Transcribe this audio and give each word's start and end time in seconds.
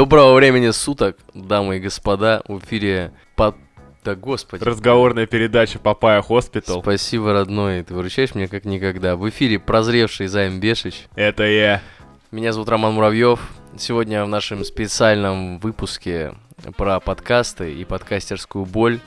Доброго 0.00 0.32
времени 0.32 0.70
суток, 0.70 1.18
дамы 1.34 1.76
и 1.76 1.78
господа. 1.78 2.42
В 2.48 2.58
эфире 2.60 3.12
под... 3.36 3.54
Да 4.02 4.14
господи. 4.14 4.64
Разговорная 4.64 5.26
передача 5.26 5.78
Papaya 5.78 6.22
Hospital. 6.22 6.80
Спасибо, 6.80 7.34
родной. 7.34 7.82
Ты 7.82 7.92
выручаешь 7.92 8.34
меня 8.34 8.48
как 8.48 8.64
никогда. 8.64 9.14
В 9.16 9.28
эфире 9.28 9.58
прозревший 9.58 10.26
Займ 10.28 10.58
Бешич. 10.58 11.06
Это 11.16 11.42
я. 11.44 11.82
Меня 12.30 12.54
зовут 12.54 12.70
Роман 12.70 12.94
Муравьев. 12.94 13.40
Сегодня 13.76 14.24
в 14.24 14.28
нашем 14.28 14.64
специальном 14.64 15.58
выпуске 15.58 16.32
про 16.78 16.98
подкасты 16.98 17.74
и 17.74 17.84
подкастерскую 17.84 18.64
боль 18.64 19.00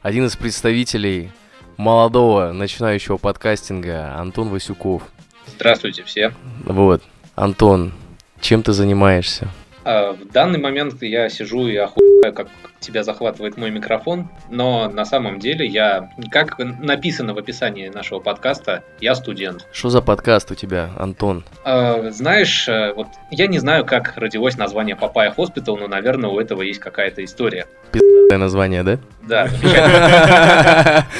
один 0.00 0.24
из 0.24 0.36
представителей 0.36 1.32
молодого 1.76 2.52
начинающего 2.52 3.18
подкастинга 3.18 4.14
Антон 4.16 4.48
Васюков. 4.48 5.02
Здравствуйте 5.48 6.02
все. 6.04 6.32
Вот. 6.64 7.02
Антон, 7.34 7.92
чем 8.40 8.62
ты 8.62 8.72
занимаешься? 8.72 9.50
А, 9.84 10.12
в 10.12 10.26
данный 10.30 10.58
момент 10.58 11.02
я 11.02 11.28
сижу 11.28 11.66
и 11.66 11.76
охуеваю, 11.76 12.32
как 12.34 12.48
тебя 12.80 13.02
захватывает 13.02 13.56
мой 13.56 13.70
микрофон, 13.70 14.28
но 14.48 14.88
на 14.88 15.04
самом 15.04 15.38
деле 15.38 15.66
я, 15.66 16.10
как 16.30 16.58
написано 16.58 17.34
в 17.34 17.38
описании 17.38 17.88
нашего 17.88 18.20
подкаста, 18.20 18.82
я 19.00 19.14
студент. 19.14 19.66
Что 19.72 19.90
за 19.90 20.02
подкаст 20.02 20.50
у 20.50 20.54
тебя, 20.54 20.90
Антон? 20.98 21.44
А, 21.64 22.10
знаешь, 22.10 22.68
э, 22.68 22.92
вот 22.94 23.08
я 23.30 23.46
не 23.46 23.58
знаю, 23.58 23.84
как 23.84 24.16
родилось 24.16 24.56
название 24.56 24.96
Papaya 24.96 25.30
Hospital, 25.30 25.76
но, 25.76 25.88
наверное, 25.88 26.30
у 26.30 26.38
этого 26.38 26.62
есть 26.62 26.80
какая-то 26.80 27.24
история. 27.24 27.66
Пиздатое 27.92 28.38
название, 28.38 28.82
да? 28.82 28.98
Да. 29.22 31.06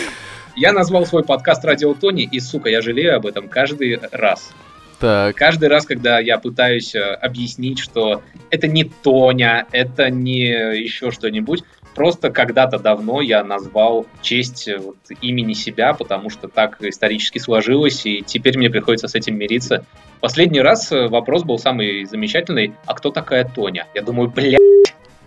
Я 0.57 0.73
назвал 0.73 1.07
свой 1.07 1.25
подкаст 1.25 1.65
«Радио 1.65 1.95
Тони», 1.95 2.25
и, 2.25 2.39
сука, 2.39 2.69
я 2.69 2.83
жалею 2.83 3.17
об 3.17 3.25
этом 3.25 3.49
каждый 3.49 3.99
раз. 4.13 4.53
Так. 5.01 5.35
Каждый 5.35 5.69
раз, 5.71 5.87
когда 5.87 6.19
я 6.19 6.39
пытаюсь 6.39 6.95
э, 6.95 7.01
объяснить, 7.01 7.79
что 7.79 8.23
это 8.51 8.69
не 8.69 8.85
Тоня, 8.85 9.67
это 9.73 10.11
не 10.11 10.49
еще 10.79 11.11
что-нибудь, 11.11 11.65
просто 11.95 12.31
когда-то 12.31 12.79
давно 12.79 13.23
я 13.23 13.43
назвал 13.43 14.07
честь 14.21 14.69
э, 14.69 14.77
вот, 14.79 14.97
имени 15.23 15.55
себя, 15.55 15.95
потому 15.95 16.29
что 16.29 16.49
так 16.49 16.83
исторически 16.83 17.39
сложилось, 17.39 18.05
и 18.05 18.23
теперь 18.27 18.59
мне 18.59 18.69
приходится 18.69 19.09
с 19.09 19.15
этим 19.15 19.39
мириться. 19.39 19.87
Последний 20.21 20.61
раз 20.61 20.93
э, 20.93 21.09
вопрос 21.09 21.45
был 21.45 21.59
самый 21.59 22.05
замечательный, 22.05 22.75
а 22.85 22.95
кто 22.95 23.11
такая 23.11 23.45
Тоня? 23.45 23.87
Я 23.95 24.03
думаю, 24.03 24.31
блядь, 24.31 24.61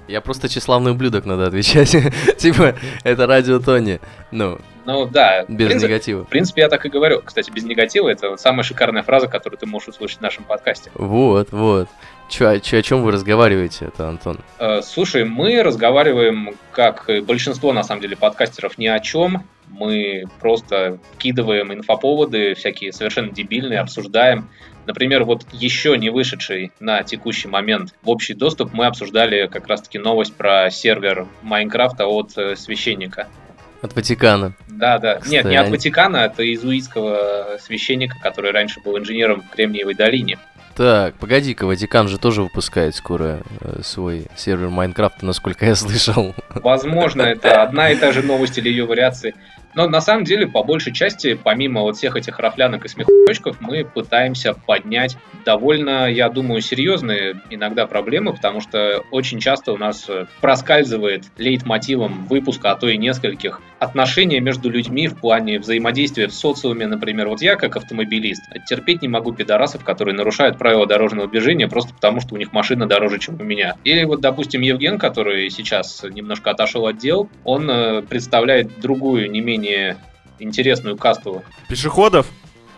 я 0.07 0.21
просто 0.21 0.49
тщеславный 0.49 0.91
ублюдок 0.91 1.25
надо 1.25 1.47
отвечать. 1.47 1.95
типа, 2.37 2.75
это 3.03 3.25
радио 3.25 3.59
Тони. 3.59 3.99
Ну, 4.31 4.59
ну 4.85 5.05
да. 5.05 5.45
Без 5.47 5.67
принцип, 5.67 5.89
негатива. 5.89 6.25
В 6.25 6.29
принципе, 6.29 6.61
я 6.61 6.69
так 6.69 6.85
и 6.85 6.89
говорю. 6.89 7.21
Кстати, 7.23 7.51
без 7.51 7.63
негатива 7.63 8.09
это 8.09 8.37
самая 8.37 8.63
шикарная 8.63 9.03
фраза, 9.03 9.27
которую 9.27 9.57
ты 9.57 9.65
можешь 9.65 9.89
услышать 9.89 10.19
в 10.19 10.21
нашем 10.21 10.43
подкасте. 10.43 10.91
Вот, 10.95 11.51
вот. 11.51 11.87
Чё, 12.29 12.57
чё, 12.59 12.79
о 12.79 12.81
чем 12.81 13.03
вы 13.03 13.11
разговариваете, 13.11 13.85
это, 13.85 14.07
Антон? 14.07 14.39
Э, 14.57 14.81
слушай, 14.81 15.23
мы 15.23 15.61
разговариваем, 15.61 16.55
как 16.71 17.09
и 17.09 17.19
большинство, 17.19 17.73
на 17.73 17.83
самом 17.83 18.01
деле, 18.01 18.15
подкастеров, 18.15 18.77
ни 18.77 18.87
о 18.87 18.99
чем. 18.99 19.43
Мы 19.69 20.23
просто 20.39 20.99
кидываем 21.17 21.73
инфоповоды, 21.73 22.53
всякие 22.55 22.91
совершенно 22.91 23.31
дебильные, 23.31 23.79
обсуждаем. 23.79 24.49
Например, 24.85 25.23
вот 25.23 25.45
еще 25.53 25.97
не 25.97 26.09
вышедший 26.09 26.71
на 26.79 27.03
текущий 27.03 27.47
момент 27.47 27.93
в 28.03 28.09
общий 28.09 28.33
доступ 28.33 28.73
мы 28.73 28.85
обсуждали 28.85 29.47
как 29.47 29.67
раз-таки 29.67 29.97
новость 29.97 30.35
про 30.35 30.69
сервер 30.69 31.27
Майнкрафта 31.41 32.05
от 32.05 32.37
э, 32.37 32.55
священника. 32.55 33.27
От 33.83 33.95
Ватикана. 33.95 34.53
Да, 34.69 34.97
да. 34.97 35.15
Кстати. 35.15 35.33
Нет, 35.33 35.45
не 35.45 35.57
от 35.57 35.69
Ватикана, 35.69 36.17
это 36.17 36.41
иезуитского 36.41 37.57
священника, 37.59 38.15
который 38.21 38.51
раньше 38.51 38.79
был 38.79 38.97
инженером 38.97 39.41
в 39.41 39.49
Кремниевой 39.49 39.93
долине. 39.93 40.39
Так, 40.73 41.15
погоди-ка, 41.15 41.65
Ватикан 41.65 42.07
же 42.07 42.17
тоже 42.17 42.41
выпускает 42.43 42.95
скоро 42.95 43.41
э, 43.59 43.81
свой 43.83 44.27
сервер 44.37 44.69
Майнкрафта, 44.69 45.25
насколько 45.25 45.65
я 45.65 45.75
слышал. 45.75 46.33
Возможно, 46.55 47.23
это 47.23 47.61
одна 47.61 47.91
и 47.91 47.97
та 47.97 48.13
же 48.13 48.23
новость 48.23 48.57
или 48.57 48.69
ее 48.69 48.85
вариации. 48.85 49.35
Но 49.75 49.87
на 49.87 50.01
самом 50.01 50.23
деле, 50.23 50.47
по 50.47 50.63
большей 50.63 50.93
части, 50.93 51.33
помимо 51.41 51.81
вот 51.81 51.97
всех 51.97 52.15
этих 52.15 52.39
рафлянок 52.39 52.85
и 52.85 52.87
смехочков, 52.87 53.57
мы 53.59 53.85
пытаемся 53.85 54.53
поднять 54.53 55.17
довольно, 55.45 56.09
я 56.09 56.29
думаю, 56.29 56.61
серьезные 56.61 57.41
иногда 57.49 57.85
проблемы, 57.87 58.33
потому 58.33 58.61
что 58.61 59.03
очень 59.11 59.39
часто 59.39 59.73
у 59.73 59.77
нас 59.77 60.05
э, 60.07 60.25
проскальзывает 60.41 61.25
лейтмотивом 61.37 62.25
выпуска, 62.27 62.71
а 62.71 62.75
то 62.75 62.87
и 62.87 62.97
нескольких, 62.97 63.61
отношения 63.79 64.39
между 64.39 64.69
людьми 64.69 65.07
в 65.07 65.17
плане 65.17 65.59
взаимодействия 65.59 66.27
в 66.27 66.33
социуме, 66.33 66.87
например. 66.87 67.27
Вот 67.27 67.41
я, 67.41 67.55
как 67.55 67.75
автомобилист, 67.75 68.43
терпеть 68.67 69.01
не 69.01 69.07
могу 69.07 69.33
пидорасов, 69.33 69.83
которые 69.83 70.15
нарушают 70.15 70.57
правила 70.57 70.87
дорожного 70.87 71.27
движения 71.27 71.67
просто 71.67 71.93
потому, 71.93 72.21
что 72.21 72.35
у 72.35 72.37
них 72.37 72.53
машина 72.53 72.87
дороже, 72.87 73.19
чем 73.19 73.39
у 73.39 73.43
меня. 73.43 73.75
Или 73.83 74.03
вот, 74.05 74.21
допустим, 74.21 74.61
Евген, 74.61 74.97
который 74.97 75.49
сейчас 75.49 76.03
немножко 76.03 76.51
отошел 76.51 76.87
от 76.87 76.97
дел, 76.97 77.29
он 77.43 77.69
э, 77.69 78.01
представляет 78.03 78.79
другую, 78.79 79.29
не 79.29 79.41
менее 79.41 79.62
менее 79.63 79.97
интересную 80.39 80.97
касту. 80.97 81.43
Пешеходов? 81.69 82.27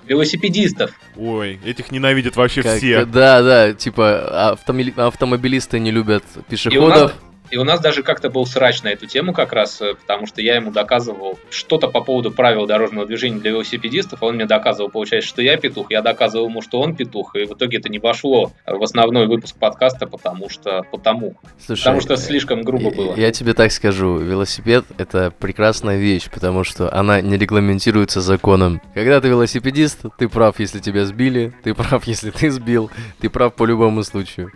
Велосипедистов. 0.06 0.92
Ой, 1.16 1.60
этих 1.66 1.92
ненавидят 1.92 2.36
вообще 2.36 2.62
как, 2.62 2.78
все. 2.78 3.06
Да, 3.06 3.42
да, 3.42 3.74
типа 3.74 4.52
автомобилисты 4.98 5.80
не 5.80 5.90
любят 5.90 6.24
пешеходов. 6.48 7.14
И 7.52 7.58
у 7.58 7.64
нас 7.64 7.80
даже 7.80 8.04
как-то 8.04 8.30
был 8.30 8.46
срач 8.46 8.84
на 8.84 8.90
эту 8.90 9.06
тему 9.06 9.34
как 9.34 9.54
раз, 9.54 9.82
э, 9.82 9.96
потому 9.96 10.28
что 10.28 10.42
я 10.42 10.56
ему 10.56 10.72
доказывал 10.72 11.38
что-то 11.50 11.88
по 11.88 12.02
поводу 12.02 12.32
правил 12.32 12.66
дорожного 12.66 13.06
движения 13.06 13.40
для 13.40 13.52
велосипедистов, 13.52 14.24
а 14.24 14.26
он 14.26 14.36
мне 14.36 14.46
доказывал, 14.46 14.90
получается, 14.90 15.30
что 15.30 15.42
я 15.42 15.58
петух, 15.58 15.92
я 15.92 16.02
доказывал 16.02 16.48
ему, 16.48 16.62
что 16.62 16.80
он 16.80 16.96
петух, 16.96 17.36
и 17.36 17.46
в 17.46 17.54
итоге 17.54 17.78
это 17.78 17.90
не 17.90 18.00
вошло 18.00 18.52
в 18.66 18.84
основной 18.84 19.28
выпуск 19.28 19.56
подкаста, 19.58 20.08
потому 20.08 20.50
что 20.50 20.84
потому. 20.92 21.36
Слушай, 21.64 21.82
потому 21.82 22.02
что 22.02 22.18
слишком 22.18 22.64
грубо 22.64 22.92
было. 22.92 23.16
Я 23.16 23.32
тебе 23.32 23.54
так 23.54 23.72
скажу, 23.72 24.18
велосипед— 24.18 24.86
это 24.98 25.32
прекрасная 25.32 25.98
вещь, 25.98 26.30
потому 26.32 26.64
что 26.64 26.94
она 26.94 27.22
не 27.22 27.38
регламентируется 27.38 28.22
законом. 28.22 28.82
Когда 28.94 29.22
ты 29.22 29.28
велосипедист, 29.28 30.02
ты 30.18 30.28
прав, 30.28 30.60
если 30.60 30.80
тебя 30.80 31.06
сбили, 31.06 31.54
ты 31.64 31.74
прав, 31.74 32.04
если 32.08 32.32
ты 32.32 32.50
сбил, 32.52 32.90
ты 33.20 33.30
прав 33.30 33.54
по 33.54 33.66
любому 33.66 34.04
случаю. 34.04 34.52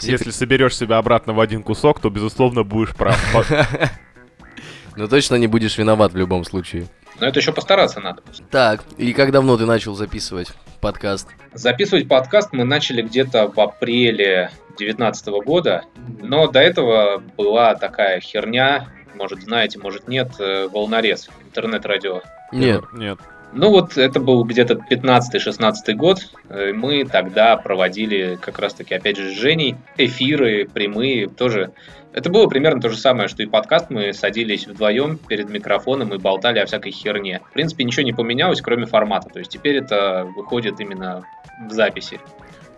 Если 0.00 0.30
соберешь 0.30 0.76
себя 0.76 0.98
обратно 0.98 1.32
в 1.32 1.40
один 1.40 1.62
кусок, 1.62 2.00
то, 2.00 2.10
безусловно, 2.10 2.62
будешь 2.62 2.94
прав. 2.94 3.18
Но 4.96 5.08
точно 5.08 5.36
не 5.36 5.46
будешь 5.46 5.76
виноват 5.76 6.12
в 6.12 6.16
любом 6.16 6.44
случае. 6.44 6.86
Но 7.20 7.26
это 7.26 7.40
еще 7.40 7.52
постараться 7.52 8.00
надо. 8.00 8.22
Так, 8.50 8.84
и 8.98 9.12
как 9.12 9.30
давно 9.30 9.56
ты 9.56 9.66
начал 9.66 9.94
записывать 9.94 10.52
подкаст? 10.80 11.28
Записывать 11.52 12.08
подкаст 12.08 12.52
мы 12.52 12.64
начали 12.64 13.02
где-то 13.02 13.48
в 13.48 13.58
апреле 13.58 14.50
2019 14.78 15.26
года, 15.44 15.84
но 16.20 16.46
до 16.46 16.60
этого 16.60 17.22
была 17.36 17.74
такая 17.74 18.20
херня, 18.20 18.88
может 19.14 19.42
знаете, 19.42 19.78
может 19.78 20.08
нет, 20.08 20.32
э, 20.38 20.68
волнорез, 20.68 21.28
интернет-радио. 21.44 22.20
Нет, 22.52 22.84
нет. 22.92 23.18
Ну 23.56 23.70
вот 23.70 23.96
это 23.96 24.20
был 24.20 24.44
где-то 24.44 24.74
15-16 24.74 25.94
год. 25.94 26.18
Э, 26.50 26.72
мы 26.74 27.06
тогда 27.06 27.56
проводили 27.56 28.38
как 28.40 28.58
раз-таки, 28.58 28.94
опять 28.94 29.16
же, 29.16 29.30
с 29.30 29.32
Женей 29.32 29.76
эфиры 29.96 30.68
прямые 30.70 31.26
тоже. 31.26 31.72
Это 32.12 32.28
было 32.28 32.48
примерно 32.48 32.82
то 32.82 32.90
же 32.90 32.98
самое, 32.98 33.28
что 33.28 33.42
и 33.42 33.46
подкаст. 33.46 33.88
Мы 33.88 34.12
садились 34.12 34.66
вдвоем 34.66 35.16
перед 35.16 35.48
микрофоном 35.48 36.12
и 36.12 36.18
болтали 36.18 36.58
о 36.58 36.66
всякой 36.66 36.92
херне. 36.92 37.40
В 37.48 37.54
принципе, 37.54 37.84
ничего 37.84 38.02
не 38.02 38.12
поменялось, 38.12 38.60
кроме 38.60 38.84
формата. 38.84 39.30
То 39.30 39.38
есть 39.38 39.50
теперь 39.50 39.76
это 39.76 40.30
выходит 40.36 40.78
именно 40.78 41.24
в 41.66 41.72
записи. 41.72 42.20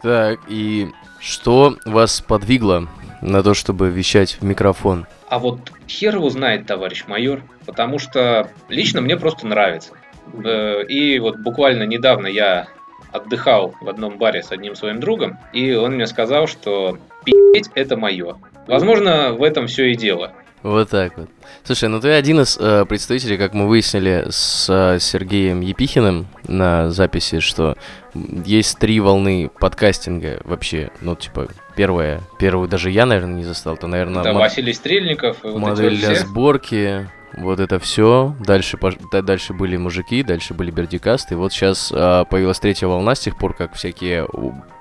Так, 0.00 0.38
и 0.46 0.86
что 1.18 1.76
вас 1.86 2.20
подвигло 2.20 2.86
на 3.20 3.42
то, 3.42 3.52
чтобы 3.52 3.90
вещать 3.90 4.38
в 4.40 4.44
микрофон? 4.44 5.08
А 5.28 5.40
вот 5.40 5.72
хер 5.88 6.14
его 6.14 6.30
знает, 6.30 6.66
товарищ 6.66 7.04
майор, 7.08 7.42
потому 7.66 7.98
что 7.98 8.48
лично 8.68 9.00
мне 9.00 9.16
просто 9.16 9.44
нравится. 9.46 9.97
Э, 10.44 10.84
и 10.84 11.18
вот 11.18 11.38
буквально 11.38 11.84
недавно 11.84 12.26
я 12.26 12.68
отдыхал 13.12 13.74
в 13.80 13.88
одном 13.88 14.18
баре 14.18 14.42
с 14.42 14.52
одним 14.52 14.74
своим 14.74 15.00
другом, 15.00 15.38
и 15.52 15.72
он 15.74 15.94
мне 15.94 16.06
сказал, 16.06 16.46
что 16.46 16.98
пи***ть 17.24 17.70
это 17.74 17.96
мое. 17.96 18.36
Возможно, 18.66 19.32
в 19.32 19.42
этом 19.42 19.66
все 19.66 19.92
и 19.92 19.94
дело. 19.94 20.32
Вот 20.62 20.90
так 20.90 21.16
вот. 21.16 21.28
Слушай, 21.62 21.88
ну 21.88 22.00
ты 22.00 22.10
один 22.10 22.40
из 22.40 22.58
э, 22.58 22.84
представителей, 22.86 23.36
как 23.36 23.54
мы 23.54 23.68
выяснили 23.68 24.26
с 24.28 24.66
э, 24.68 24.98
Сергеем 24.98 25.60
Епихиным 25.60 26.26
на 26.46 26.90
записи, 26.90 27.38
что 27.38 27.76
есть 28.14 28.78
три 28.78 28.98
волны 28.98 29.50
подкастинга 29.60 30.40
вообще. 30.44 30.90
Ну, 31.00 31.14
типа, 31.14 31.48
первая, 31.76 32.22
первую 32.38 32.68
даже 32.68 32.90
я, 32.90 33.06
наверное, 33.06 33.36
не 33.36 33.44
застал. 33.44 33.76
То, 33.76 33.86
наверное, 33.86 34.24
да, 34.24 34.32
мод... 34.32 34.42
Василий 34.42 34.72
Стрельников. 34.72 35.44
Модель 35.44 35.90
вот 35.90 35.98
для 36.00 36.14
все. 36.14 36.26
сборки, 36.26 37.08
вот 37.40 37.60
это 37.60 37.78
все. 37.78 38.34
Дальше, 38.40 38.78
дальше 39.22 39.54
были 39.54 39.76
мужики, 39.76 40.22
дальше 40.22 40.54
были 40.54 40.70
бердикасты. 40.70 41.36
Вот 41.36 41.52
сейчас 41.52 41.92
а, 41.94 42.24
появилась 42.24 42.60
третья 42.60 42.86
волна 42.86 43.14
с 43.14 43.20
тех 43.20 43.36
пор, 43.36 43.54
как 43.54 43.74
всякие 43.74 44.26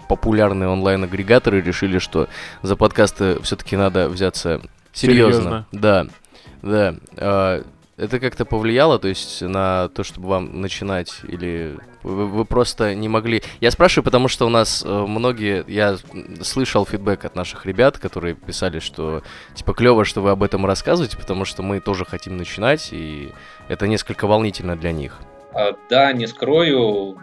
популярные 0.08 0.70
онлайн-агрегаторы 0.70 1.62
решили, 1.62 2.00
что 2.00 2.28
за 2.62 2.76
подкасты 2.76 3.42
все-таки 3.42 3.76
надо 3.76 4.10
взяться 4.10 4.62
серьезно. 4.94 5.34
серьезно. 5.34 5.68
Да, 5.72 6.08
да. 6.62 6.96
А, 7.18 7.64
Это 7.98 8.20
как-то 8.20 8.46
повлияло, 8.46 9.00
то 9.00 9.08
есть, 9.08 9.42
на 9.42 9.90
то, 9.90 10.04
чтобы 10.04 10.28
вам 10.28 10.62
начинать, 10.62 11.16
или 11.28 11.78
вы, 12.04 12.28
вы 12.28 12.46
просто 12.46 12.94
не 12.94 13.10
могли... 13.10 13.42
Я 13.60 13.72
спрашиваю, 13.72 14.06
потому 14.06 14.28
что 14.28 14.46
у 14.46 14.50
нас 14.50 14.84
э, 14.86 14.88
многие... 14.88 15.66
Я 15.68 15.98
слышал 16.42 16.86
фидбэк 16.86 17.26
от 17.26 17.36
наших 17.36 17.66
ребят, 17.66 17.98
которые 17.98 18.36
писали, 18.36 18.78
что, 18.78 19.24
типа, 19.56 19.74
клево, 19.74 20.06
что 20.06 20.22
вы 20.22 20.30
об 20.30 20.44
этом 20.44 20.64
рассказываете, 20.68 21.18
потому 21.18 21.44
что 21.44 21.64
мы 21.64 21.80
тоже 21.80 22.06
хотим 22.06 22.38
начинать, 22.38 22.90
и 22.92 23.32
это 23.68 23.88
несколько 23.88 24.28
волнительно 24.28 24.76
для 24.76 24.92
них. 24.92 25.18
А, 25.54 25.76
да, 25.90 26.14
не 26.14 26.28
скрою, 26.28 27.18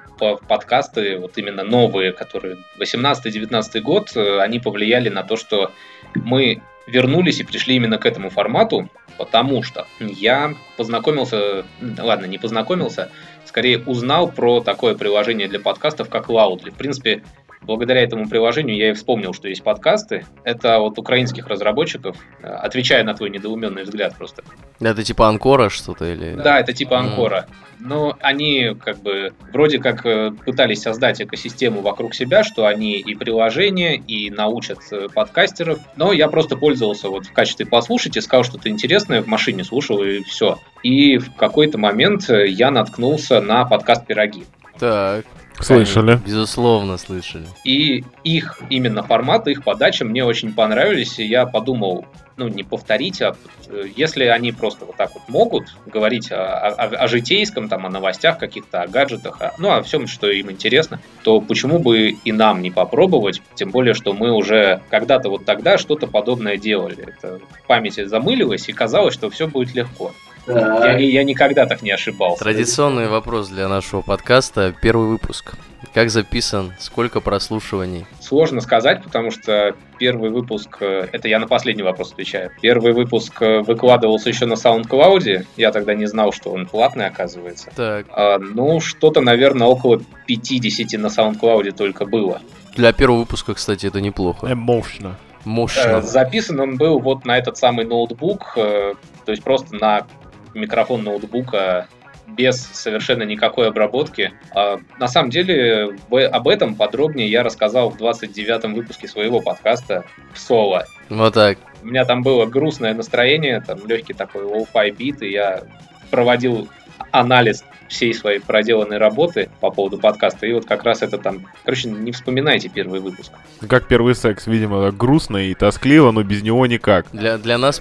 подкасты, 0.48 1.18
вот 1.18 1.38
именно 1.38 1.62
новые, 1.62 2.12
которые 2.12 2.56
18-19 2.80 3.80
год, 3.80 4.10
э, 4.16 4.40
они 4.40 4.58
повлияли 4.58 5.08
на 5.08 5.22
то, 5.22 5.36
что 5.36 5.70
мы 6.16 6.62
вернулись 6.86 7.40
и 7.40 7.44
пришли 7.44 7.76
именно 7.76 7.98
к 7.98 8.06
этому 8.06 8.30
формату, 8.30 8.88
потому 9.18 9.62
что 9.62 9.86
я 10.00 10.54
познакомился, 10.76 11.64
ладно, 11.98 12.26
не 12.26 12.38
познакомился, 12.38 13.10
скорее 13.44 13.78
узнал 13.80 14.30
про 14.30 14.60
такое 14.60 14.94
приложение 14.94 15.48
для 15.48 15.60
подкастов, 15.60 16.08
как 16.08 16.28
Loudly. 16.28 16.70
В 16.70 16.74
принципе, 16.74 17.22
благодаря 17.64 18.02
этому 18.02 18.28
приложению 18.28 18.76
я 18.76 18.90
и 18.90 18.92
вспомнил, 18.92 19.32
что 19.32 19.48
есть 19.48 19.62
подкасты. 19.62 20.26
Это 20.44 20.78
от 20.78 20.98
украинских 20.98 21.46
разработчиков, 21.48 22.16
э, 22.42 22.46
отвечая 22.46 23.04
на 23.04 23.14
твой 23.14 23.30
недоуменный 23.30 23.82
взгляд 23.82 24.14
просто. 24.16 24.42
Это 24.80 25.02
типа 25.02 25.28
Анкора 25.28 25.68
что-то 25.70 26.04
или... 26.04 26.34
Да, 26.34 26.60
это 26.60 26.72
типа 26.72 26.98
Анкора. 26.98 27.46
Но 27.80 28.16
они 28.20 28.74
как 28.82 28.98
бы 28.98 29.32
вроде 29.52 29.78
как 29.78 30.06
э, 30.06 30.30
пытались 30.30 30.82
создать 30.82 31.20
экосистему 31.20 31.80
вокруг 31.80 32.14
себя, 32.14 32.44
что 32.44 32.66
они 32.66 32.98
и 32.98 33.14
приложения, 33.14 33.96
и 33.96 34.30
научат 34.30 34.78
э, 34.90 35.08
подкастеров. 35.12 35.80
Но 35.96 36.12
я 36.12 36.28
просто 36.28 36.56
пользовался 36.56 37.08
вот 37.08 37.26
в 37.26 37.32
качестве 37.32 37.66
послушать 37.66 38.16
и 38.16 38.20
сказал 38.20 38.44
что-то 38.44 38.68
интересное, 38.68 39.22
в 39.22 39.26
машине 39.26 39.64
слушал 39.64 40.02
и 40.02 40.22
все. 40.22 40.58
И 40.82 41.18
в 41.18 41.34
какой-то 41.34 41.78
момент 41.78 42.28
я 42.28 42.70
наткнулся 42.70 43.40
на 43.40 43.64
подкаст 43.64 44.06
«Пироги». 44.06 44.44
Так. 44.78 45.24
Слышали. 45.60 46.20
Безусловно, 46.24 46.98
слышали. 46.98 47.46
И 47.64 48.04
их 48.24 48.60
именно 48.70 49.02
формат, 49.02 49.46
их 49.48 49.62
подача 49.64 50.04
мне 50.04 50.24
очень 50.24 50.52
понравились, 50.52 51.18
и 51.18 51.24
я 51.24 51.46
подумал, 51.46 52.06
ну, 52.36 52.48
не 52.48 52.64
повторить, 52.64 53.22
а 53.22 53.36
э, 53.68 53.84
если 53.96 54.24
они 54.24 54.52
просто 54.52 54.84
вот 54.84 54.96
так 54.96 55.14
вот 55.14 55.22
могут 55.28 55.74
говорить 55.86 56.32
о, 56.32 56.68
о, 56.68 56.86
о 56.86 57.08
житейском, 57.08 57.68
там, 57.68 57.86
о 57.86 57.90
новостях 57.90 58.38
каких-то, 58.38 58.82
о 58.82 58.88
гаджетах, 58.88 59.40
о, 59.40 59.52
ну, 59.58 59.70
о 59.70 59.82
всем, 59.82 60.06
что 60.06 60.28
им 60.28 60.50
интересно, 60.50 61.00
то 61.22 61.40
почему 61.40 61.78
бы 61.78 62.10
и 62.10 62.32
нам 62.32 62.60
не 62.60 62.70
попробовать, 62.70 63.40
тем 63.54 63.70
более, 63.70 63.94
что 63.94 64.12
мы 64.12 64.32
уже 64.32 64.80
когда-то 64.90 65.30
вот 65.30 65.44
тогда 65.44 65.78
что-то 65.78 66.06
подобное 66.06 66.56
делали. 66.56 67.14
Это 67.16 67.38
в 67.38 67.66
памяти 67.66 68.04
замылилось, 68.04 68.68
и 68.68 68.72
казалось, 68.72 69.14
что 69.14 69.30
все 69.30 69.46
будет 69.46 69.74
легко. 69.74 70.12
Я, 70.46 70.98
я 70.98 71.24
никогда 71.24 71.66
так 71.66 71.82
не 71.82 71.90
ошибался. 71.90 72.42
Традиционный 72.42 73.08
вопрос 73.08 73.48
для 73.48 73.68
нашего 73.68 74.02
подкаста. 74.02 74.74
Первый 74.80 75.08
выпуск. 75.08 75.54
Как 75.94 76.10
записан? 76.10 76.72
Сколько 76.80 77.20
прослушиваний? 77.20 78.04
Сложно 78.20 78.60
сказать, 78.60 79.02
потому 79.04 79.30
что 79.30 79.76
первый 79.98 80.30
выпуск, 80.30 80.78
э, 80.80 81.06
это 81.12 81.28
я 81.28 81.38
на 81.38 81.46
последний 81.46 81.84
вопрос 81.84 82.12
отвечаю. 82.12 82.50
Первый 82.60 82.92
выпуск 82.92 83.40
э, 83.40 83.60
выкладывался 83.60 84.28
еще 84.28 84.46
на 84.46 84.54
SoundCloud. 84.54 85.46
Я 85.56 85.70
тогда 85.70 85.94
не 85.94 86.06
знал, 86.06 86.32
что 86.32 86.50
он 86.50 86.66
платный, 86.66 87.06
оказывается. 87.06 87.70
Так. 87.76 88.06
А, 88.10 88.38
ну, 88.38 88.80
что-то, 88.80 89.20
наверное, 89.20 89.68
около 89.68 90.00
50 90.26 91.00
на 91.00 91.06
SoundCloud 91.06 91.70
только 91.72 92.06
было. 92.06 92.40
Для 92.74 92.92
первого 92.92 93.20
выпуска, 93.20 93.54
кстати, 93.54 93.86
это 93.86 94.00
неплохо. 94.00 94.52
Эмоушно. 94.52 95.16
Мощно. 95.44 95.98
Э, 95.98 96.02
записан 96.02 96.58
он 96.58 96.76
был 96.76 96.98
вот 96.98 97.24
на 97.24 97.38
этот 97.38 97.56
самый 97.56 97.84
ноутбук, 97.84 98.54
то 98.54 98.96
есть 99.28 99.44
просто 99.44 99.76
на 99.76 100.06
микрофон 100.54 101.04
ноутбука 101.04 101.88
без 102.26 102.66
совершенно 102.72 103.22
никакой 103.22 103.68
обработки. 103.68 104.32
А, 104.54 104.78
на 104.98 105.08
самом 105.08 105.30
деле 105.30 105.96
об 106.10 106.48
этом 106.48 106.74
подробнее 106.74 107.28
я 107.28 107.42
рассказал 107.42 107.90
в 107.90 107.96
29-м 108.00 108.74
выпуске 108.74 109.08
своего 109.08 109.40
подкаста 109.40 110.04
в 110.32 110.38
соло. 110.38 110.86
Вот 111.10 111.34
так. 111.34 111.58
У 111.82 111.86
меня 111.86 112.04
там 112.04 112.22
было 112.22 112.46
грустное 112.46 112.94
настроение, 112.94 113.60
там 113.60 113.86
легкий 113.86 114.14
такой 114.14 114.44
lo-fi 114.44 114.90
бит, 114.90 115.22
и 115.22 115.30
я 115.30 115.64
проводил 116.10 116.68
анализ 117.14 117.64
всей 117.88 118.12
своей 118.12 118.40
проделанной 118.40 118.98
работы 118.98 119.48
по 119.60 119.70
поводу 119.70 119.98
подкаста. 119.98 120.46
И 120.46 120.52
вот 120.52 120.64
как 120.64 120.82
раз 120.82 121.02
это 121.02 121.16
там... 121.16 121.46
Короче, 121.64 121.88
не 121.88 122.12
вспоминайте 122.12 122.68
первый 122.68 123.00
выпуск. 123.00 123.32
Как 123.68 123.86
первый 123.86 124.14
секс, 124.14 124.46
видимо, 124.46 124.90
грустно 124.90 125.36
и 125.36 125.54
тоскливо, 125.54 126.10
но 126.10 126.22
без 126.22 126.42
него 126.42 126.66
никак. 126.66 127.06
Для, 127.12 127.38
для, 127.38 127.56
нас, 127.56 127.80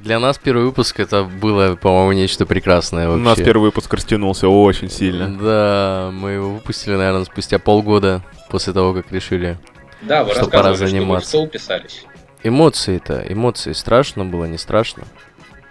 для 0.00 0.18
нас 0.18 0.38
первый 0.38 0.64
выпуск 0.64 0.98
это 0.98 1.22
было, 1.24 1.76
по-моему, 1.76 2.12
нечто 2.12 2.44
прекрасное 2.44 3.08
вообще. 3.08 3.22
У 3.22 3.24
нас 3.24 3.38
первый 3.38 3.64
выпуск 3.64 3.92
растянулся 3.94 4.48
очень 4.48 4.90
сильно. 4.90 5.28
Да, 5.28 6.10
мы 6.12 6.30
его 6.32 6.54
выпустили, 6.54 6.94
наверное, 6.96 7.24
спустя 7.24 7.58
полгода 7.58 8.22
после 8.50 8.72
того, 8.72 8.94
как 8.94 9.12
решили, 9.12 9.58
да, 10.02 10.24
вы 10.24 10.32
что 10.34 10.48
пора 10.48 10.74
заниматься. 10.74 11.28
Что 11.28 11.42
вы 11.42 11.46
в 11.46 11.50
писались. 11.50 12.04
Эмоции-то, 12.42 13.24
эмоции 13.28 13.72
страшно 13.72 14.24
было, 14.24 14.46
не 14.46 14.58
страшно? 14.58 15.04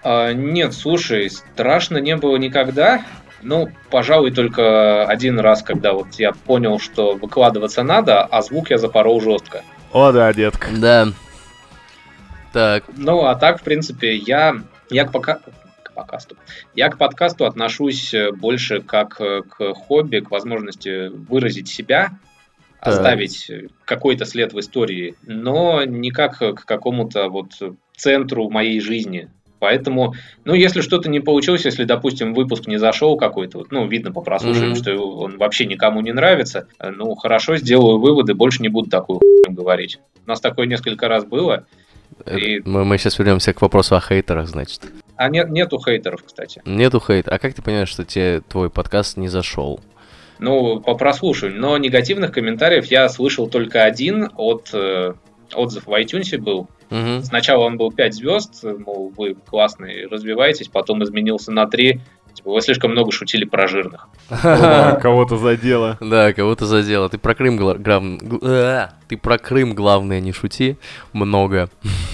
А, 0.03 0.33
нет, 0.33 0.73
слушай, 0.73 1.29
страшно 1.29 1.97
не 1.97 2.15
было 2.15 2.37
никогда. 2.37 3.03
Ну, 3.43 3.69
пожалуй, 3.89 4.31
только 4.31 5.05
один 5.05 5.39
раз, 5.39 5.63
когда 5.63 5.93
вот 5.93 6.13
я 6.13 6.31
понял, 6.31 6.79
что 6.79 7.13
выкладываться 7.15 7.83
надо, 7.83 8.23
а 8.23 8.41
звук 8.41 8.69
я 8.69 8.77
запорол 8.77 9.19
жестко. 9.21 9.63
О, 9.91 10.11
да, 10.11 10.31
детка. 10.33 10.67
Да. 10.77 11.07
Так. 12.53 12.83
Ну, 12.95 13.25
а 13.25 13.35
так, 13.35 13.59
в 13.59 13.63
принципе, 13.63 14.15
я, 14.15 14.55
я 14.89 15.05
к, 15.05 15.11
пока, 15.11 15.39
к 15.83 15.93
подкасту. 15.93 16.35
Я 16.75 16.89
к 16.89 16.97
подкасту 16.97 17.45
отношусь 17.45 18.13
больше 18.35 18.81
как 18.81 19.15
к 19.17 19.73
хобби, 19.73 20.19
к 20.19 20.31
возможности 20.31 21.07
выразить 21.07 21.67
себя, 21.67 22.11
так. 22.79 22.93
оставить 22.93 23.51
какой-то 23.85 24.25
след 24.25 24.53
в 24.53 24.59
истории, 24.59 25.15
но 25.23 25.83
не 25.83 26.11
как 26.11 26.39
к 26.39 26.65
какому-то 26.65 27.29
вот 27.29 27.53
центру 27.95 28.49
моей 28.49 28.79
жизни. 28.81 29.29
Поэтому, 29.61 30.15
ну, 30.43 30.55
если 30.55 30.81
что-то 30.81 31.07
не 31.07 31.19
получилось, 31.19 31.65
если, 31.65 31.83
допустим, 31.83 32.33
выпуск 32.33 32.65
не 32.65 32.77
зашел 32.77 33.15
какой-то, 33.15 33.59
вот, 33.59 33.71
ну, 33.71 33.87
видно 33.87 34.11
по 34.11 34.21
прослушиванию, 34.21 34.75
mm-hmm. 34.75 34.93
что 34.93 35.17
он 35.19 35.37
вообще 35.37 35.67
никому 35.67 36.01
не 36.01 36.11
нравится, 36.11 36.67
ну, 36.79 37.13
хорошо, 37.13 37.57
сделаю 37.57 37.99
выводы, 37.99 38.33
больше 38.33 38.63
не 38.63 38.69
буду 38.69 38.89
такую 38.89 39.19
хуйню 39.19 39.55
говорить. 39.55 39.99
У 40.25 40.29
нас 40.29 40.41
такое 40.41 40.65
несколько 40.65 41.07
раз 41.07 41.25
было. 41.25 41.67
И... 42.25 42.59
Мы, 42.65 42.85
мы 42.85 42.97
сейчас 42.97 43.19
вернемся 43.19 43.53
к 43.53 43.61
вопросу 43.61 43.95
о 43.95 44.01
хейтерах, 44.01 44.47
значит. 44.47 44.81
А 45.15 45.29
нет, 45.29 45.51
нету 45.51 45.79
хейтеров, 45.79 46.23
кстати. 46.23 46.63
Нету 46.65 46.99
хейтеров. 46.99 47.37
А 47.37 47.39
как 47.39 47.53
ты 47.53 47.61
понимаешь, 47.61 47.89
что 47.89 48.03
тебе 48.03 48.41
твой 48.41 48.71
подкаст 48.71 49.15
не 49.15 49.27
зашел? 49.27 49.79
Ну, 50.39 50.79
по 50.79 50.95
прослушиванию. 50.95 51.61
Но 51.61 51.77
негативных 51.77 52.31
комментариев 52.31 52.85
я 52.85 53.07
слышал 53.09 53.47
только 53.47 53.83
один 53.83 54.31
от 54.37 54.71
э, 54.73 55.13
отзыв 55.53 55.85
в 55.85 55.91
iTunes 55.91 56.35
был. 56.39 56.67
Угу. 56.91 57.23
Сначала 57.23 57.63
он 57.63 57.77
был 57.77 57.91
5 57.91 58.13
звезд, 58.13 58.63
мол, 58.63 59.11
вы 59.17 59.33
классные, 59.33 60.07
развиваетесь, 60.07 60.67
потом 60.67 61.03
изменился 61.03 61.51
на 61.51 61.65
3, 61.65 62.01
Типа, 62.33 62.51
вы 62.51 62.61
слишком 62.61 62.91
много 62.91 63.11
шутили 63.11 63.43
про 63.43 63.67
жирных. 63.67 64.07
Кого-то 64.29 65.37
задело. 65.37 65.97
Да, 65.99 66.31
кого-то 66.33 66.65
задело. 66.65 67.09
Ты 67.09 67.17
про 67.17 67.35
Крым 67.35 67.59
э, 68.41 68.87
ты 69.11 69.17
про 69.17 69.37
Крым, 69.37 69.75
главное, 69.75 70.21
не 70.21 70.31
шути 70.31 70.77
много. 71.11 71.69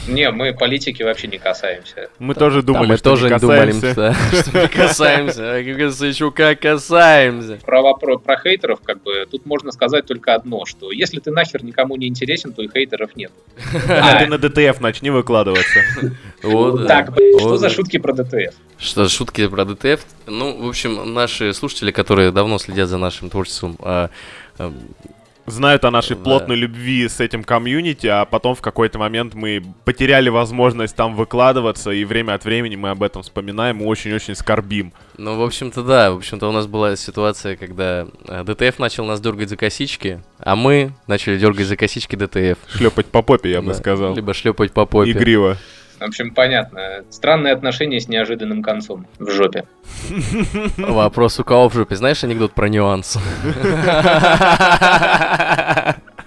Не, 0.08 0.32
мы 0.32 0.52
политики 0.52 1.04
вообще 1.04 1.28
не 1.28 1.38
касаемся. 1.38 2.10
Мы 2.18 2.34
тоже 2.34 2.64
думали, 2.64 2.96
что 2.96 3.16
не 3.16 3.38
думали, 3.38 3.72
что 3.72 4.16
не 4.64 4.68
касаемся. 4.68 5.54
А, 5.54 5.58
еще 5.60 6.32
как 6.32 6.62
касаемся. 6.62 7.60
Про 7.64 7.84
вопрос 7.84 8.24
про 8.24 8.36
хейтеров, 8.40 8.80
как 8.84 9.04
бы, 9.04 9.28
тут 9.30 9.46
можно 9.46 9.72
сказать 9.72 10.08
только 10.08 10.34
одно, 10.34 10.66
что 10.66 10.92
если 10.92 11.20
ты 11.20 11.30
нахер 11.30 11.64
никому 11.64 11.98
не 11.98 12.08
интересен, 12.08 12.52
то 12.52 12.64
и 12.64 12.68
хейтеров 12.68 13.16
нет. 13.16 13.32
А 13.88 14.18
ты 14.18 14.26
на 14.26 14.40
DTF 14.40 14.82
начни 14.82 15.12
выкладываться. 15.12 15.80
Так, 16.88 17.12
что 17.40 17.58
за 17.58 17.70
шутки 17.70 17.98
про 17.98 18.14
DTF? 18.14 18.56
Что 18.80 19.08
шутки 19.08 19.48
про 19.48 19.66
DTF? 19.66 20.06
Ну, 20.28 20.66
в 20.66 20.68
общем, 20.70 21.14
наши 21.14 21.54
слушатели, 21.54 21.92
которые 21.92 22.32
давно 22.32 22.58
следят 22.58 22.90
за 22.90 22.98
нашим 22.98 23.30
творчеством, 23.30 23.76
а, 23.80 24.10
а, 24.58 24.74
знают 25.48 25.86
о 25.86 25.92
нашей 25.92 26.16
да. 26.16 26.24
плотной 26.24 26.56
любви 26.58 27.08
с 27.08 27.20
этим 27.20 27.44
комьюнити, 27.44 28.06
а 28.08 28.26
потом 28.26 28.54
в 28.54 28.62
какой-то 28.62 29.00
момент 29.00 29.34
мы 29.34 29.64
потеряли 29.86 30.30
возможность 30.30 30.96
там 30.96 31.16
выкладываться, 31.16 31.92
и 31.92 32.04
время 32.04 32.34
от 32.34 32.46
времени 32.46 32.76
мы 32.76 32.90
об 32.90 33.02
этом 33.02 33.24
вспоминаем 33.24 33.82
и 33.82 33.86
очень-очень 33.86 34.36
скорбим. 34.36 34.94
Ну, 35.18 35.38
в 35.38 35.42
общем-то, 35.42 35.84
да. 35.84 36.12
В 36.12 36.18
общем-то, 36.18 36.48
у 36.50 36.52
нас 36.52 36.68
была 36.68 36.96
ситуация, 36.96 37.56
когда 37.56 38.08
а, 38.28 38.44
DTF 38.44 38.78
начал 38.78 39.06
нас 39.06 39.22
дергать 39.22 39.50
за 39.50 39.58
косички, 39.58 40.22
а 40.40 40.56
мы 40.56 40.92
начали 41.08 41.38
дергать 41.38 41.66
за 41.66 41.78
косички 41.78 42.16
DTF. 42.16 42.58
Шлепать 42.70 43.08
по 43.08 43.22
попе, 43.22 43.52
я 43.52 43.62
бы 43.62 43.74
сказал. 43.74 44.14
Либо 44.16 44.34
шлепать 44.34 44.74
по 44.74 44.86
попе. 44.86 45.12
Игриво. 45.12 45.58
В 46.00 46.04
общем, 46.04 46.32
понятно. 46.32 47.04
Странные 47.10 47.54
отношения 47.54 48.00
с 48.00 48.08
неожиданным 48.08 48.62
концом. 48.62 49.08
В 49.18 49.32
жопе. 49.32 49.66
Вопрос 50.78 51.40
у 51.40 51.44
кого 51.44 51.70
в 51.70 51.74
жопе? 51.74 51.96
Знаешь 51.96 52.24
анекдот 52.24 52.54
про 52.54 52.70
нюанс? 52.70 53.18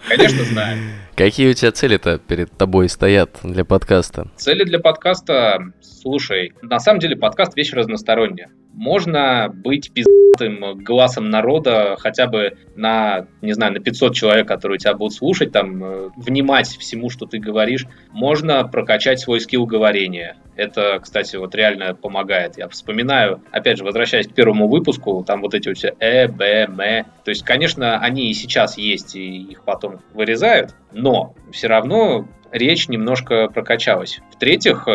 Конечно, 0.08 0.44
знаю. 0.44 0.78
Какие 1.20 1.50
у 1.50 1.52
тебя 1.52 1.70
цели-то 1.70 2.16
перед 2.16 2.50
тобой 2.50 2.88
стоят 2.88 3.40
для 3.42 3.62
подкаста? 3.62 4.28
Цели 4.36 4.64
для 4.64 4.78
подкаста, 4.78 5.58
слушай, 5.82 6.54
на 6.62 6.80
самом 6.80 6.98
деле 6.98 7.14
подкаст 7.14 7.54
вещь 7.56 7.74
разносторонняя. 7.74 8.48
Можно 8.72 9.52
быть 9.52 9.92
пиздатым 9.92 10.82
глазом 10.82 11.28
народа 11.28 11.96
хотя 11.98 12.26
бы 12.26 12.56
на, 12.74 13.26
не 13.42 13.52
знаю, 13.52 13.74
на 13.74 13.80
500 13.80 14.14
человек, 14.14 14.48
которые 14.48 14.78
тебя 14.78 14.94
будут 14.94 15.12
слушать, 15.12 15.52
там, 15.52 15.84
э, 15.84 16.08
внимать 16.16 16.68
всему, 16.68 17.10
что 17.10 17.26
ты 17.26 17.38
говоришь. 17.38 17.84
Можно 18.12 18.66
прокачать 18.66 19.20
свой 19.20 19.40
скилл 19.40 19.66
говорения. 19.66 20.38
Это, 20.56 21.00
кстати, 21.02 21.36
вот 21.36 21.54
реально 21.54 21.94
помогает. 21.94 22.56
Я 22.56 22.66
вспоминаю, 22.68 23.42
опять 23.50 23.76
же, 23.76 23.84
возвращаясь 23.84 24.26
к 24.26 24.32
первому 24.32 24.68
выпуску, 24.68 25.22
там 25.26 25.42
вот 25.42 25.52
эти 25.52 25.68
вот 25.68 25.76
все 25.76 25.94
э, 25.98 26.28
б, 26.28 26.66
м. 26.66 26.76
То 26.76 27.28
есть, 27.28 27.44
конечно, 27.44 27.98
они 27.98 28.30
и 28.30 28.32
сейчас 28.32 28.78
есть, 28.78 29.16
и 29.16 29.42
их 29.42 29.64
потом 29.64 30.00
вырезают, 30.14 30.74
но 30.92 31.34
все 31.52 31.68
равно 31.68 32.26
речь 32.52 32.88
немножко 32.88 33.48
прокачалась. 33.48 34.20
В-третьих, 34.32 34.86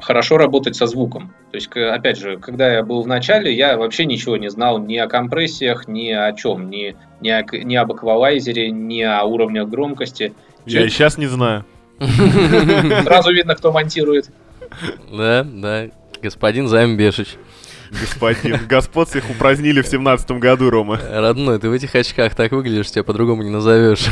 хорошо 0.00 0.36
работать 0.36 0.76
со 0.76 0.86
звуком. 0.86 1.32
То 1.50 1.56
есть, 1.56 1.68
опять 1.74 2.18
же, 2.18 2.38
когда 2.38 2.72
я 2.72 2.82
был 2.82 3.02
в 3.02 3.06
начале, 3.06 3.54
я 3.54 3.76
вообще 3.76 4.04
ничего 4.04 4.36
не 4.36 4.50
знал 4.50 4.78
ни 4.78 4.96
о 4.96 5.06
компрессиях, 5.06 5.88
ни 5.88 6.10
о 6.10 6.32
чем, 6.32 6.70
ни, 6.70 6.96
ни, 7.20 7.28
о, 7.28 7.42
ни 7.42 7.76
об 7.76 7.92
эквалайзере, 7.92 8.70
ни 8.70 9.02
о 9.02 9.24
уровнях 9.24 9.68
громкости. 9.68 10.32
Я 10.66 10.84
и 10.84 10.88
сейчас 10.88 11.18
не 11.18 11.26
знаю. 11.26 11.64
Сразу 11.98 13.32
видно, 13.32 13.54
кто 13.54 13.72
монтирует. 13.72 14.30
Да, 15.10 15.44
да, 15.44 15.88
господин 16.22 16.68
Замбешич. 16.68 17.36
Господин. 18.00 18.58
Господ 18.68 19.08
всех 19.08 19.28
упразднили 19.30 19.82
в 19.82 19.86
семнадцатом 19.86 20.40
году, 20.40 20.70
Рома. 20.70 20.98
Родной, 21.10 21.58
ты 21.58 21.68
в 21.68 21.72
этих 21.72 21.94
очках 21.94 22.34
так 22.34 22.52
выглядишь, 22.52 22.90
тебя 22.90 23.04
по-другому 23.04 23.42
не 23.42 23.50
назовешь. 23.50 24.06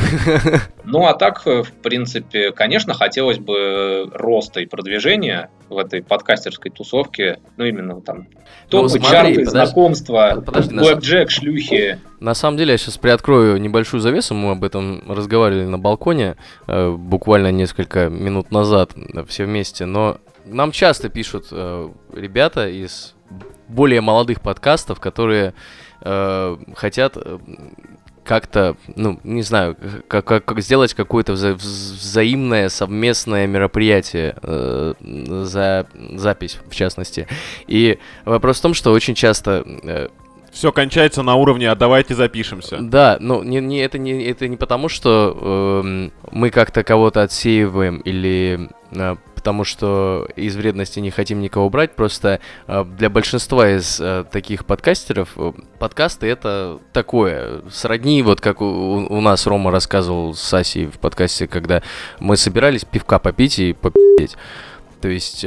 Ну, 0.84 1.06
а 1.06 1.14
так, 1.14 1.46
в 1.46 1.70
принципе, 1.82 2.52
конечно, 2.52 2.94
хотелось 2.94 3.38
бы 3.38 4.10
роста 4.12 4.60
и 4.60 4.66
продвижения 4.66 5.50
в 5.68 5.78
этой 5.78 6.02
подкастерской 6.02 6.70
тусовке. 6.70 7.38
Ну, 7.56 7.64
именно 7.64 8.00
там 8.00 8.28
топы, 8.68 8.98
ну, 8.98 9.04
чарты, 9.04 9.34
подожди, 9.34 9.44
знакомства, 9.44 10.42
подожди, 10.44 10.74
блэкджек, 10.74 11.30
шлюхи. 11.30 11.98
На 12.20 12.34
самом 12.34 12.58
деле, 12.58 12.72
я 12.72 12.78
сейчас 12.78 12.98
приоткрою 12.98 13.58
небольшую 13.58 14.00
завесу, 14.00 14.34
мы 14.34 14.52
об 14.52 14.64
этом 14.64 15.02
разговаривали 15.10 15.64
на 15.64 15.78
балконе 15.78 16.36
э, 16.66 16.90
буквально 16.90 17.50
несколько 17.50 18.08
минут 18.08 18.50
назад 18.50 18.92
э, 18.96 19.24
все 19.26 19.44
вместе, 19.44 19.86
но 19.86 20.18
нам 20.44 20.72
часто 20.72 21.08
пишут 21.08 21.46
э, 21.50 21.88
ребята 22.14 22.68
из 22.68 23.14
более 23.68 24.00
молодых 24.00 24.40
подкастов, 24.40 25.00
которые 25.00 25.54
э, 26.02 26.56
хотят 26.74 27.16
э, 27.16 27.38
как-то, 28.24 28.76
ну, 28.94 29.18
не 29.24 29.42
знаю, 29.42 29.76
как, 30.08 30.24
как, 30.24 30.44
как 30.44 30.60
сделать 30.60 30.94
какое-то 30.94 31.32
вза 31.32 31.54
взаимное 31.54 32.68
совместное 32.68 33.46
мероприятие, 33.46 34.36
э, 34.42 34.94
за 35.00 35.86
запись, 36.14 36.58
в 36.68 36.74
частности. 36.74 37.26
И 37.66 37.98
вопрос 38.24 38.58
в 38.58 38.62
том, 38.62 38.74
что 38.74 38.92
очень 38.92 39.14
часто 39.14 39.64
э, 39.82 40.08
все 40.52 40.72
кончается 40.72 41.22
на 41.22 41.36
уровне, 41.36 41.70
а 41.70 41.74
давайте 41.74 42.14
запишемся. 42.14 42.78
Да, 42.80 43.16
но 43.20 43.42
не, 43.42 43.60
не, 43.60 43.78
это, 43.78 43.98
не, 43.98 44.24
это 44.24 44.48
не 44.48 44.56
потому, 44.56 44.88
что 44.88 45.82
э, 45.84 46.10
мы 46.32 46.50
как-то 46.50 46.82
кого-то 46.82 47.22
отсеиваем 47.22 47.98
или 47.98 48.68
э, 48.92 49.16
потому 49.40 49.64
что 49.64 50.28
из 50.36 50.54
вредности 50.54 51.00
не 51.00 51.10
хотим 51.10 51.40
никого 51.40 51.70
брать, 51.70 51.96
просто 51.96 52.40
э, 52.66 52.84
для 52.98 53.08
большинства 53.08 53.70
из 53.70 53.98
э, 53.98 54.26
таких 54.30 54.66
подкастеров 54.66 55.30
э, 55.36 55.52
подкасты 55.78 56.26
это 56.26 56.78
такое, 56.92 57.62
сродни, 57.70 58.22
вот 58.22 58.42
как 58.42 58.60
у, 58.60 58.66
у 58.66 59.20
нас 59.22 59.46
Рома 59.46 59.70
рассказывал 59.70 60.34
с 60.34 60.52
Асей 60.52 60.84
в 60.84 60.98
подкасте, 60.98 61.48
когда 61.48 61.82
мы 62.18 62.36
собирались 62.36 62.84
пивка 62.84 63.18
попить 63.18 63.58
и 63.58 63.72
попить. 63.72 64.36
То 65.00 65.08
есть, 65.08 65.46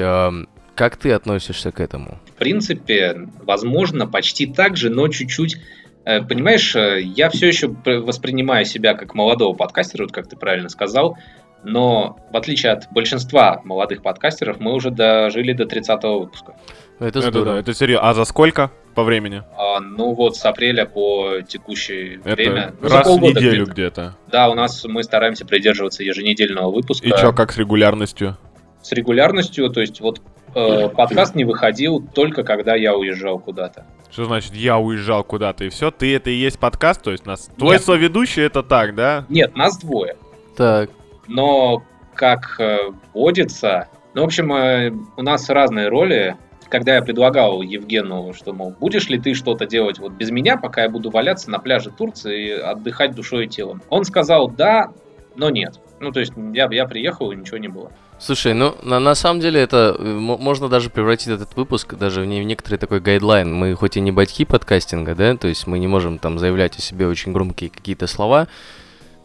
как 0.73 0.97
ты 0.97 1.11
относишься 1.11 1.71
к 1.71 1.79
этому? 1.79 2.17
В 2.25 2.39
принципе, 2.39 3.27
возможно, 3.43 4.07
почти 4.07 4.47
так 4.47 4.75
же, 4.75 4.89
но 4.89 5.07
чуть-чуть 5.07 5.57
Понимаешь, 6.03 6.75
я 6.75 7.29
все 7.29 7.47
еще 7.47 7.73
воспринимаю 7.85 8.65
себя 8.65 8.93
как 8.93 9.13
молодого 9.13 9.55
подкастера, 9.55 10.03
вот 10.03 10.11
как 10.11 10.27
ты 10.27 10.35
правильно 10.35 10.67
сказал, 10.67 11.17
но 11.63 12.17
в 12.31 12.37
отличие 12.37 12.71
от 12.71 12.91
большинства 12.91 13.61
молодых 13.63 14.01
подкастеров, 14.01 14.59
мы 14.59 14.73
уже 14.73 14.91
дожили 14.91 15.53
до 15.53 15.65
30 15.65 16.03
выпуска. 16.03 16.55
Это 16.99 17.21
здорово. 17.21 17.59
Это, 17.59 17.71
это 17.71 17.73
серьезно. 17.73 18.09
А 18.09 18.13
за 18.13 18.25
сколько 18.25 18.71
по 18.95 19.03
времени? 19.03 19.43
А, 19.57 19.79
ну 19.79 20.13
вот 20.13 20.35
с 20.35 20.45
апреля 20.45 20.85
по 20.85 21.41
текущее 21.47 22.19
это 22.23 22.35
время. 22.35 22.73
Ну, 22.79 22.89
раз 22.89 23.07
в 23.07 23.19
неделю 23.19 23.65
где-то. 23.65 23.71
где-то. 23.71 24.17
Да, 24.31 24.49
у 24.49 24.53
нас 24.53 24.83
мы 24.85 25.03
стараемся 25.03 25.45
придерживаться 25.45 26.03
еженедельного 26.03 26.71
выпуска. 26.71 27.07
И 27.07 27.11
что, 27.11 27.33
как 27.33 27.51
с 27.51 27.57
регулярностью? 27.57 28.37
С 28.81 28.91
регулярностью, 28.91 29.69
то 29.69 29.81
есть 29.81 30.01
вот 30.01 30.21
э, 30.55 30.89
подкаст 30.89 31.35
не 31.35 31.45
выходил 31.45 32.05
только 32.13 32.43
когда 32.43 32.75
я 32.75 32.95
уезжал 32.95 33.39
куда-то. 33.39 33.85
Что 34.11 34.25
значит 34.25 34.53
я 34.53 34.77
уезжал 34.77 35.23
куда-то 35.23 35.63
и 35.63 35.69
все? 35.69 35.89
Ты 35.89 36.15
это 36.15 36.29
и 36.29 36.35
есть 36.35 36.59
подкаст, 36.59 37.01
то 37.01 37.11
есть 37.11 37.25
нас 37.25 37.49
твой 37.57 37.75
Нет. 37.75 37.83
соведущий 37.83 38.43
это 38.43 38.61
так, 38.61 38.93
да? 38.93 39.25
Нет, 39.29 39.55
нас 39.55 39.79
двое. 39.79 40.15
Так 40.55 40.91
но 41.27 41.83
как 42.15 42.55
э, 42.59 42.91
водится... 43.13 43.87
Ну, 44.13 44.21
в 44.21 44.25
общем, 44.25 44.53
э, 44.53 44.91
у 45.17 45.21
нас 45.21 45.49
разные 45.49 45.87
роли. 45.87 46.35
Когда 46.69 46.95
я 46.95 47.01
предлагал 47.01 47.61
Евгену, 47.61 48.33
что, 48.33 48.53
мол, 48.53 48.73
будешь 48.79 49.07
ли 49.07 49.19
ты 49.19 49.35
что-то 49.35 49.65
делать 49.67 49.99
вот 49.99 50.13
без 50.13 50.31
меня, 50.31 50.57
пока 50.57 50.83
я 50.83 50.89
буду 50.89 51.11
валяться 51.11 51.51
на 51.51 51.59
пляже 51.59 51.91
Турции 51.91 52.47
и 52.47 52.51
отдыхать 52.51 53.13
душой 53.13 53.45
и 53.45 53.47
телом? 53.47 53.81
Он 53.89 54.05
сказал 54.05 54.49
да, 54.49 54.91
но 55.35 55.49
нет. 55.49 55.79
Ну, 55.99 56.11
то 56.11 56.19
есть 56.19 56.33
я, 56.53 56.67
я 56.71 56.85
приехал, 56.85 57.31
и 57.31 57.35
ничего 57.35 57.57
не 57.57 57.67
было. 57.67 57.91
Слушай, 58.19 58.53
ну 58.53 58.75
на, 58.83 58.99
на 58.99 59.15
самом 59.15 59.41
деле 59.41 59.59
это 59.59 59.95
э, 59.97 60.03
можно 60.03 60.69
даже 60.69 60.89
превратить 60.89 61.27
этот 61.27 61.55
выпуск 61.57 61.95
даже 61.95 62.21
в, 62.21 62.25
не, 62.25 62.41
в 62.41 62.45
некоторый 62.45 62.77
такой 62.77 63.01
guideline. 63.01 63.53
Мы 63.53 63.75
хоть 63.75 63.97
и 63.97 64.01
не 64.01 64.11
батьки 64.11 64.45
подкастинга, 64.45 65.13
да, 65.13 65.35
то 65.35 65.47
есть 65.47 65.67
мы 65.67 65.77
не 65.77 65.87
можем 65.87 66.19
там 66.19 66.39
заявлять 66.39 66.77
о 66.77 66.81
себе 66.81 67.07
очень 67.07 67.33
громкие 67.33 67.69
какие-то 67.69 68.07
слова, 68.07 68.47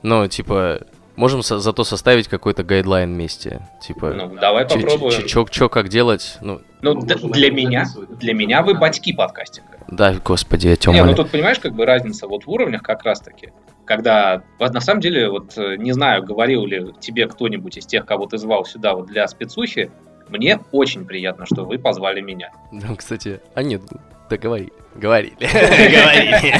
но 0.02 0.26
типа 0.26 0.80
Можем 1.18 1.42
со- 1.42 1.58
зато 1.58 1.82
составить 1.82 2.28
какой-то 2.28 2.62
guideline 2.62 3.12
вместе. 3.12 3.66
Типа, 3.82 4.12
ну, 4.12 4.36
давай 4.40 4.66
попробуем. 4.68 5.26
Чё, 5.50 5.68
как 5.68 5.88
делать? 5.88 6.38
Ну, 6.40 6.60
ну 6.80 6.94
д- 6.94 7.16
для 7.16 7.50
меня, 7.50 7.86
для 8.20 8.34
меня 8.34 8.62
вы 8.62 8.74
батьки 8.74 9.12
подкастинга. 9.12 9.78
Да, 9.88 10.14
господи, 10.24 10.68
я 10.68 10.92
Не, 10.92 11.02
ну 11.04 11.14
тут 11.16 11.30
понимаешь, 11.30 11.58
как 11.58 11.72
бы 11.74 11.86
разница 11.86 12.28
вот 12.28 12.44
в 12.44 12.48
уровнях 12.48 12.82
как 12.84 13.02
раз-таки. 13.02 13.50
Когда, 13.84 14.42
на 14.60 14.80
самом 14.80 15.00
деле, 15.00 15.28
вот 15.28 15.58
э, 15.58 15.74
не 15.76 15.90
знаю, 15.90 16.22
говорил 16.22 16.64
ли 16.66 16.92
тебе 17.00 17.26
кто-нибудь 17.26 17.76
из 17.78 17.86
тех, 17.86 18.06
кого 18.06 18.26
ты 18.26 18.38
звал 18.38 18.64
сюда 18.64 18.94
вот 18.94 19.06
для 19.06 19.26
спецухи, 19.26 19.90
мне 20.28 20.60
очень 20.70 21.04
приятно, 21.04 21.46
что 21.46 21.64
вы 21.64 21.80
позвали 21.80 22.20
меня. 22.20 22.52
Да, 22.70 22.94
кстати, 22.94 23.40
а 23.54 23.64
нет, 23.64 23.82
да 24.28 24.36
говори. 24.36 24.72
Говорили. 24.98 25.36
Говорили. 25.38 26.50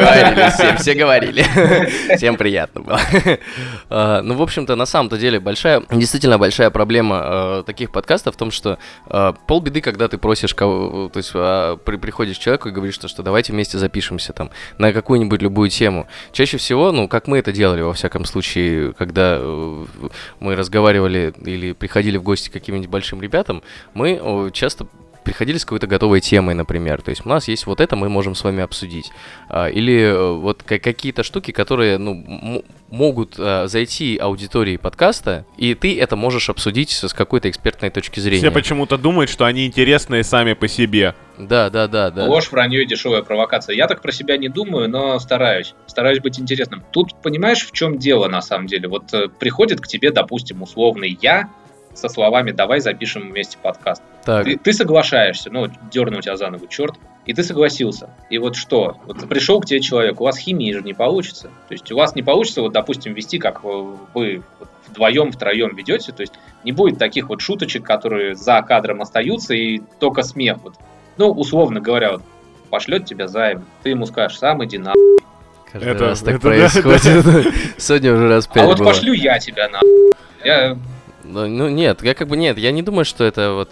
Говорили 0.00 0.50
все, 0.50 0.76
все 0.76 0.94
говорили. 0.94 1.42
Всем 2.16 2.36
приятно 2.36 2.82
было. 2.82 3.00
А, 3.88 4.20
ну, 4.20 4.34
в 4.34 4.42
общем-то, 4.42 4.76
на 4.76 4.84
самом-то 4.84 5.16
деле 5.16 5.40
большая, 5.40 5.82
действительно 5.90 6.38
большая 6.38 6.70
проблема 6.70 7.20
а, 7.22 7.62
таких 7.62 7.92
подкастов 7.92 8.34
в 8.34 8.38
том, 8.38 8.50
что 8.50 8.78
а, 9.06 9.32
полбеды, 9.32 9.80
когда 9.80 10.08
ты 10.08 10.18
просишь 10.18 10.54
кого, 10.54 11.08
то 11.08 11.16
есть 11.16 11.32
приходишь 11.84 12.38
к 12.38 12.40
человеку 12.40 12.68
и 12.68 12.72
говоришь, 12.72 12.96
что 12.96 13.22
давайте 13.22 13.52
вместе 13.52 13.78
запишемся 13.78 14.34
там 14.34 14.50
на 14.76 14.92
какую-нибудь 14.92 15.40
любую 15.40 15.70
тему. 15.70 16.06
Чаще 16.32 16.58
всего, 16.58 16.92
ну, 16.92 17.08
как 17.08 17.26
мы 17.26 17.38
это 17.38 17.52
делали, 17.52 17.80
во 17.80 17.94
всяком 17.94 18.26
случае, 18.26 18.92
когда 18.92 19.38
э, 19.40 19.86
мы 20.40 20.56
разговаривали 20.56 21.32
или 21.42 21.72
приходили 21.72 22.18
в 22.18 22.22
гости 22.22 22.50
к 22.50 22.52
каким-нибудь 22.52 22.90
большим 22.90 23.22
ребятам, 23.22 23.62
мы 23.94 24.50
часто 24.52 24.86
приходили 25.22 25.58
с 25.58 25.64
какой-то 25.64 25.86
готовой 25.86 26.20
темой, 26.20 26.54
например. 26.54 27.02
То 27.02 27.10
есть 27.10 27.24
у 27.24 27.28
нас 27.28 27.48
есть 27.48 27.66
вот 27.66 27.80
это, 27.80 27.96
мы 27.96 28.08
можем 28.08 28.34
с 28.34 28.44
вами 28.44 28.62
обсудить. 28.62 29.10
А, 29.48 29.66
или 29.68 30.00
э, 30.00 30.32
вот 30.32 30.62
какие-то 30.62 31.22
штуки, 31.22 31.50
которые 31.50 31.98
ну, 31.98 32.64
могут 32.90 33.34
а, 33.38 33.66
зайти 33.66 34.16
аудитории 34.16 34.76
подкаста, 34.76 35.44
и 35.56 35.74
ты 35.74 35.98
это 35.98 36.16
можешь 36.16 36.50
обсудить 36.50 36.90
с 36.90 37.12
какой-то 37.12 37.48
экспертной 37.48 37.90
точки 37.90 38.20
зрения. 38.20 38.40
Все 38.40 38.50
почему-то 38.50 38.98
думают, 38.98 39.30
что 39.30 39.44
они 39.44 39.66
интересные 39.66 40.24
сами 40.24 40.54
по 40.54 40.68
себе. 40.68 41.14
Да, 41.38 41.70
да, 41.70 41.88
да, 41.88 42.10
да. 42.10 42.26
Ложь, 42.26 42.50
вранье, 42.50 42.84
дешевая 42.84 43.22
провокация. 43.22 43.74
Я 43.74 43.86
так 43.86 44.02
про 44.02 44.12
себя 44.12 44.36
не 44.36 44.48
думаю, 44.48 44.88
но 44.88 45.18
стараюсь. 45.18 45.74
Стараюсь 45.86 46.20
быть 46.20 46.38
интересным. 46.38 46.84
Тут 46.92 47.14
понимаешь, 47.22 47.64
в 47.64 47.72
чем 47.72 47.98
дело 47.98 48.28
на 48.28 48.42
самом 48.42 48.66
деле? 48.66 48.88
Вот 48.88 49.12
э, 49.14 49.28
приходит 49.28 49.80
к 49.80 49.86
тебе, 49.86 50.10
допустим, 50.10 50.62
условный 50.62 51.18
я, 51.22 51.48
со 51.94 52.08
словами 52.08 52.50
«давай 52.52 52.80
запишем 52.80 53.30
вместе 53.30 53.58
подкаст». 53.62 54.02
Так. 54.24 54.44
Ты, 54.44 54.56
ты 54.56 54.72
соглашаешься, 54.72 55.50
ну, 55.50 55.68
дернул 55.90 56.20
тебя 56.20 56.36
за 56.36 56.50
ногу, 56.50 56.66
черт, 56.66 56.94
и 57.26 57.34
ты 57.34 57.42
согласился. 57.42 58.10
И 58.28 58.38
вот 58.38 58.56
что? 58.56 58.96
Вот 59.06 59.28
пришел 59.28 59.60
к 59.60 59.66
тебе 59.66 59.80
человек, 59.80 60.20
у 60.20 60.24
вас 60.24 60.38
химии 60.38 60.72
же 60.72 60.82
не 60.82 60.94
получится. 60.94 61.50
То 61.68 61.72
есть 61.74 61.90
у 61.92 61.96
вас 61.96 62.14
не 62.14 62.22
получится, 62.22 62.62
вот, 62.62 62.72
допустим, 62.72 63.14
вести, 63.14 63.38
как 63.38 63.62
вы 63.64 64.42
вдвоем, 64.88 65.32
втроем 65.32 65.74
ведете, 65.76 66.12
то 66.12 66.22
есть 66.22 66.34
не 66.64 66.72
будет 66.72 66.98
таких 66.98 67.28
вот 67.28 67.40
шуточек, 67.40 67.84
которые 67.84 68.34
за 68.34 68.60
кадром 68.62 69.00
остаются, 69.02 69.54
и 69.54 69.80
только 69.98 70.22
смех. 70.22 70.58
Вот. 70.62 70.74
Ну, 71.16 71.30
условно 71.30 71.80
говоря, 71.80 72.12
вот, 72.12 72.22
пошлет 72.70 73.04
тебя 73.06 73.28
займ, 73.28 73.64
ты 73.82 73.90
ему 73.90 74.06
скажешь, 74.06 74.38
сам 74.38 74.64
иди 74.64 74.78
на 74.78 74.92
Каждый 75.72 75.92
Это- 75.92 76.04
раз 76.06 76.20
так 76.20 76.34
это 76.36 76.42
да, 76.42 76.48
происходит. 76.48 77.54
Сегодня 77.78 78.12
уже 78.12 78.28
раз 78.28 78.48
А 78.50 78.54
пять 78.54 78.66
вот 78.66 78.78
было. 78.78 78.86
пошлю 78.88 79.12
я 79.12 79.38
тебя 79.38 79.68
на. 79.68 79.78
Я 80.44 80.76
Ну, 81.32 81.46
ну, 81.46 81.68
нет, 81.68 82.02
я 82.02 82.14
как 82.14 82.28
бы 82.28 82.36
нет, 82.36 82.58
я 82.58 82.72
не 82.72 82.82
думаю, 82.82 83.04
что 83.04 83.24
это 83.24 83.52
вот... 83.52 83.70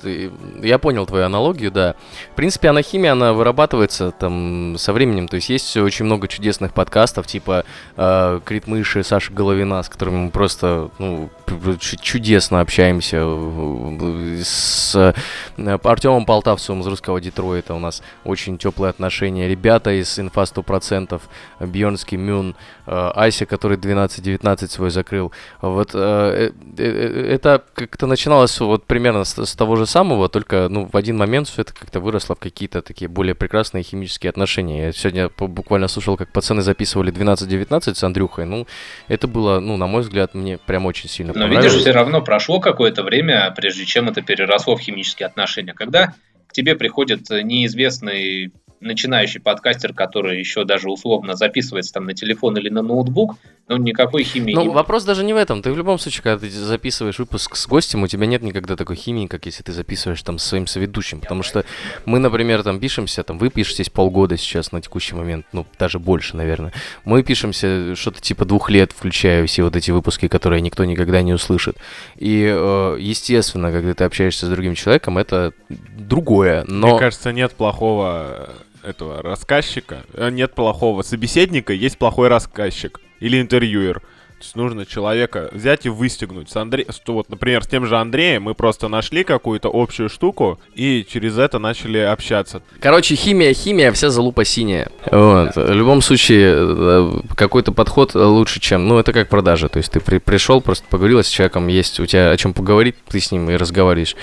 Я 0.62 0.78
понял 0.78 1.06
твою 1.06 1.24
аналогию, 1.26 1.70
да. 1.70 1.94
В 2.32 2.36
принципе, 2.36 2.68
анахимия, 2.68 3.12
она 3.12 3.32
вырабатывается 3.32 4.10
там 4.12 4.76
со 4.78 4.92
временем. 4.92 5.28
То 5.28 5.36
есть 5.36 5.48
есть 5.48 5.76
очень 5.76 6.04
много 6.04 6.28
чудесных 6.28 6.72
подкастов, 6.72 7.26
типа 7.26 7.64
э, 7.96 8.40
Крит 8.44 8.66
Мыши, 8.66 9.02
Саша 9.02 9.32
Головина, 9.32 9.82
с 9.82 9.88
которыми 9.88 10.16
мы 10.16 10.30
просто 10.30 10.90
ну, 10.98 11.30
чудесно 11.78 12.60
общаемся. 12.60 13.18
э, 13.22 14.40
С 14.42 15.14
Артемом 15.56 16.26
Полтавцевым 16.26 16.82
из 16.82 16.86
русского 16.86 17.20
Детройта 17.20 17.74
у 17.74 17.78
нас 17.78 18.02
очень 18.24 18.58
теплые 18.58 18.90
отношения. 18.90 19.48
Ребята 19.48 19.90
из 19.90 20.18
Инфа 20.18 20.42
100%, 20.42 21.20
Бьернский 21.60 22.16
Мюн, 22.16 22.54
э, 22.88 23.11
Ася, 23.14 23.47
который 23.47 23.76
12-19 23.76 24.68
свой 24.68 24.90
закрыл. 24.90 25.33
Вот 25.61 25.90
э, 25.95 26.52
э, 26.78 27.28
это 27.30 27.62
как-то 27.75 28.07
начиналось 28.07 28.59
вот 28.61 28.85
примерно 28.85 29.25
с, 29.25 29.38
с 29.38 29.54
того 29.54 29.76
же 29.76 29.87
самого, 29.87 30.28
только 30.28 30.68
ну, 30.68 30.88
в 30.90 30.97
один 30.97 31.16
момент 31.16 31.49
все 31.49 31.62
это 31.62 31.75
как-то 31.75 32.00
выросло 32.00 32.35
в 32.35 32.38
какие-то 32.38 32.80
такие 32.83 33.09
более 33.09 33.35
прекрасные 33.35 33.85
химические 33.85 34.30
отношения. 34.30 34.87
Я 34.87 34.92
сегодня 34.92 35.30
буквально 35.38 35.88
слушал, 35.88 36.16
как 36.16 36.33
пацаны 36.33 36.62
записывали 36.62 37.12
12-19 37.12 37.95
с 37.95 38.02
Андрюхой. 38.02 38.47
Ну, 38.47 38.66
это 39.09 39.28
было, 39.28 39.61
ну, 39.61 39.76
на 39.76 39.87
мой 39.87 40.02
взгляд, 40.02 40.35
мне 40.35 40.59
прям 40.59 40.87
очень 40.87 41.09
сильно 41.09 41.33
Но 41.33 41.40
понравилось. 41.40 41.66
видишь, 41.66 41.80
все 41.80 41.92
равно 41.92 42.23
прошло 42.23 42.61
какое-то 42.61 43.02
время, 43.02 43.52
прежде 43.54 43.85
чем 43.85 44.09
это 44.09 44.23
переросло 44.23 44.76
в 44.76 44.80
химические 44.80 45.26
отношения. 45.26 45.75
Когда 45.75 46.14
к 46.49 46.52
тебе 46.52 46.75
приходит 46.75 47.28
неизвестный 47.28 48.50
начинающий 48.80 49.40
подкастер, 49.40 49.92
который 49.92 50.38
еще 50.38 50.64
даже 50.64 50.90
условно 50.90 51.35
записывается 51.35 51.92
там 51.94 52.04
на 52.06 52.14
телефон 52.14 52.56
или 52.56 52.68
на 52.68 52.82
ноутбук, 52.82 53.37
ну 53.68 53.76
никакой 53.76 54.25
химии 54.25 54.54
Ну, 54.54 54.70
вопрос 54.70 55.04
даже 55.04 55.25
не 55.25 55.35
в 55.35 55.37
этом. 55.37 55.62
Ты 55.62 55.73
в 55.73 55.76
любом 55.76 55.99
случае, 55.99 56.23
когда 56.23 56.38
ты 56.38 56.50
записываешь 56.50 57.18
выпуск 57.18 57.56
с 57.56 57.66
гостем, 57.66 58.02
у 58.02 58.06
тебя 58.06 58.26
нет 58.26 58.42
никогда 58.42 58.76
такой 58.76 58.97
химии, 58.97 59.26
как 59.26 59.47
если 59.47 59.62
ты 59.62 59.73
записываешь 59.73 60.23
там 60.23 60.38
с 60.38 60.44
своим 60.44 60.66
соведущим. 60.66 61.20
Потому 61.20 61.42
что 61.42 61.64
мы, 62.06 62.18
например, 62.18 62.62
там 62.62 62.80
пишемся, 62.80 63.23
там 63.23 63.38
вы 63.38 63.50
пишетесь 63.50 63.90
полгода 63.90 64.37
сейчас 64.37 64.73
на 64.73 64.80
текущий 64.80 65.14
момент, 65.14 65.47
ну, 65.52 65.66
даже 65.78 65.99
больше, 65.99 66.37
наверное. 66.37 66.73
Мы 67.04 67.23
пишемся 67.23 67.94
что-то 67.94 68.20
типа 68.20 68.44
двух 68.44 68.70
лет, 68.70 68.92
включая 68.92 69.44
все 69.47 69.64
вот 69.64 69.76
эти 69.76 69.90
выпуски, 69.90 70.28
которые 70.28 70.62
никто 70.62 70.85
никогда 70.85 71.20
не 71.20 71.35
услышит. 71.35 71.76
И, 72.16 72.50
э, 72.50 72.97
естественно, 72.99 73.70
когда 73.70 73.92
ты 73.92 74.04
общаешься 74.04 74.47
с 74.47 74.49
другим 74.49 74.75
человеком, 74.75 75.18
это 75.18 75.52
другое. 75.68 76.64
Но... 76.66 76.88
Мне 76.88 76.99
кажется, 76.99 77.32
нет 77.32 77.52
плохого 77.52 78.50
этого 78.88 79.23
рассказчика, 79.23 80.04
э, 80.14 80.30
нет 80.30 80.54
плохого 80.54 81.02
собеседника, 81.02 81.73
есть 81.73 81.99
плохой 81.99 82.28
рассказчик 82.28 83.00
или 83.21 83.40
интервьюер. 83.40 84.00
То 84.38 84.45
есть 84.45 84.54
нужно 84.54 84.87
человека 84.87 85.50
взять 85.50 85.85
и 85.85 85.88
выстегнуть. 85.88 86.49
С 86.49 86.54
Андре... 86.54 86.87
Вот, 87.09 87.28
например, 87.28 87.64
с 87.64 87.66
тем 87.66 87.87
же 87.87 87.97
Андреем 87.97 88.45
мы 88.45 88.54
просто 88.54 88.87
нашли 88.87 89.25
какую-то 89.25 89.68
общую 89.73 90.09
штуку 90.09 90.61
и 90.76 91.04
через 91.11 91.38
это 91.38 91.59
начали 91.59 91.99
общаться. 91.99 92.62
Короче, 92.78 93.16
химия, 93.16 93.52
химия, 93.52 93.90
вся 93.90 94.11
залупа 94.11 94.45
синяя. 94.45 94.90
Вот. 95.11 95.57
В 95.57 95.73
любом 95.73 96.02
случае, 96.02 96.54
э, 96.57 97.12
какой-то 97.35 97.73
подход 97.73 98.14
лучше, 98.14 98.61
чем... 98.61 98.87
Ну, 98.87 99.00
это 99.00 99.12
как 99.12 99.28
продажа. 99.28 99.68
То 99.68 99.78
есть 99.78 99.90
ты 99.90 99.99
при- 99.99 100.18
пришел, 100.18 100.61
просто 100.61 100.87
поговорил 100.88 101.21
с 101.21 101.28
человеком, 101.28 101.66
есть 101.66 101.99
у 101.99 102.07
тебя 102.07 102.30
о 102.30 102.37
чем 102.37 102.54
поговорить, 102.54 102.95
ты 103.09 103.18
с 103.18 103.33
ним 103.33 103.50
и 103.50 103.57
разговариваешь. 103.57 104.14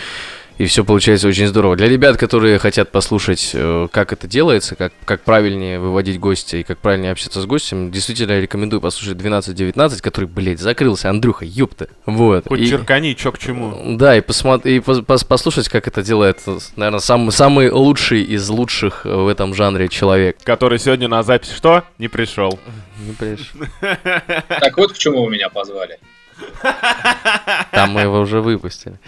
И 0.58 0.66
все 0.68 0.86
получается 0.86 1.28
очень 1.28 1.48
здорово. 1.48 1.76
Для 1.76 1.90
ребят, 1.90 2.16
которые 2.16 2.58
хотят 2.60 2.90
послушать, 2.90 3.52
э, 3.54 3.88
как 3.92 4.14
это 4.14 4.26
делается, 4.26 4.76
как, 4.76 4.94
как 5.04 5.22
правильнее 5.22 5.80
выводить 5.82 6.18
гостя 6.18 6.56
и 6.56 6.64
как 6.64 6.78
правильнее 6.78 7.12
общаться 7.12 7.42
с 7.42 7.46
гостем, 7.46 7.92
действительно 7.92 8.40
рекомендую 8.40 8.80
послушать 8.80 9.18
12-19, 9.18 10.02
который, 10.02 10.26
блядь, 10.26 10.60
закрылся. 10.62 11.10
Андрюха, 11.10 11.44
ёпта. 11.44 11.90
Вот. 12.06 12.48
Хоть 12.48 12.62
И- 12.62 12.70
черкани, 12.70 13.14
чё 13.16 13.34
к 13.34 13.38
чему. 13.38 13.98
да, 13.98 14.16
и, 14.16 14.22
посмотри, 14.22 14.78
и 14.78 14.80
пос- 14.80 15.06
пос- 15.06 15.28
послушать, 15.28 15.68
как 15.68 15.90
это 15.90 16.02
делает, 16.02 16.40
наверное, 16.78 17.00
сам, 17.00 17.30
самый 17.32 17.70
лучший 17.70 18.24
из 18.24 18.48
лучших 18.48 19.06
э, 19.06 19.14
в 19.14 19.28
этом 19.28 19.54
жанре 19.54 19.90
человек. 19.90 20.38
Который 20.44 20.80
сегодня 20.80 21.10
на 21.10 21.22
запись 21.24 21.52
что? 21.52 21.84
Не 21.98 22.08
пришел. 22.08 22.58
Не 23.06 23.12
понимаешь? 23.14 23.52
Так 24.48 24.78
вот 24.78 24.94
почему 24.94 25.26
вы 25.26 25.32
меня 25.32 25.50
позвали. 25.50 26.00
Там 27.72 27.92
мы 27.92 28.02
его 28.02 28.20
уже 28.22 28.42
выпустили. 28.42 29.00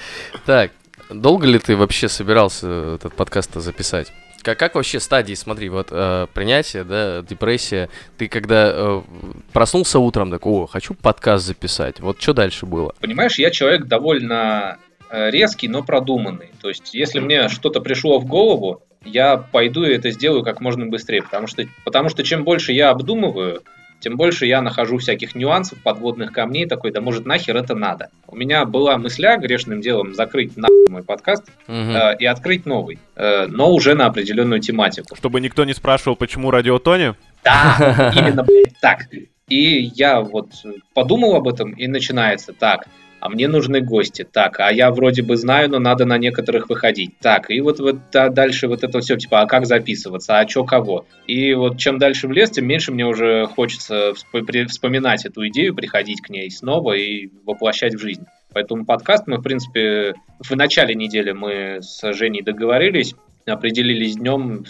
Так, 0.45 0.71
долго 1.09 1.47
ли 1.47 1.59
ты 1.59 1.75
вообще 1.75 2.09
собирался 2.09 2.95
этот 2.95 3.13
подкаст 3.13 3.53
записать? 3.55 4.11
Как, 4.43 4.57
как 4.57 4.75
вообще 4.75 4.99
стадии, 4.99 5.33
смотри, 5.33 5.67
вот 5.69 5.87
э, 5.91 6.27
принятие, 6.33 6.83
да, 6.83 7.21
депрессия, 7.21 7.89
ты 8.17 8.27
когда 8.27 8.71
э, 8.71 9.01
проснулся 9.51 9.99
утром, 9.99 10.31
так, 10.31 10.45
о, 10.45 10.67
хочу 10.67 10.93
подкаст 10.93 11.45
записать, 11.45 11.99
вот 11.99 12.21
что 12.21 12.33
дальше 12.33 12.65
было? 12.65 12.93
Понимаешь, 13.01 13.39
я 13.39 13.49
человек 13.49 13.85
довольно 13.85 14.77
э, 15.09 15.31
резкий, 15.31 15.67
но 15.67 15.83
продуманный. 15.83 16.51
То 16.61 16.69
есть, 16.69 16.93
если 16.93 17.19
мне 17.19 17.49
что-то 17.49 17.81
пришло 17.81 18.19
в 18.19 18.25
голову, 18.25 18.83
я 19.03 19.37
пойду 19.37 19.83
и 19.83 19.93
это 19.93 20.11
сделаю 20.11 20.43
как 20.43 20.61
можно 20.61 20.85
быстрее, 20.85 21.23
потому 21.23 21.47
что, 21.47 21.65
потому 21.83 22.09
что 22.09 22.23
чем 22.23 22.43
больше 22.43 22.71
я 22.71 22.89
обдумываю, 22.89 23.63
тем 23.99 24.15
больше 24.17 24.45
я 24.45 24.61
нахожу 24.61 24.97
всяких 24.97 25.35
нюансов, 25.35 25.81
подводных 25.81 26.31
камней, 26.31 26.65
такой, 26.65 26.91
да 26.91 27.01
может 27.01 27.25
нахер 27.25 27.57
это 27.57 27.75
надо. 27.75 28.09
У 28.27 28.35
меня 28.35 28.65
была 28.65 28.97
мысля 28.97 29.37
грешным 29.37 29.81
делом 29.81 30.13
закрыть 30.13 30.55
нахуй 30.57 30.87
мой 30.89 31.03
подкаст 31.03 31.45
Мгм. 31.67 31.95
э, 31.95 32.17
и 32.19 32.25
открыть 32.25 32.65
новый, 32.65 32.99
э, 33.15 33.47
но 33.47 33.73
уже 33.73 33.95
на 33.95 34.05
определенную 34.05 34.61
тематику. 34.61 35.15
Чтобы 35.15 35.41
никто 35.41 35.65
не 35.65 35.73
спрашивал, 35.73 36.15
почему 36.15 36.51
радио 36.51 36.79
Тони. 36.79 37.15
Да, 37.43 38.13
именно 38.15 38.45
так. 38.81 39.07
И 39.47 39.91
я 39.95 40.21
вот 40.21 40.49
подумал 40.93 41.35
об 41.35 41.47
этом, 41.47 41.71
и 41.71 41.87
начинается 41.87 42.53
так. 42.53 42.87
А 43.27 43.29
мне 43.29 43.49
нужны 43.49 43.81
гости. 43.81 44.23
Так, 44.23 44.61
а 44.61 44.71
я 44.71 44.89
вроде 44.89 45.21
бы 45.21 45.35
знаю, 45.35 45.69
но 45.69 45.79
надо 45.79 46.05
на 46.05 46.17
некоторых 46.17 46.69
выходить. 46.69 47.19
Так, 47.19 47.51
и 47.51 47.59
вот, 47.59 47.77
вот 47.81 47.97
да, 48.13 48.29
дальше 48.29 48.69
вот 48.69 48.85
это 48.85 49.01
все, 49.01 49.17
типа, 49.17 49.41
а 49.41 49.47
как 49.47 49.65
записываться, 49.65 50.39
а 50.39 50.45
чё 50.45 50.63
кого? 50.63 51.05
И 51.25 51.53
вот 51.53 51.77
чем 51.77 51.97
дальше 51.97 52.29
в 52.29 52.31
лес, 52.31 52.51
тем 52.51 52.65
меньше 52.65 52.93
мне 52.93 53.05
уже 53.05 53.45
хочется 53.47 54.13
вспоминать 54.13 55.25
эту 55.25 55.45
идею, 55.49 55.75
приходить 55.75 56.21
к 56.21 56.29
ней 56.29 56.49
снова 56.49 56.93
и 56.93 57.29
воплощать 57.43 57.95
в 57.95 57.99
жизнь. 57.99 58.23
Поэтому 58.53 58.85
подкаст 58.85 59.27
мы, 59.27 59.39
в 59.39 59.41
принципе, 59.41 60.13
в 60.39 60.55
начале 60.55 60.95
недели 60.95 61.33
мы 61.33 61.79
с 61.81 62.13
Женей 62.13 62.43
договорились, 62.43 63.13
определились 63.45 64.15
днем. 64.15 64.63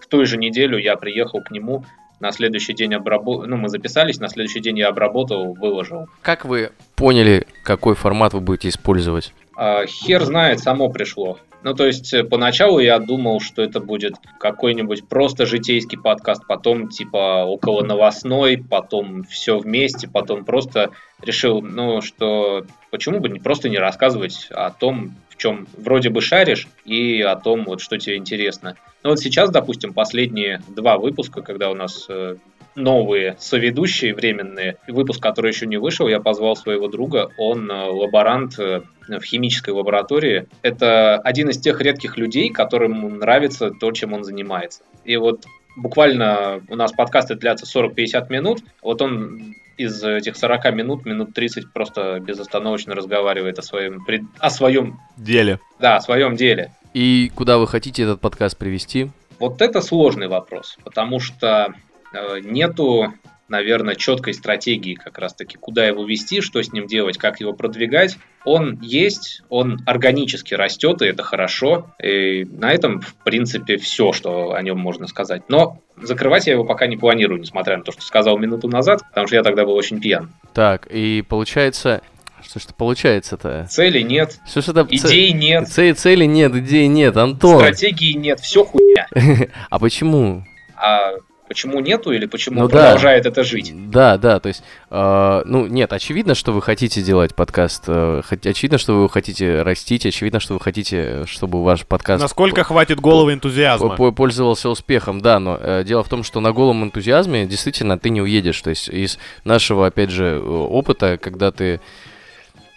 В 0.00 0.06
той 0.06 0.24
же 0.24 0.38
неделю 0.38 0.78
я 0.78 0.96
приехал 0.96 1.42
к 1.42 1.50
нему, 1.50 1.84
на 2.20 2.32
следующий 2.32 2.72
день 2.72 2.94
обработал, 2.94 3.46
ну, 3.46 3.56
мы 3.56 3.68
записались, 3.68 4.18
на 4.18 4.28
следующий 4.28 4.60
день 4.60 4.78
я 4.78 4.88
обработал, 4.88 5.54
выложил. 5.54 6.06
Как 6.22 6.44
вы 6.44 6.72
поняли, 6.96 7.46
какой 7.62 7.94
формат 7.94 8.34
вы 8.34 8.40
будете 8.40 8.68
использовать? 8.68 9.32
А, 9.56 9.86
хер 9.86 10.24
знает, 10.24 10.60
само 10.60 10.88
пришло. 10.88 11.38
Ну, 11.64 11.74
то 11.74 11.86
есть, 11.86 12.14
э, 12.14 12.22
поначалу 12.22 12.78
я 12.78 12.98
думал, 13.00 13.40
что 13.40 13.62
это 13.62 13.80
будет 13.80 14.14
какой-нибудь 14.38 15.08
просто 15.08 15.44
житейский 15.44 15.98
подкаст, 15.98 16.46
потом 16.46 16.88
типа 16.88 17.44
около 17.44 17.82
новостной, 17.82 18.56
потом 18.58 19.24
все 19.24 19.58
вместе, 19.58 20.06
потом 20.08 20.44
просто 20.44 20.90
решил, 21.20 21.60
ну, 21.60 22.00
что 22.00 22.64
почему 22.92 23.18
бы 23.18 23.28
не 23.28 23.40
просто 23.40 23.68
не 23.68 23.78
рассказывать 23.78 24.46
о 24.50 24.70
том, 24.70 25.16
в 25.28 25.36
чем 25.36 25.66
вроде 25.76 26.10
бы 26.10 26.20
шаришь, 26.20 26.68
и 26.84 27.20
о 27.22 27.34
том, 27.34 27.64
вот, 27.64 27.80
что 27.80 27.98
тебе 27.98 28.16
интересно. 28.16 28.76
Ну, 29.02 29.10
вот 29.10 29.20
сейчас, 29.20 29.50
допустим, 29.50 29.92
последние 29.92 30.60
два 30.68 30.98
выпуска, 30.98 31.42
когда 31.42 31.70
у 31.70 31.74
нас 31.74 32.06
э, 32.08 32.36
новые 32.74 33.36
соведущие 33.38 34.14
временные. 34.14 34.76
Выпуск, 34.86 35.22
который 35.22 35.50
еще 35.50 35.66
не 35.66 35.76
вышел, 35.76 36.08
я 36.08 36.20
позвал 36.20 36.56
своего 36.56 36.88
друга. 36.88 37.30
Он 37.36 37.70
э, 37.70 37.74
лаборант 37.74 38.58
э, 38.58 38.82
в 39.08 39.22
химической 39.22 39.70
лаборатории. 39.70 40.48
Это 40.62 41.16
один 41.18 41.50
из 41.50 41.58
тех 41.58 41.80
редких 41.80 42.16
людей, 42.16 42.50
которым 42.50 43.18
нравится 43.18 43.70
то, 43.70 43.92
чем 43.92 44.12
он 44.12 44.24
занимается. 44.24 44.82
И 45.04 45.16
вот 45.16 45.44
буквально 45.76 46.62
у 46.68 46.76
нас 46.76 46.92
подкасты 46.92 47.34
длятся 47.34 47.66
40-50 47.66 48.30
минут. 48.30 48.60
Вот 48.82 49.02
он 49.02 49.54
из 49.76 50.02
этих 50.02 50.36
40 50.36 50.74
минут, 50.74 51.06
минут 51.06 51.34
30 51.34 51.72
просто 51.72 52.18
безостановочно 52.20 52.94
разговаривает 52.94 53.58
о 53.58 53.62
своем, 53.62 54.04
о 54.38 54.50
своем, 54.50 54.98
Деле. 55.16 55.60
да, 55.78 55.96
о 55.96 56.00
своем 56.00 56.34
деле. 56.34 56.72
И 56.94 57.30
куда 57.34 57.58
вы 57.58 57.66
хотите 57.66 58.02
этот 58.02 58.20
подкаст 58.20 58.56
привести? 58.56 59.10
Вот 59.38 59.62
это 59.62 59.80
сложный 59.80 60.28
вопрос, 60.28 60.76
потому 60.84 61.20
что 61.20 61.74
э, 62.12 62.40
нету, 62.40 63.14
наверное, 63.48 63.94
четкой 63.94 64.34
стратегии 64.34 64.94
как 64.94 65.18
раз-таки, 65.18 65.56
куда 65.56 65.86
его 65.86 66.04
вести, 66.04 66.40
что 66.40 66.60
с 66.60 66.72
ним 66.72 66.86
делать, 66.86 67.18
как 67.18 67.40
его 67.40 67.52
продвигать. 67.52 68.18
Он 68.44 68.80
есть, 68.80 69.42
он 69.48 69.78
органически 69.86 70.54
растет, 70.54 71.02
и 71.02 71.06
это 71.06 71.22
хорошо. 71.22 71.94
И 72.02 72.44
на 72.44 72.72
этом, 72.72 73.00
в 73.00 73.14
принципе, 73.16 73.76
все, 73.76 74.12
что 74.12 74.54
о 74.54 74.62
нем 74.62 74.78
можно 74.78 75.06
сказать. 75.06 75.42
Но 75.48 75.80
закрывать 75.96 76.46
я 76.46 76.54
его 76.54 76.64
пока 76.64 76.86
не 76.86 76.96
планирую, 76.96 77.40
несмотря 77.40 77.76
на 77.76 77.84
то, 77.84 77.92
что 77.92 78.02
сказал 78.02 78.38
минуту 78.38 78.68
назад, 78.68 79.02
потому 79.08 79.26
что 79.28 79.36
я 79.36 79.42
тогда 79.42 79.64
был 79.64 79.74
очень 79.74 80.00
пьян. 80.00 80.32
Так, 80.52 80.88
и 80.90 81.22
получается... 81.28 82.02
Что 82.44 82.60
ж 82.60 82.64
это 82.64 82.74
получается-то? 82.74 83.66
Цели 83.70 84.00
нет, 84.02 84.38
Что 84.46 84.60
ж 84.62 84.68
это... 84.68 84.86
идей 84.90 85.32
нет, 85.32 85.68
Ц- 85.68 85.94
цели 85.94 86.24
нет, 86.24 86.54
идей 86.54 86.86
нет, 86.86 87.16
Антон. 87.16 87.58
стратегии 87.60 88.12
нет, 88.12 88.40
все 88.40 88.64
хуйня. 88.64 89.06
А 89.70 89.78
почему? 89.78 90.44
А 90.76 91.12
Почему 91.48 91.80
нету 91.80 92.12
или 92.12 92.26
почему 92.26 92.60
Ну 92.60 92.68
да. 92.68 92.82
продолжает 92.82 93.24
это 93.24 93.42
жить? 93.42 93.72
Да, 93.90 94.18
да, 94.18 94.38
то 94.38 94.48
есть, 94.48 94.62
э, 94.90 95.42
ну, 95.46 95.66
нет, 95.66 95.94
очевидно, 95.94 96.34
что 96.34 96.52
вы 96.52 96.60
хотите 96.60 97.00
делать 97.00 97.34
подкаст, 97.34 97.84
э, 97.86 98.20
очевидно, 98.44 98.76
что 98.76 99.00
вы 99.00 99.08
хотите 99.08 99.62
растить, 99.62 100.04
очевидно, 100.04 100.40
что 100.40 100.54
вы 100.54 100.60
хотите, 100.60 101.24
чтобы 101.24 101.64
ваш 101.64 101.86
подкаст 101.86 102.20
Насколько 102.20 102.64
хватит 102.64 103.00
головы 103.00 103.32
энтузиазма? 103.32 103.96
пользовался 104.12 104.68
успехом, 104.68 105.22
да, 105.22 105.40
но 105.40 105.58
э, 105.58 105.84
дело 105.86 106.04
в 106.04 106.10
том, 106.10 106.22
что 106.22 106.40
на 106.40 106.52
голом 106.52 106.84
энтузиазме 106.84 107.46
действительно 107.46 107.98
ты 107.98 108.10
не 108.10 108.20
уедешь, 108.20 108.60
то 108.60 108.68
есть 108.68 108.90
из 108.90 109.18
нашего, 109.44 109.86
опять 109.86 110.10
же, 110.10 110.24
э, 110.24 110.38
опыта, 110.46 111.16
когда 111.16 111.50
ты, 111.50 111.80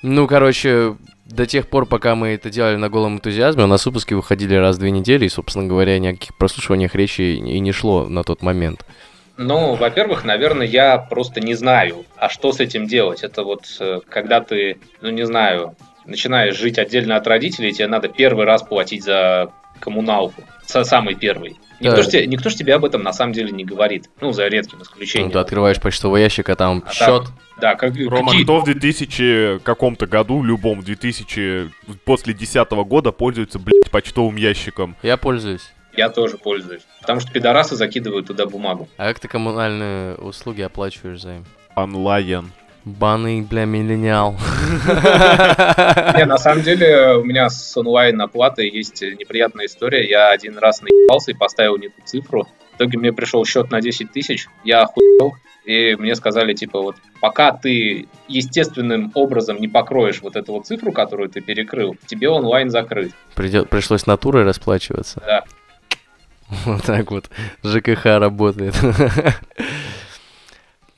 ну, 0.02 0.28
короче, 0.28 0.96
до 1.26 1.46
тех 1.46 1.68
пор, 1.68 1.86
пока 1.86 2.16
мы 2.16 2.30
это 2.30 2.50
делали 2.50 2.76
на 2.76 2.90
голом 2.90 3.16
энтузиазме, 3.16 3.64
у 3.64 3.68
нас 3.68 3.86
выпуски 3.86 4.14
выходили 4.14 4.56
раз 4.56 4.76
в 4.78 4.80
две 4.80 4.92
недели, 4.92 5.26
и, 5.26 5.30
собственно 5.30 5.68
говоря, 5.68 5.98
ни 6.00 6.08
о 6.08 6.14
каких 6.14 6.36
прослушиваниях 6.38 6.96
речи 6.96 7.22
и 7.22 7.60
не 7.60 7.72
шло 7.72 8.08
на 8.08 8.24
тот 8.24 8.42
момент. 8.42 8.86
Ну, 9.38 9.74
во-первых, 9.76 10.24
наверное, 10.26 10.68
я 10.68 10.98
просто 10.98 11.40
не 11.40 11.56
знаю, 11.56 12.06
а 12.18 12.30
что 12.30 12.52
с 12.52 12.60
этим 12.60 12.86
делать. 12.86 13.24
Это 13.24 13.44
вот 13.44 13.62
э, 13.80 14.02
когда 14.08 14.42
ты, 14.42 14.78
ну 15.02 15.10
не 15.10 15.26
знаю, 15.26 15.76
начинаешь 16.06 16.58
жить 16.58 16.78
отдельно 16.78 17.16
от 17.16 17.26
родителей, 17.26 17.72
тебе 17.72 17.88
надо 17.88 18.08
первый 18.08 18.46
раз 18.46 18.62
платить 18.62 19.04
за 19.04 19.52
коммуналку. 19.80 20.44
Са- 20.68 20.84
Самый 20.84 21.16
первый. 21.16 21.58
Никто, 21.80 21.98
Да. 21.98 22.04
ж 22.04 22.08
тебе, 22.08 22.28
никто 22.28 22.50
ж 22.52 22.56
тебе 22.56 22.76
об 22.76 22.86
этом 22.86 23.02
на 23.02 23.14
самом 23.14 23.34
деле 23.34 23.52
не 23.52 23.64
говорит. 23.66 24.10
Ну, 24.20 24.32
за 24.32 24.48
редким 24.48 24.78
Ну, 24.80 24.84
исключением. 24.84 25.32
ты 25.32 25.40
открываешь 25.40 25.80
почтовый 25.82 26.22
ящик, 26.22 26.50
а 26.50 26.56
там 26.56 26.84
А 26.86 26.92
счет. 26.94 27.24
там- 27.24 27.34
Да, 27.62 27.76
как, 27.76 27.94
Рома, 27.96 28.32
какие- 28.32 28.44
кто 28.44 28.60
в 28.60 28.66
2000 28.66 29.60
каком-то 29.60 30.08
году, 30.08 30.44
любом 30.44 30.82
2000, 30.82 31.70
после 32.06 32.34
10 32.34 32.84
года 32.84 33.12
пользуется, 33.12 33.60
блядь, 33.60 33.92
почтовым 33.92 34.36
ящиком? 34.36 34.96
Я 35.04 35.16
пользуюсь. 35.18 35.72
я 35.96 36.10
тоже 36.10 36.38
пользуюсь. 36.38 36.82
Потому 37.02 37.20
что 37.20 37.32
пидорасы 37.32 37.76
закидывают 37.76 38.26
туда 38.28 38.46
бумагу. 38.46 38.90
А 38.98 39.08
как 39.10 39.20
ты 39.20 39.28
коммунальные 39.28 40.16
услуги 40.16 40.62
оплачиваешь 40.62 41.22
за 41.22 41.36
им? 41.36 41.46
Онлайн. 41.76 42.52
Баны, 42.84 43.44
бля, 43.44 43.66
миллениал. 43.66 44.36
Не, 46.18 46.26
на 46.26 46.38
самом 46.38 46.64
деле, 46.64 47.16
у 47.18 47.24
меня 47.24 47.50
с 47.50 47.78
онлайн-оплатой 47.78 48.70
есть 48.70 49.02
неприятная 49.02 49.66
история. 49.68 50.08
Я 50.10 50.30
один 50.32 50.58
раз 50.58 50.82
наебался 50.82 51.32
и 51.32 51.34
поставил 51.36 51.78
не 51.78 51.90
ту 51.90 52.02
цифру. 52.06 52.48
В 52.74 52.76
итоге 52.78 52.98
мне 52.98 53.14
пришел 53.14 53.46
счет 53.46 53.70
на 53.70 53.82
10 53.82 54.12
тысяч, 54.12 54.48
я 54.64 54.82
охуел, 54.82 55.34
и 55.66 55.96
мне 55.96 56.16
сказали, 56.16 56.54
типа, 56.54 56.82
вот, 56.82 56.96
пока 57.20 57.52
ты 57.52 58.08
естественным 58.28 59.12
образом 59.14 59.58
не 59.60 59.68
покроешь 59.68 60.22
вот 60.22 60.36
эту 60.36 60.54
вот 60.54 60.66
цифру, 60.66 60.92
которую 60.92 61.30
ты 61.30 61.42
перекрыл, 61.42 61.96
тебе 62.08 62.30
онлайн 62.30 62.70
закрыт. 62.70 63.12
Придет, 63.36 63.70
пришлось 63.70 64.06
натурой 64.06 64.44
расплачиваться. 64.44 65.22
Да. 65.26 65.44
Вот 66.66 66.84
так 66.84 67.12
вот 67.12 67.30
ЖКХ 67.64 68.06
работает. 68.06 68.76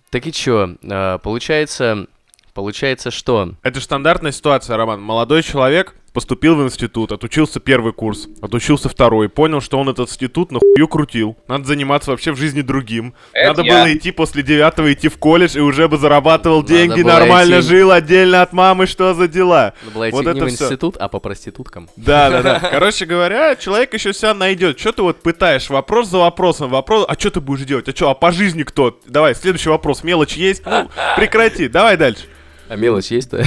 Так 0.10 0.28
и 0.28 0.32
чё, 0.32 0.76
а, 0.92 1.18
получается, 1.18 2.06
получается 2.54 3.10
что? 3.10 3.54
Это 3.64 3.80
же 3.80 3.84
стандартная 3.84 4.32
ситуация, 4.32 4.78
Роман. 4.78 5.02
Молодой 5.02 5.42
человек 5.42 5.96
поступил 6.14 6.56
в 6.56 6.64
институт, 6.64 7.12
отучился 7.12 7.60
первый 7.60 7.92
курс, 7.92 8.28
отучился 8.42 8.88
второй, 8.88 9.30
понял, 9.30 9.62
что 9.62 9.80
он 9.80 9.90
этот 9.90 10.10
институт 10.10 10.52
нахую 10.52 10.88
крутил. 10.88 11.36
Надо 11.48 11.66
заниматься 11.66 12.12
вообще 12.12 12.32
в 12.32 12.38
жизни 12.38 12.62
другим. 12.62 13.16
Это 13.34 13.50
Надо 13.50 13.62
я. 13.64 13.74
было 13.84 13.94
идти 13.94 14.12
после 14.12 14.44
девятого 14.44 14.94
идти 14.94 15.08
в 15.10 15.18
колледж 15.18 15.58
и 15.58 15.62
уже 15.62 15.88
бы 15.88 15.98
зарабатывал 15.98 16.62
Надо 16.62 16.74
деньги, 16.74 17.02
нормально 17.02 17.60
идти- 17.60 17.68
жил 17.68 17.92
отдельно 17.92 18.42
от 18.44 18.54
мамы, 18.54 18.86
что 18.86 19.14
за 19.16 19.28
дела. 19.28 19.74
Надо 19.84 19.94
было 19.96 20.10
идти 20.10 20.16
Вот 20.16 20.26
не 20.26 20.32
это 20.32 20.46
в 20.46 20.50
институт, 20.50 20.98
а 20.98 21.10
по 21.10 21.20
проституткам. 21.20 21.90
Да, 21.96 22.30
да, 22.30 22.42
да. 22.44 22.60
Короче 22.72 23.06
говоря, 23.06 23.56
человек 23.56 23.94
еще 23.94 24.14
себя 24.14 24.34
найдет. 24.36 24.80
Что 24.80 24.92
ты 24.92 25.02
вот 25.02 25.22
пытаешь 25.24 25.70
вопрос 25.70 26.10
за 26.10 26.20
вопросом, 26.20 26.70
вопрос, 26.70 27.06
а 27.08 27.16
что 27.16 27.32
ты 27.32 27.42
будешь 27.42 27.66
делать? 27.66 27.90
А 27.90 27.96
что, 27.96 28.10
а 28.12 28.14
по 28.14 28.32
жизни 28.32 28.64
кто? 28.64 29.00
Давай, 29.08 29.34
следующий 29.34 29.70
вопрос. 29.70 30.04
Мелочь 30.04 30.34
есть? 30.34 30.64
Ну, 30.66 30.90
прекрати, 31.16 31.68
давай 31.68 31.98
дальше. 31.98 32.26
А 32.74 32.76
мелочь 32.76 33.12
есть-то? 33.12 33.38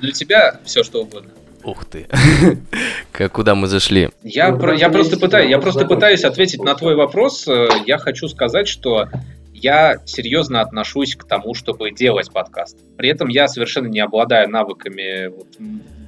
Для 0.00 0.12
тебя 0.12 0.58
все 0.64 0.82
что 0.82 1.02
угодно. 1.02 1.30
Ух 1.62 1.84
ты. 1.84 2.08
Как 3.12 3.30
куда 3.30 3.54
мы 3.54 3.68
зашли? 3.68 4.10
Я, 4.24 4.50
Ну, 4.50 4.58
про- 4.58 4.74
я 4.74 4.88
просто 4.88 5.16
пытаюсь, 5.20 5.48
я 5.48 5.58
просто 5.60 5.86
пытаюсь 5.86 6.24
ответить 6.24 6.64
на 6.64 6.74
твой 6.74 6.96
вопрос. 6.96 7.46
Э, 7.46 7.68
Я 7.86 7.98
хочу 7.98 8.26
сказать, 8.26 8.66
что 8.66 9.06
я 9.54 9.98
серьезно 10.04 10.62
отношусь 10.62 11.14
к 11.14 11.22
тому, 11.22 11.54
чтобы 11.54 11.92
делать 11.92 12.32
подкаст. 12.32 12.76
При 12.96 13.08
этом 13.08 13.28
я 13.28 13.46
совершенно 13.46 13.86
не 13.86 14.00
обладаю 14.00 14.48
навыками 14.50 15.28
вот, 15.28 15.46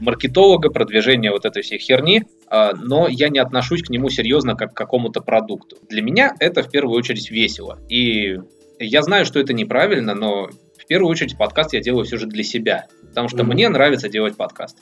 маркетолога, 0.01 0.71
продвижения 0.71 1.31
вот 1.31 1.45
этой 1.45 1.63
всей 1.63 1.79
херни, 1.79 2.25
а, 2.49 2.73
но 2.75 3.07
я 3.09 3.29
не 3.29 3.39
отношусь 3.39 3.83
к 3.85 3.91
нему 3.91 4.11
серьезно 4.11 4.57
как 4.57 4.75
к 4.75 4.77
какому-то 4.77 5.21
продукту. 5.21 5.77
Для 5.89 6.03
меня 6.03 6.35
это 6.41 6.65
в 6.65 6.71
первую 6.71 6.99
очередь 6.99 7.31
весело. 7.31 7.79
И 7.89 8.39
я 8.79 9.03
знаю, 9.03 9.25
что 9.27 9.41
это 9.41 9.53
неправильно, 9.53 10.15
но 10.15 10.49
в 10.79 10.87
первую 10.87 11.11
очередь 11.11 11.37
подкаст 11.37 11.73
я 11.75 11.81
делаю 11.81 12.05
все 12.05 12.17
же 12.17 12.27
для 12.27 12.45
себя. 12.45 12.87
Потому 13.09 13.29
что 13.29 13.39
Мгм. 13.45 13.53
мне 13.55 13.69
нравится 13.69 14.09
делать 14.09 14.37
подкаст. 14.37 14.77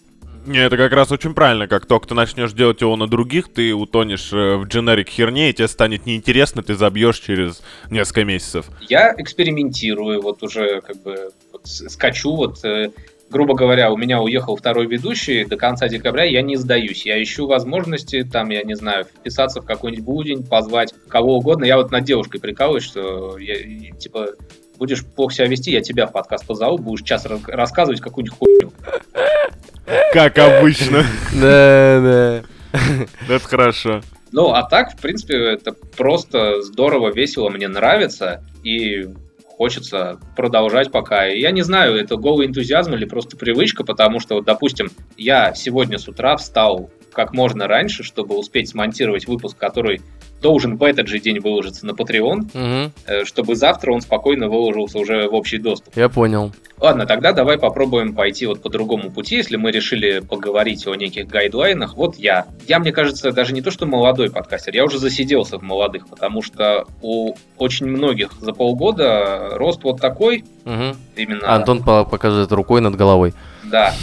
Не, 0.47 0.59
это 0.65 0.77
как 0.77 0.93
раз 0.93 1.11
очень 1.11 1.35
правильно. 1.35 1.67
Как 1.67 1.87
только 1.87 2.07
ты 2.07 2.15
начнешь 2.15 2.53
делать 2.53 2.81
его 2.81 2.95
на 2.95 3.09
других, 3.09 3.53
ты 3.53 3.75
утонешь 3.75 4.33
э, 4.33 4.55
в 4.57 4.65
дженерик 4.67 5.09
херне, 5.09 5.51
и 5.51 5.53
тебе 5.53 5.67
станет 5.67 6.07
неинтересно, 6.07 6.63
ты 6.63 6.77
забьешь 6.77 7.19
через 7.19 7.63
несколько 7.91 8.25
месяцев. 8.25 8.67
Я 8.89 9.13
экспериментирую, 9.19 10.23
вот 10.23 10.45
уже 10.45 10.83
как 10.83 11.03
бы 11.03 11.31
вот 11.53 11.67
скачу, 11.67 12.37
вот 12.37 12.65
э, 12.65 12.91
грубо 13.31 13.55
говоря, 13.55 13.91
у 13.91 13.97
меня 13.97 14.21
уехал 14.21 14.57
второй 14.57 14.87
ведущий, 14.87 15.45
до 15.45 15.57
конца 15.57 15.89
декабря 15.89 16.25
я 16.25 16.43
не 16.43 16.57
сдаюсь, 16.57 17.07
я 17.07 17.23
ищу 17.23 17.47
возможности, 17.47 18.23
там, 18.23 18.51
я 18.51 18.63
не 18.63 18.75
знаю, 18.75 19.05
вписаться 19.05 19.61
в 19.61 19.65
какой-нибудь 19.65 20.05
будень, 20.05 20.47
позвать 20.47 20.95
кого 21.09 21.37
угодно, 21.39 21.65
я 21.65 21.77
вот 21.77 21.91
над 21.91 22.05
девушкой 22.05 22.41
прикалываюсь, 22.41 22.85
что 22.85 23.39
я, 23.39 23.93
типа, 23.93 24.29
будешь 24.79 25.05
плохо 25.05 25.35
себя 25.35 25.47
вести, 25.47 25.71
я 25.71 25.81
тебя 25.81 26.07
в 26.07 26.13
подкаст 26.13 26.47
позову, 26.47 26.79
будешь 26.79 27.05
час 27.05 27.27
рас- 27.27 27.47
рассказывать 27.47 28.01
какую-нибудь 28.01 28.39
хуйню. 28.39 28.73
Как 30.13 30.39
обычно. 30.39 31.05
Да, 31.35 32.01
да. 32.01 32.43
Это 33.29 33.45
хорошо. 33.45 34.03
Ну, 34.33 34.51
а 34.51 34.65
так, 34.65 34.93
в 34.93 35.01
принципе, 35.01 35.37
это 35.53 35.73
просто 35.73 36.63
здорово, 36.63 37.13
весело, 37.13 37.49
мне 37.49 37.69
нравится, 37.69 38.45
и 38.65 39.09
хочется 39.57 40.21
продолжать 40.37 40.93
пока. 40.93 41.27
И 41.29 41.41
я 41.41 41.51
не 41.51 41.63
знаю, 41.63 41.97
это 41.97 42.17
голый 42.17 42.47
энтузиазм 42.47 42.95
или 42.95 43.07
просто 43.07 43.37
привычка, 43.37 43.85
потому 43.85 44.21
что, 44.21 44.37
вот, 44.37 44.45
допустим, 44.45 44.91
я 45.17 45.55
сегодня 45.55 45.99
с 45.99 46.09
утра 46.09 46.37
встал 46.37 46.91
как 47.13 47.33
можно 47.33 47.67
раньше, 47.67 48.03
чтобы 48.03 48.37
успеть 48.37 48.69
смонтировать 48.69 49.27
выпуск, 49.27 49.57
который 49.57 50.03
должен 50.43 50.77
в 50.77 50.83
этот 50.83 51.09
же 51.09 51.19
день 51.19 51.41
выложиться 51.41 51.87
на 51.87 51.93
Patreon, 51.93 52.91
э, 53.07 53.25
чтобы 53.25 53.57
завтра 53.57 53.93
он 53.93 54.01
спокойно 54.01 54.49
выложился 54.49 54.99
уже 54.99 55.29
в 55.29 55.35
общий 55.35 55.59
доступ. 55.59 55.97
Я 55.97 56.09
понял. 56.09 56.53
Ладно, 56.79 57.07
тогда 57.07 57.33
давай 57.33 57.59
попробуем 57.59 58.15
пойти 58.15 58.45
вот 58.45 58.61
по 58.61 58.69
другому 58.69 59.11
пути, 59.11 59.37
если 59.37 59.57
мы 59.57 59.71
решили 59.71 60.19
поговорить 60.21 60.87
о 60.87 60.95
неких 60.95 61.27
гайдлайнах. 61.27 61.97
Вот 61.97 62.17
я. 62.17 62.45
Я, 62.69 62.79
мне 62.81 62.93
кажется, 62.93 63.33
даже 63.33 63.55
не 63.55 63.63
то, 63.63 63.71
что 63.71 63.87
молодой 63.87 64.31
подкастер, 64.31 64.75
я 64.75 64.85
уже 64.85 64.99
засиделся 64.99 65.59
в 65.59 65.63
молодых, 65.63 66.07
потому 66.09 66.43
что 66.43 66.85
у 67.01 67.35
очень 67.57 67.87
многих 67.87 68.33
за 68.43 68.53
полгода 68.53 69.51
рост 69.53 69.85
вот 69.85 70.01
такой, 70.03 70.45
Мгм. 70.65 70.97
именно... 71.17 71.55
Антон 71.55 71.83
по- 71.83 72.05
показывает 72.05 72.53
рукой 72.53 72.83
над 72.83 72.95
головой. 72.95 73.33
Да. 73.65 73.95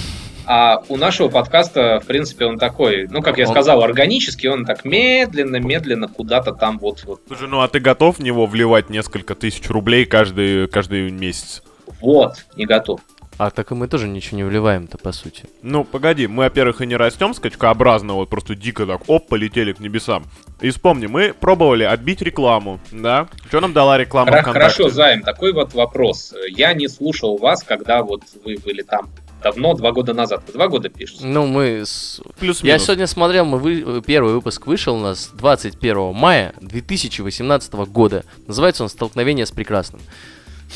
А 0.45 0.83
у 0.89 0.97
нашего 0.97 1.29
подкаста, 1.29 1.99
в 2.03 2.05
принципе, 2.07 2.45
он 2.45 2.57
такой, 2.59 3.07
ну, 3.09 3.21
как 3.21 3.37
я 3.37 3.45
Он- 3.47 3.51
сказал, 3.53 3.81
органический, 3.83 4.49
он 4.49 4.65
так 4.65 4.83
медленно-медленно 4.83 6.07
куда-то 6.07 6.51
там 6.53 6.79
вот, 6.79 7.03
вот, 7.05 7.21
Слушай, 7.27 7.47
ну 7.47 7.61
а 7.61 7.67
ты 7.67 7.79
готов 7.79 8.17
в 8.17 8.23
него 8.23 8.45
вливать 8.45 8.89
несколько 8.89 9.35
тысяч 9.35 9.69
рублей 9.69 10.05
каждый, 10.05 10.67
каждый 10.67 11.11
месяц? 11.11 11.63
вот, 12.01 12.45
не 12.57 12.65
готов. 12.65 12.99
А 13.39 13.49
так 13.49 13.71
и 13.71 13.75
мы 13.75 13.87
тоже 13.87 14.07
ничего 14.07 14.37
не 14.37 14.43
вливаем-то, 14.43 14.99
по 14.99 15.11
сути. 15.11 15.45
Ну, 15.63 15.83
погоди, 15.83 16.27
мы, 16.27 16.43
во-первых, 16.43 16.81
и 16.81 16.85
не 16.85 16.95
растем 16.95 17.33
скачкообразно, 17.33 18.13
вот 18.13 18.29
просто 18.29 18.53
дико 18.53 18.85
так, 18.85 19.01
оп, 19.07 19.27
полетели 19.27 19.73
к 19.73 19.79
небесам. 19.79 20.25
И 20.61 20.69
вспомни, 20.69 21.07
мы 21.07 21.33
пробовали 21.33 21.83
отбить 21.83 22.21
рекламу, 22.21 22.79
да? 22.91 23.27
Что 23.47 23.59
нам 23.59 23.73
дала 23.73 23.97
реклама 23.97 24.29
Хора- 24.29 24.41
ВКонтакте? 24.43 24.59
Хорошо, 24.75 24.89
Займ, 24.93 25.23
такой 25.23 25.51
вот 25.51 25.73
вопрос. 25.73 26.33
Я 26.49 26.73
не 26.73 26.87
слушал 26.87 27.37
вас, 27.37 27.63
когда 27.63 28.03
вот 28.03 28.21
вы 28.45 28.57
были 28.63 28.83
там 28.83 29.09
давно, 29.43 29.73
два 29.75 29.91
года 29.91 30.13
назад. 30.13 30.43
Вы 30.47 30.53
два 30.53 30.67
года 30.67 30.89
пишете? 30.89 31.25
Ну, 31.25 31.45
мы... 31.45 31.81
с- 31.85 32.19
Я 32.25 32.31
Плюс-минус. 32.39 32.83
сегодня 32.83 33.05
смотрел, 33.07 33.45
мы 33.45 33.59
вы... 33.59 34.01
первый 34.01 34.33
выпуск 34.33 34.65
вышел 34.65 34.95
у 34.95 34.99
нас 34.99 35.29
21 35.33 36.13
мая 36.13 36.53
2018 36.61 37.73
года. 37.73 38.23
Называется 38.47 38.83
он 38.83 38.89
«Столкновение 38.89 39.45
с 39.45 39.51
прекрасным». 39.51 40.01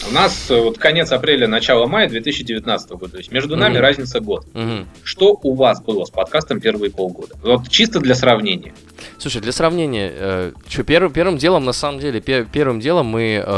У 0.10 0.14
нас 0.14 0.50
э, 0.52 0.60
вот 0.60 0.78
конец 0.78 1.12
апреля, 1.12 1.48
начало 1.48 1.86
мая 1.88 2.08
2019 2.10 2.90
года. 2.92 3.14
То 3.14 3.18
есть 3.18 3.32
между 3.32 3.56
нами 3.56 3.74
Мгм. 3.74 3.82
разница 3.82 4.20
год. 4.20 4.46
Мгм. 4.54 4.86
Что 5.04 5.38
у 5.42 5.54
вас 5.56 5.82
было 5.82 6.06
с 6.06 6.10
подкастом 6.10 6.60
первые 6.62 6.92
полгода? 6.92 7.36
Вот 7.42 7.68
чисто 7.70 8.00
для 8.00 8.16
сравнения. 8.16 8.74
Слушай, 9.18 9.42
для 9.42 9.52
сравнения, 9.52 10.12
э, 10.14 10.52
чё, 10.68 10.84
первым, 10.84 11.12
первым 11.12 11.38
делом, 11.38 11.66
на 11.66 11.74
самом 11.74 12.00
деле, 12.00 12.22
пе- 12.22 12.46
первым 12.52 12.80
делом 12.80 13.08
мы 13.08 13.44
э, 13.46 13.50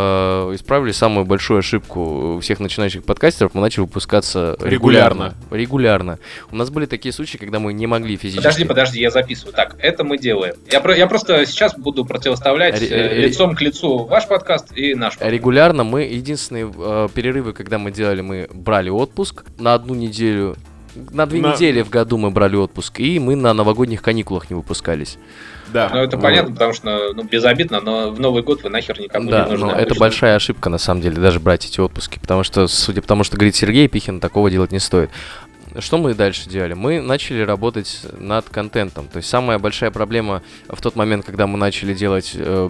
исправили 0.56 0.92
самую 0.92 1.26
большую 1.26 1.60
ошибку 1.60 2.36
у 2.36 2.40
всех 2.40 2.60
начинающих 2.60 3.04
подкастеров. 3.04 3.54
Мы 3.54 3.62
начали 3.62 3.82
выпускаться 3.82 4.58
регулярно. 4.62 5.36
Регулярно. 5.50 5.56
Регулярно. 5.70 6.20
У 6.52 6.56
нас 6.56 6.70
были 6.70 6.86
такие 6.86 7.14
случаи, 7.14 7.38
когда 7.38 7.60
мы 7.60 7.74
не 7.74 7.86
могли 7.88 8.16
физически... 8.18 8.38
Подожди, 8.44 8.66
подожди, 8.66 9.00
я 9.02 9.12
записываю. 9.12 9.54
Так, 9.54 9.76
это 9.80 10.04
мы 10.04 10.18
делаем. 10.18 10.56
Я, 10.72 10.80
про- 10.82 10.96
я 10.96 11.06
просто 11.08 11.46
сейчас 11.46 11.76
буду 11.78 12.06
противоставлять 12.06 12.80
Ре- 12.82 12.88
э, 12.88 13.16
лицом 13.20 13.56
к 13.56 13.62
лицу 13.62 14.06
ваш 14.06 14.28
подкаст 14.28 14.76
и 14.76 14.96
наш 14.96 15.14
подкаст. 15.14 15.32
Регулярно 15.32 15.84
мы 15.84 16.06
единственные 16.30 16.72
э, 16.78 17.08
перерывы, 17.14 17.54
когда 17.54 17.78
мы 17.80 17.92
делали, 17.92 18.22
мы 18.22 18.48
брали 18.54 18.90
отпуск 18.90 19.44
на 19.58 19.74
одну 19.74 19.96
неделю. 19.96 20.56
На 21.12 21.26
две 21.26 21.42
На- 21.42 21.54
недели 21.54 21.82
в 21.82 21.90
году 21.90 22.18
мы 22.18 22.32
брали 22.32 22.56
отпуск, 22.56 23.00
и 23.00 23.20
мы 23.20 23.36
на 23.36 23.54
новогодних 23.54 24.02
каникулах 24.02 24.50
не 24.50 24.56
выпускались. 24.56 25.18
Да. 25.72 25.90
Ну, 25.94 26.00
это 26.00 26.18
Вот. 26.18 26.24
понятно, 26.24 26.54
потому 26.54 26.74
что, 26.74 27.14
ну, 27.14 27.24
безобидно, 27.24 27.80
но 27.80 28.10
в 28.12 28.20
Новый 28.20 28.42
год 28.42 28.64
вы 28.64 28.70
нахер 28.70 29.00
никому 29.00 29.30
да, 29.30 29.46
не 29.46 29.52
нужны. 29.52 29.68
но 29.68 29.72
это 29.74 29.82
обычно. 29.82 30.00
большая 30.00 30.36
ошибка, 30.36 30.70
на 30.70 30.80
самом 30.80 31.02
деле, 31.02 31.16
даже 31.18 31.40
брать 31.40 31.66
эти 31.66 31.80
отпуски, 31.80 32.18
потому 32.20 32.44
что, 32.44 32.68
судя 32.68 33.02
по 33.04 33.08
тому, 33.08 33.24
что 33.24 33.38
говорит 33.38 33.56
Сергей 33.56 33.88
Пихин, 33.88 34.20
такого 34.20 34.50
делать 34.50 34.72
не 34.72 34.80
стоит. 34.80 35.12
Что 35.78 35.98
мы 36.00 36.14
дальше 36.16 36.50
делали? 36.50 36.74
Мы 36.74 37.00
начали 37.00 37.42
работать 37.42 38.02
над 38.18 38.50
контентом. 38.50 39.08
То 39.08 39.18
есть 39.18 39.30
самая 39.30 39.60
большая 39.60 39.92
проблема 39.92 40.42
в 40.68 40.82
тот 40.82 40.96
момент, 40.96 41.26
когда 41.26 41.46
мы 41.46 41.58
начали 41.60 41.94
делать 41.94 42.32
э, 42.36 42.70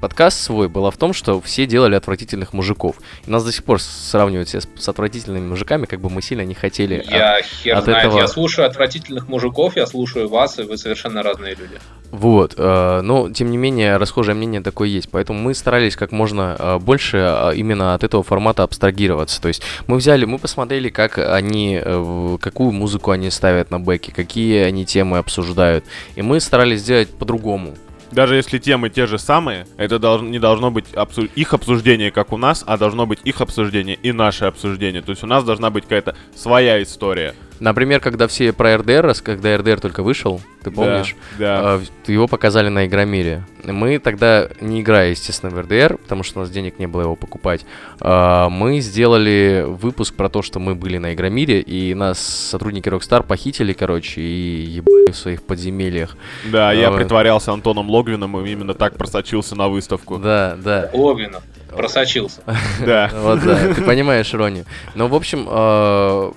подкаст 0.00 0.40
свой, 0.40 0.68
была 0.68 0.90
в 0.90 0.96
том, 0.96 1.12
что 1.12 1.40
все 1.42 1.66
делали 1.66 1.94
отвратительных 1.94 2.52
мужиков. 2.54 2.96
И 3.26 3.30
нас 3.30 3.44
до 3.44 3.52
сих 3.52 3.64
пор 3.64 3.80
сравнивают 3.80 4.48
все 4.48 4.60
с, 4.62 4.68
с 4.78 4.88
отвратительными 4.88 5.46
мужиками, 5.46 5.84
как 5.84 6.00
бы 6.00 6.08
мы 6.08 6.22
сильно 6.22 6.42
не 6.42 6.54
хотели. 6.54 6.98
от- 7.00 7.10
Я 7.10 7.42
хер 7.42 7.76
от 7.76 7.84
знает, 7.84 8.06
этого- 8.06 8.18
я 8.20 8.26
слушаю 8.28 8.66
отвратительных 8.66 9.28
мужиков, 9.28 9.76
я 9.76 9.86
слушаю 9.86 10.28
вас, 10.28 10.58
и 10.58 10.62
вы 10.62 10.78
совершенно 10.78 11.22
разные 11.22 11.54
люди. 11.54 11.78
Вот, 12.10 12.54
э, 12.58 13.00
но 13.02 13.30
тем 13.30 13.50
не 13.50 13.56
менее 13.56 13.96
расхожее 13.96 14.34
мнение 14.34 14.60
такое 14.60 14.88
есть, 14.88 15.08
поэтому 15.10 15.38
мы 15.38 15.54
старались 15.54 15.96
как 15.96 16.12
можно 16.12 16.56
э, 16.58 16.78
больше 16.78 17.16
э, 17.16 17.52
именно 17.56 17.94
от 17.94 18.04
этого 18.04 18.22
формата 18.22 18.62
абстрагироваться. 18.64 19.40
То 19.40 19.48
есть 19.48 19.62
мы 19.86 19.96
взяли, 19.96 20.26
мы 20.26 20.38
посмотрели, 20.38 20.90
как 20.90 21.16
они, 21.16 21.80
э, 21.82 21.98
какую 22.40 22.72
музыку 22.72 23.10
они 23.10 23.30
ставят 23.30 23.70
на 23.70 23.78
бэке, 23.80 24.12
какие 24.12 24.62
они 24.62 24.84
темы 24.84 25.18
обсуждают, 25.18 25.84
и 26.16 26.22
мы 26.22 26.40
старались 26.40 26.80
сделать 26.80 27.08
по-другому. 27.10 27.74
Даже 28.12 28.36
если 28.36 28.58
темы 28.58 28.90
те 28.90 29.06
же 29.06 29.18
самые, 29.18 29.66
это 29.78 29.98
должно, 29.98 30.28
не 30.28 30.38
должно 30.38 30.70
быть 30.70 30.84
обсу- 30.92 31.30
их 31.34 31.54
обсуждение, 31.54 32.10
как 32.10 32.32
у 32.32 32.36
нас, 32.36 32.62
а 32.66 32.76
должно 32.76 33.06
быть 33.06 33.20
их 33.24 33.40
обсуждение 33.40 33.96
и 34.02 34.12
наше 34.12 34.44
обсуждение. 34.44 35.00
То 35.00 35.10
есть 35.10 35.24
у 35.24 35.26
нас 35.26 35.44
должна 35.44 35.70
быть 35.70 35.84
какая-то 35.84 36.14
своя 36.34 36.82
история. 36.82 37.34
Например, 37.62 38.00
когда 38.00 38.26
все 38.26 38.52
про 38.52 38.76
РДР, 38.76 39.14
когда 39.22 39.56
РДР 39.56 39.78
только 39.78 40.02
вышел, 40.02 40.40
ты 40.64 40.72
помнишь? 40.72 41.14
Да. 41.38 41.74
А, 41.74 41.78
в- 41.78 42.08
Его 42.10 42.26
показали 42.26 42.68
на 42.68 42.86
Игромире. 42.86 43.44
Мы 43.64 44.00
тогда, 44.00 44.48
не 44.60 44.80
играя, 44.80 45.10
естественно, 45.10 45.52
в 45.54 45.60
РДР, 45.60 45.96
потому 45.98 46.24
что 46.24 46.40
у 46.40 46.42
нас 46.42 46.50
денег 46.50 46.80
не 46.80 46.88
было 46.88 47.02
его 47.02 47.14
покупать, 47.14 47.64
а, 48.00 48.48
мы 48.48 48.80
сделали 48.80 49.64
выпуск 49.64 50.16
про 50.16 50.28
то, 50.28 50.42
что 50.42 50.58
мы 50.58 50.74
были 50.74 50.98
на 50.98 51.14
Игромире, 51.14 51.60
и 51.60 51.94
нас 51.94 52.18
сотрудники 52.18 52.88
Rockstar 52.88 53.22
похитили, 53.22 53.72
короче, 53.74 54.20
и 54.20 54.62
ебали 54.62 55.12
в 55.12 55.16
своих 55.16 55.44
подземельях. 55.44 56.16
Да, 56.50 56.72
я 56.72 56.90
вот. 56.90 56.96
притворялся 56.98 57.52
Антоном 57.52 57.88
Логвином 57.88 58.44
и 58.44 58.50
именно 58.50 58.74
так 58.74 58.96
просочился 58.96 59.54
на 59.54 59.68
выставку. 59.68 60.18
Да, 60.18 60.56
да. 60.56 60.90
Логвинов 60.92 61.44
просочился. 61.70 62.40
Да. 62.84 63.08
Вот, 63.22 63.40
да, 63.44 63.72
ты 63.72 63.82
понимаешь 63.82 64.34
иронию. 64.34 64.64
Но, 64.96 65.06
в 65.06 65.14
общем, 65.14 65.46
э, 65.48 66.32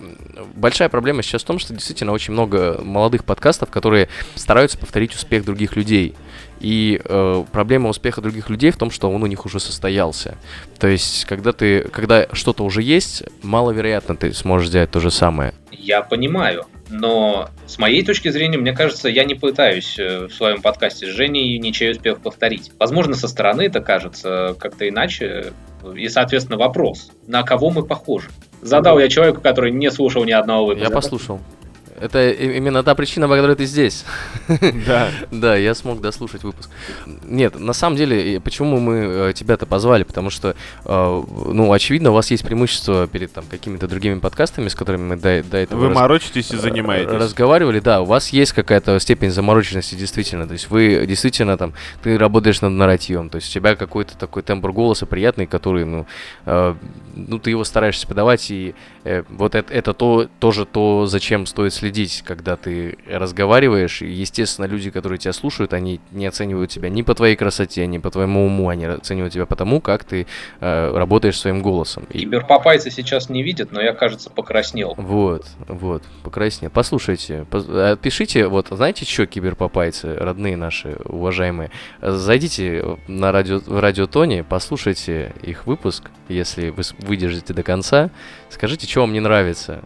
большая 0.55 0.89
проблема 0.89 1.21
сейчас 1.21 1.43
в 1.43 1.45
том, 1.45 1.59
что 1.59 1.73
действительно 1.73 2.11
очень 2.11 2.33
много 2.33 2.79
молодых 2.81 3.25
подкастов, 3.25 3.69
которые 3.69 4.09
стараются 4.35 4.77
повторить 4.77 5.13
успех 5.13 5.45
других 5.45 5.75
людей. 5.75 6.15
И 6.59 7.01
э, 7.03 7.43
проблема 7.51 7.89
успеха 7.89 8.21
других 8.21 8.49
людей 8.49 8.71
в 8.71 8.77
том, 8.77 8.89
что 8.89 9.11
он 9.11 9.21
у 9.21 9.27
них 9.27 9.45
уже 9.45 9.59
состоялся. 9.59 10.37
То 10.79 10.87
есть, 10.87 11.25
когда 11.25 11.51
ты, 11.51 11.81
когда 11.81 12.27
что-то 12.31 12.63
уже 12.63 12.81
есть, 12.81 13.23
маловероятно 13.43 14.15
ты 14.15 14.33
сможешь 14.33 14.69
сделать 14.69 14.91
то 14.91 14.99
же 14.99 15.11
самое. 15.11 15.53
Я 15.71 16.01
понимаю, 16.01 16.65
но 16.89 17.49
с 17.65 17.77
моей 17.77 18.03
точки 18.03 18.29
зрения, 18.29 18.57
мне 18.57 18.73
кажется, 18.73 19.09
я 19.09 19.25
не 19.25 19.35
пытаюсь 19.35 19.97
э, 19.99 20.27
в 20.27 20.33
своем 20.33 20.61
подкасте 20.61 21.07
с 21.07 21.09
Женей 21.09 21.57
ничей 21.57 21.91
успех 21.91 22.19
повторить. 22.19 22.71
Возможно, 22.79 23.15
со 23.15 23.27
стороны 23.27 23.63
это 23.63 23.81
кажется 23.81 24.55
как-то 24.59 24.87
иначе. 24.87 25.53
И, 25.93 26.07
соответственно, 26.09 26.57
вопрос, 26.57 27.11
на 27.27 27.43
кого 27.43 27.69
мы 27.69 27.83
похожи? 27.83 28.29
Задал 28.61 28.99
я 28.99 29.07
человеку, 29.09 29.41
который 29.41 29.71
не 29.71 29.91
слушал 29.91 30.23
ни 30.23 30.31
одного 30.31 30.67
выпуска. 30.67 30.89
Я 30.89 30.93
послушал. 30.93 31.39
Это 31.99 32.29
именно 32.31 32.83
та 32.83 32.93
причина, 32.93 33.27
по 33.29 33.35
которой 33.35 33.55
ты 33.55 33.65
здесь. 33.65 34.03
Да. 34.85 35.09
Да, 35.31 35.55
я 35.55 35.73
смог 35.73 36.01
дослушать 36.01 36.43
выпуск. 36.43 36.69
Нет, 37.23 37.57
на 37.59 37.73
самом 37.73 37.95
деле, 37.95 38.39
почему 38.41 38.79
мы 38.79 39.29
э, 39.29 39.33
тебя-то 39.33 39.65
позвали? 39.65 40.03
Потому 40.03 40.29
что, 40.29 40.55
э, 40.85 41.23
ну, 41.53 41.71
очевидно, 41.71 42.11
у 42.11 42.13
вас 42.13 42.29
есть 42.31 42.43
преимущество 42.43 43.07
перед 43.07 43.31
там 43.31 43.45
какими-то 43.49 43.87
другими 43.87 44.19
подкастами, 44.19 44.67
с 44.67 44.75
которыми 44.75 45.03
мы 45.03 45.15
до, 45.15 45.41
до 45.43 45.57
этого 45.57 45.79
Вы 45.79 45.87
раз- 45.87 45.95
морочитесь 45.95 46.51
и 46.51 46.55
э, 46.55 46.59
занимаетесь. 46.59 47.11
разговаривали. 47.11 47.79
Да, 47.79 48.01
у 48.01 48.05
вас 48.05 48.29
есть 48.29 48.51
какая-то 48.51 48.99
степень 48.99 49.31
замороченности, 49.31 49.95
действительно. 49.95 50.47
То 50.47 50.53
есть 50.53 50.69
вы 50.69 51.05
действительно 51.07 51.57
там, 51.57 51.73
ты 52.03 52.17
работаешь 52.17 52.61
над 52.61 52.73
нарративом, 52.73 53.29
то 53.29 53.37
есть 53.37 53.49
у 53.49 53.53
тебя 53.53 53.75
какой-то 53.75 54.17
такой 54.17 54.43
тембр 54.43 54.71
голоса 54.73 55.05
приятный, 55.05 55.45
который, 55.47 55.85
ну, 55.85 56.05
ну, 56.45 57.39
ты 57.39 57.49
его 57.51 57.63
стараешься 57.63 58.05
подавать, 58.07 58.51
и 58.51 58.75
вот 59.29 59.55
это, 59.55 59.73
это 59.73 59.93
то, 59.93 60.27
тоже 60.39 60.65
то, 60.65 61.05
зачем 61.05 61.45
стоит 61.45 61.73
следить, 61.73 61.84
когда 62.21 62.55
ты 62.55 62.97
разговариваешь. 63.07 64.01
И, 64.01 64.07
естественно, 64.07 64.65
люди, 64.65 64.89
которые 64.89 65.17
тебя 65.17 65.33
слушают, 65.33 65.73
они 65.73 65.99
не 66.11 66.25
оценивают 66.25 66.71
тебя 66.71 66.89
ни 66.89 67.01
по 67.01 67.13
твоей 67.15 67.35
красоте, 67.35 67.85
ни 67.87 67.97
по 67.97 68.11
твоему 68.11 68.45
уму, 68.45 68.69
они 68.69 68.85
оценивают 68.85 69.33
тебя 69.33 69.45
по 69.45 69.55
тому, 69.55 69.81
как 69.81 70.03
ты 70.03 70.27
э, 70.59 70.97
работаешь 70.97 71.39
своим 71.39 71.61
голосом. 71.61 72.05
Киберпопайцы 72.11 72.91
сейчас 72.91 73.29
не 73.29 73.43
видят, 73.43 73.71
но 73.71 73.81
я, 73.81 73.93
кажется, 73.93 74.29
покраснел. 74.29 74.93
вот, 74.97 75.45
вот, 75.67 76.03
покраснел. 76.23 76.71
Послушайте, 76.71 77.45
пишите, 78.01 78.47
вот, 78.47 78.67
знаете, 78.69 79.05
что, 79.05 79.25
киберпопайцы, 79.25 80.15
родные 80.15 80.57
наши, 80.57 80.97
уважаемые, 81.05 81.71
зайдите 82.01 82.97
на 83.07 83.31
радио, 83.31 83.59
в 83.59 83.79
радиотоне, 83.79 84.43
послушайте 84.43 85.33
их 85.41 85.65
выпуск, 85.65 86.09
если 86.29 86.69
вы 86.69 86.83
выдержите 86.99 87.53
до 87.53 87.63
конца, 87.63 88.09
скажите, 88.49 88.87
что 88.87 89.01
вам 89.01 89.13
не 89.13 89.19
нравится. 89.19 89.83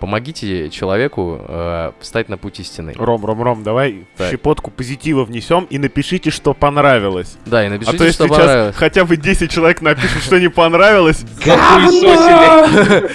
Помогите 0.00 0.70
человеку 0.70 1.38
э, 1.46 1.92
встать 2.00 2.28
на 2.30 2.38
путь 2.38 2.58
истины. 2.58 2.94
Ром, 2.96 3.24
Ром, 3.24 3.42
Ром, 3.42 3.62
давай 3.62 4.06
Так. 4.16 4.30
щепотку 4.30 4.70
позитива 4.70 5.24
внесем 5.24 5.66
и 5.68 5.78
напишите, 5.78 6.30
что 6.30 6.54
понравилось. 6.54 7.36
Да, 7.44 7.62
и 7.62 7.66
а 7.66 7.70
напишите, 7.70 7.98
то 7.98 8.04
если 8.04 8.24
что 8.24 8.28
сейчас 8.28 8.38
понравилось. 8.38 8.76
хотя 8.76 9.04
бы 9.04 9.16
10 9.18 9.50
человек 9.50 9.82
напишут, 9.82 10.22
что 10.22 10.40
не 10.40 10.48
понравилось. 10.48 11.22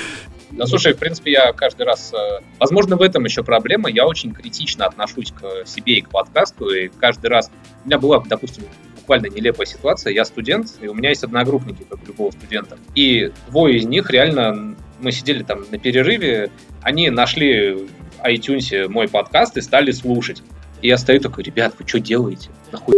Ну, 0.57 0.65
слушай, 0.67 0.93
в 0.93 0.97
принципе, 0.97 1.31
я 1.33 1.51
каждый 1.51 1.85
раз... 1.85 2.13
э, 2.13 2.39
Возможно, 2.59 2.95
в 2.95 3.01
этом 3.01 3.25
еще 3.25 3.43
проблема. 3.43 3.89
Я 3.89 4.07
очень 4.07 4.31
критично 4.33 4.85
отношусь 4.85 5.31
к 5.33 5.67
себе 5.67 5.95
и 5.95 6.01
к 6.01 6.09
подкасту, 6.09 6.69
и 6.69 6.87
каждый 6.87 7.29
раз... 7.29 7.51
У 7.83 7.87
меня 7.87 7.99
была, 7.99 8.23
допустим, 8.25 8.63
буквально 8.95 9.27
нелепая 9.27 9.65
ситуация. 9.65 10.13
Я 10.13 10.23
студент, 10.23 10.71
и 10.81 10.87
у 10.87 10.93
меня 10.93 11.09
есть 11.09 11.25
одногруппники, 11.25 11.83
как 11.89 12.01
у 12.03 12.07
любого 12.07 12.31
студента. 12.31 12.77
И 12.93 13.33
двое 13.49 13.75
из 13.75 13.85
них 13.85 14.09
реально... 14.09 14.75
Мы 14.99 15.11
сидели 15.11 15.43
там 15.43 15.65
на 15.71 15.77
перерыве, 15.77 16.51
они 16.81 17.09
нашли 17.09 17.71
в 17.71 17.89
iTunes 18.23 18.87
мой 18.87 19.07
подкаст 19.07 19.57
и 19.57 19.61
стали 19.61 19.91
слушать. 19.91 20.41
И 20.81 20.87
я 20.87 20.97
стою 20.97 21.19
такой, 21.19 21.43
ребят, 21.43 21.73
вы 21.79 21.87
что 21.87 21.99
делаете? 21.99 22.49
Нахуй? 22.71 22.95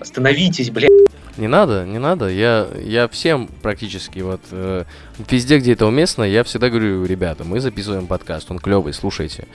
Остановитесь, 0.00 0.70
блядь. 0.70 0.90
Не 1.36 1.48
надо, 1.48 1.84
не 1.86 1.98
надо. 1.98 2.28
Я, 2.28 2.68
я 2.82 3.08
всем 3.08 3.48
практически 3.62 4.18
вот 4.18 4.40
э, 4.50 4.84
везде, 5.30 5.58
где 5.58 5.72
это 5.72 5.86
уместно, 5.86 6.22
я 6.22 6.44
всегда 6.44 6.68
говорю, 6.68 7.04
ребята, 7.04 7.44
мы 7.44 7.60
записываем 7.60 8.06
подкаст, 8.06 8.50
он 8.50 8.58
клевый, 8.58 8.92
слушайте. 8.92 9.46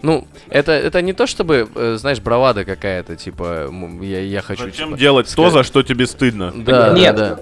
Ну, 0.00 0.26
это, 0.48 0.72
это 0.72 1.00
не 1.02 1.12
то, 1.12 1.26
чтобы, 1.26 1.68
э, 1.74 1.96
знаешь, 1.98 2.20
бравада 2.20 2.64
какая-то, 2.64 3.16
типа, 3.16 3.70
я, 4.00 4.20
я 4.20 4.42
хочу... 4.42 4.64
Зачем 4.64 4.88
типа, 4.88 4.98
делать 4.98 5.26
то, 5.26 5.32
сказать- 5.32 5.52
за 5.52 5.62
что 5.64 5.82
тебе 5.82 6.06
стыдно? 6.06 6.52
Да, 6.54 6.92
Нет, 6.92 7.14
да, 7.14 7.40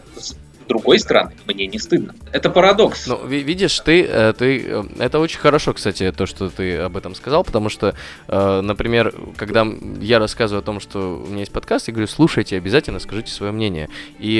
другой 0.71 0.99
стороны, 0.99 1.33
мне 1.47 1.67
не 1.67 1.79
стыдно. 1.79 2.15
Это 2.33 2.49
парадокс. 2.49 3.07
Ну, 3.09 3.27
ви- 3.27 3.43
видишь, 3.43 3.79
ты, 3.81 4.05
э, 4.05 4.33
ты, 4.33 4.65
э, 4.67 4.83
это 5.01 5.19
очень 5.19 5.41
хорошо, 5.41 5.75
кстати, 5.75 6.13
то, 6.13 6.27
что 6.27 6.49
ты 6.49 6.79
об 6.79 6.97
этом 6.97 7.15
сказал, 7.15 7.45
потому 7.45 7.69
что, 7.69 7.95
э, 8.29 8.61
например, 8.61 9.13
когда 9.37 9.67
я 10.01 10.19
рассказываю 10.19 10.61
о 10.61 10.65
том, 10.65 10.81
что 10.81 11.23
у 11.23 11.27
меня 11.27 11.41
есть 11.41 11.53
подкаст, 11.53 11.89
я 11.89 11.93
говорю, 11.95 12.07
слушайте, 12.07 12.57
обязательно 12.57 13.01
скажите 13.01 13.33
свое 13.33 13.53
мнение. 13.53 13.89
И 14.19 14.39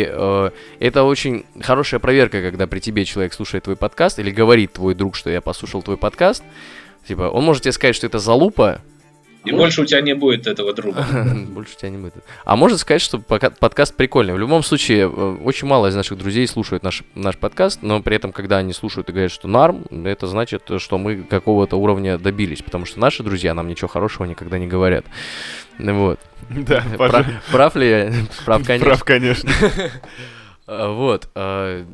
это 0.81 1.03
очень 1.05 1.45
хорошая 1.61 2.01
проверка, 2.01 2.41
когда 2.43 2.67
при 2.67 2.81
тебе 2.81 3.05
человек 3.05 3.33
слушает 3.35 3.65
твой 3.65 3.77
подкаст 3.77 4.19
или 4.19 4.31
говорит 4.31 4.73
твой 4.75 4.95
друг, 4.95 5.17
что 5.17 5.31
я 5.31 5.41
послушал 5.41 5.83
твой 5.83 5.97
подкаст. 5.97 6.43
Типа, 7.09 7.23
он 7.31 7.45
может 7.45 7.63
тебе 7.65 7.73
сказать, 7.73 7.97
что 7.97 8.07
это 8.07 8.19
залупа, 8.19 8.81
И 9.45 9.53
больше 9.53 9.83
у 9.83 9.85
тебя 9.87 10.03
не 10.03 10.15
будет 10.15 10.47
этого 10.47 10.75
друга. 10.75 11.07
Больше 11.49 11.75
у 11.75 11.79
тебя 11.79 11.91
не 11.91 11.97
будет. 11.97 12.15
А 12.45 12.57
можно 12.57 12.77
сказать, 12.77 13.01
что 13.01 13.19
подкаст 13.19 13.97
прикольный. 13.97 14.35
В 14.35 14.39
любом 14.39 14.63
случае, 14.63 15.05
э, 15.05 15.37
очень 15.43 15.67
мало 15.67 15.87
из 15.87 15.95
наших 15.95 16.19
друзей 16.19 16.47
слушают 16.47 16.83
наш, 16.83 17.03
наш 17.15 17.39
подкаст, 17.39 17.81
но 17.83 18.03
при 18.03 18.17
этом, 18.17 18.33
когда 18.33 18.59
они 18.59 18.75
слушают 18.75 19.09
и 19.09 19.13
говорят, 19.13 19.33
что 19.33 19.49
нарм, 19.49 19.85
это 20.05 20.27
значит, 20.27 20.71
что 20.79 20.99
мы 20.99 21.23
какого-то 21.23 21.77
уровня 21.77 22.19
добились, 22.19 22.61
потому 22.61 22.85
что 22.85 23.01
наши 23.01 23.23
друзья 23.23 23.55
нам 23.55 23.67
ничего 23.67 23.89
хорошего 23.89 24.27
никогда 24.27 24.59
не 24.59 24.67
говорят. 24.67 25.07
Вот. 25.79 26.21
Да, 26.51 26.83
Пра- 26.97 26.99
пожалуй. 26.99 27.27
Прав 27.53 27.77
ли 27.77 27.89
я? 27.89 28.13
Прав, 28.45 28.67
конечно. 28.67 28.87
Прав, 28.87 29.05
конечно. 29.05 29.51
А, 30.73 30.93
Вот. 30.93 31.29
а, 31.35 31.85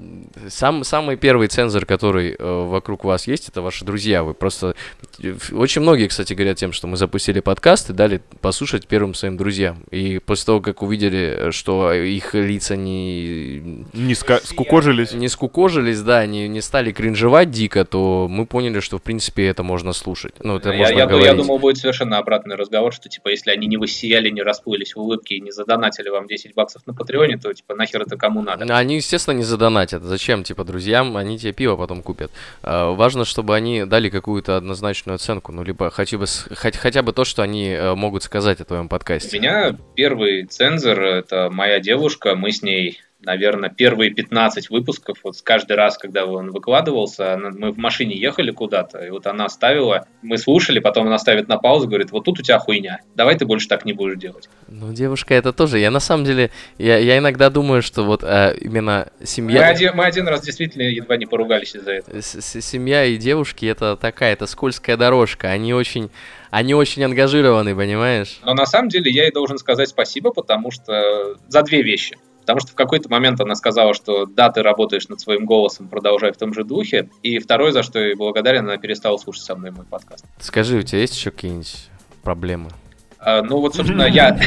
Сам, 0.48 0.84
самый 0.84 1.16
первый 1.16 1.48
цензор, 1.48 1.86
который 1.86 2.36
э, 2.38 2.64
вокруг 2.66 3.04
вас 3.04 3.26
есть, 3.26 3.48
это 3.48 3.62
ваши 3.62 3.86
друзья. 3.86 4.22
Вы 4.22 4.34
просто... 4.34 4.74
э, 5.22 5.34
Очень 5.52 5.80
многие, 5.80 6.08
кстати, 6.08 6.34
говорят 6.34 6.58
тем, 6.58 6.72
что 6.72 6.86
мы 6.86 6.98
запустили 6.98 7.40
подкаст 7.40 7.88
и 7.88 7.94
дали 7.94 8.20
послушать 8.42 8.86
первым 8.86 9.14
своим 9.14 9.38
друзьям. 9.38 9.78
И 9.90 10.18
после 10.18 10.44
того, 10.44 10.60
как 10.60 10.82
увидели, 10.82 11.50
что 11.52 11.90
их 11.94 12.34
лица 12.34 12.76
не, 12.76 13.60
Не 13.94 14.12
ска- 14.12 14.44
скукожились. 14.44 15.14
не 15.14 15.28
скукожились, 15.28 16.02
да, 16.02 16.26
не, 16.26 16.46
не 16.46 16.60
стали 16.60 16.92
кринжевать 16.92 17.50
дико, 17.50 17.86
то 17.86 18.26
мы 18.28 18.44
поняли, 18.44 18.80
что, 18.80 18.98
в 18.98 19.02
принципе, 19.02 19.46
это 19.46 19.62
можно 19.62 19.94
слушать. 19.94 20.34
Ну, 20.40 20.56
это 20.58 20.70
Я, 20.72 20.76
можно 20.78 20.98
я, 20.98 21.06
говорить. 21.06 21.26
я 21.26 21.34
думал, 21.34 21.58
будет 21.58 21.78
совершенно 21.78 22.18
обратный 22.18 22.56
разговор, 22.56 22.92
что 22.92 23.08
типа 23.08 23.28
если 23.28 23.52
они 23.52 23.66
не 23.68 23.78
высияли, 23.78 24.28
не 24.28 24.42
расплылись 24.42 24.94
в 24.94 24.98
улыбке 25.00 25.36
и 25.36 25.40
не 25.40 25.50
задонатили 25.50 26.10
вам 26.10 26.26
10 26.26 26.54
баксов 26.54 26.86
на 26.86 26.92
Патреоне, 26.92 27.38
то 27.38 27.54
типа 27.54 27.74
нахер 27.74 28.02
это 28.02 28.18
кому 28.18 28.42
надо. 28.42 28.65
Они, 28.70 28.96
естественно, 28.96 29.34
не 29.34 29.42
задонатят. 29.44 30.02
Зачем, 30.02 30.42
типа, 30.44 30.64
друзьям? 30.64 31.16
Они 31.16 31.38
тебе 31.38 31.52
пиво 31.52 31.76
потом 31.76 32.02
купят. 32.02 32.30
А, 32.62 32.92
важно, 32.92 33.24
чтобы 33.24 33.54
они 33.54 33.84
дали 33.84 34.08
какую-то 34.08 34.56
однозначную 34.56 35.16
оценку. 35.16 35.52
Ну, 35.52 35.62
либо 35.62 35.90
хотя 35.90 36.18
бы, 36.18 36.26
хоть- 36.56 36.76
хотя 36.76 37.02
бы 37.02 37.12
то, 37.12 37.24
что 37.24 37.42
они 37.42 37.68
э, 37.68 37.94
могут 37.94 38.22
сказать 38.22 38.60
о 38.60 38.64
твоем 38.64 38.86
У 38.86 38.88
подкасте. 38.88 39.38
меня 39.38 39.76
первый 39.94 40.44
цензор— 40.46 41.00
это 41.02 41.50
моя 41.50 41.80
девушка, 41.80 42.34
мы 42.34 42.52
с 42.52 42.62
ней 42.62 43.00
наверное, 43.26 43.68
первые 43.68 44.10
15 44.12 44.70
выпусков, 44.70 45.18
вот 45.24 45.34
каждый 45.42 45.76
раз, 45.76 45.98
когда 45.98 46.24
он 46.24 46.52
выкладывался, 46.52 47.36
мы 47.36 47.72
в 47.72 47.76
машине 47.76 48.16
ехали 48.16 48.52
куда-то, 48.52 49.04
и 49.04 49.10
вот 49.10 49.26
она 49.26 49.48
ставила, 49.48 50.06
мы 50.22 50.38
слушали, 50.38 50.78
потом 50.78 51.06
она 51.08 51.18
ставит 51.18 51.48
на 51.48 51.58
паузу, 51.58 51.88
говорит, 51.88 52.12
вот 52.12 52.24
тут 52.24 52.38
у 52.38 52.42
тебя 52.42 52.58
хуйня, 52.58 53.00
давай 53.14 53.36
ты 53.36 53.44
больше 53.44 53.68
так 53.68 53.84
не 53.84 53.92
будешь 53.92 54.18
делать. 54.18 54.48
Ну, 54.68 54.92
девушка, 54.92 55.34
это 55.34 55.52
тоже. 55.52 55.78
Я 55.80 55.90
на 55.90 56.00
самом 56.00 56.24
деле, 56.24 56.50
я, 56.78 56.96
я 56.98 57.18
иногда 57.18 57.50
думаю, 57.50 57.82
что 57.82 58.04
вот 58.04 58.22
э, 58.22 58.56
именно 58.60 59.08
Мы, 59.20 59.26
семья... 59.26 59.66
один, 59.68 59.96
мы 59.96 60.04
один 60.04 60.28
раз 60.28 60.42
действительно 60.42 60.82
едва 60.82 61.16
не 61.16 61.26
поругались 61.26 61.74
из-за 61.74 61.92
этого. 61.92 62.20
с- 62.20 62.40
с- 62.40 62.60
семья 62.62 63.04
и 63.04 63.16
девушки 63.16 63.66
это 63.66 63.96
такая, 63.96 64.32
это 64.34 64.46
скользкая 64.46 64.96
дорожка. 64.96 65.48
Они 65.48 65.74
очень, 65.74 66.10
они 66.50 66.74
очень 66.74 67.02
ангажированы, 67.04 67.74
понимаешь? 67.74 68.38
Но 68.44 68.54
на 68.54 68.66
самом 68.66 68.88
деле 68.88 69.10
я 69.10 69.24
ей 69.24 69.32
должен 69.32 69.58
сказать 69.58 69.88
спасибо, 69.88 70.30
потому 70.32 70.70
что 70.70 71.34
за 71.48 71.62
две 71.62 71.82
вещи. 71.82 72.16
Потому 72.46 72.60
что 72.60 72.70
в 72.70 72.74
какой-то 72.76 73.08
момент 73.08 73.40
она 73.40 73.56
сказала, 73.56 73.92
что 73.92 74.24
да, 74.24 74.50
ты 74.50 74.62
работаешь 74.62 75.08
над 75.08 75.20
своим 75.20 75.46
голосом, 75.46 75.88
продолжай 75.88 76.30
в 76.30 76.36
том 76.36 76.54
же 76.54 76.62
духе. 76.62 77.10
И 77.24 77.40
второе, 77.40 77.72
за 77.72 77.82
что 77.82 77.98
я 77.98 78.06
ей 78.06 78.14
благодарен, 78.14 78.60
она 78.66 78.76
перестала 78.76 79.16
слушать 79.16 79.42
со 79.42 79.56
мной 79.56 79.72
мой 79.72 79.84
подкаст. 79.84 80.24
Скажи, 80.38 80.76
у 80.78 80.82
тебя 80.82 81.00
есть 81.00 81.16
еще 81.16 81.32
какие-нибудь 81.32 81.88
проблемы? 82.22 82.70
А, 83.18 83.42
ну 83.42 83.58
вот, 83.58 83.74
собственно, 83.74 84.04
я... 84.04 84.38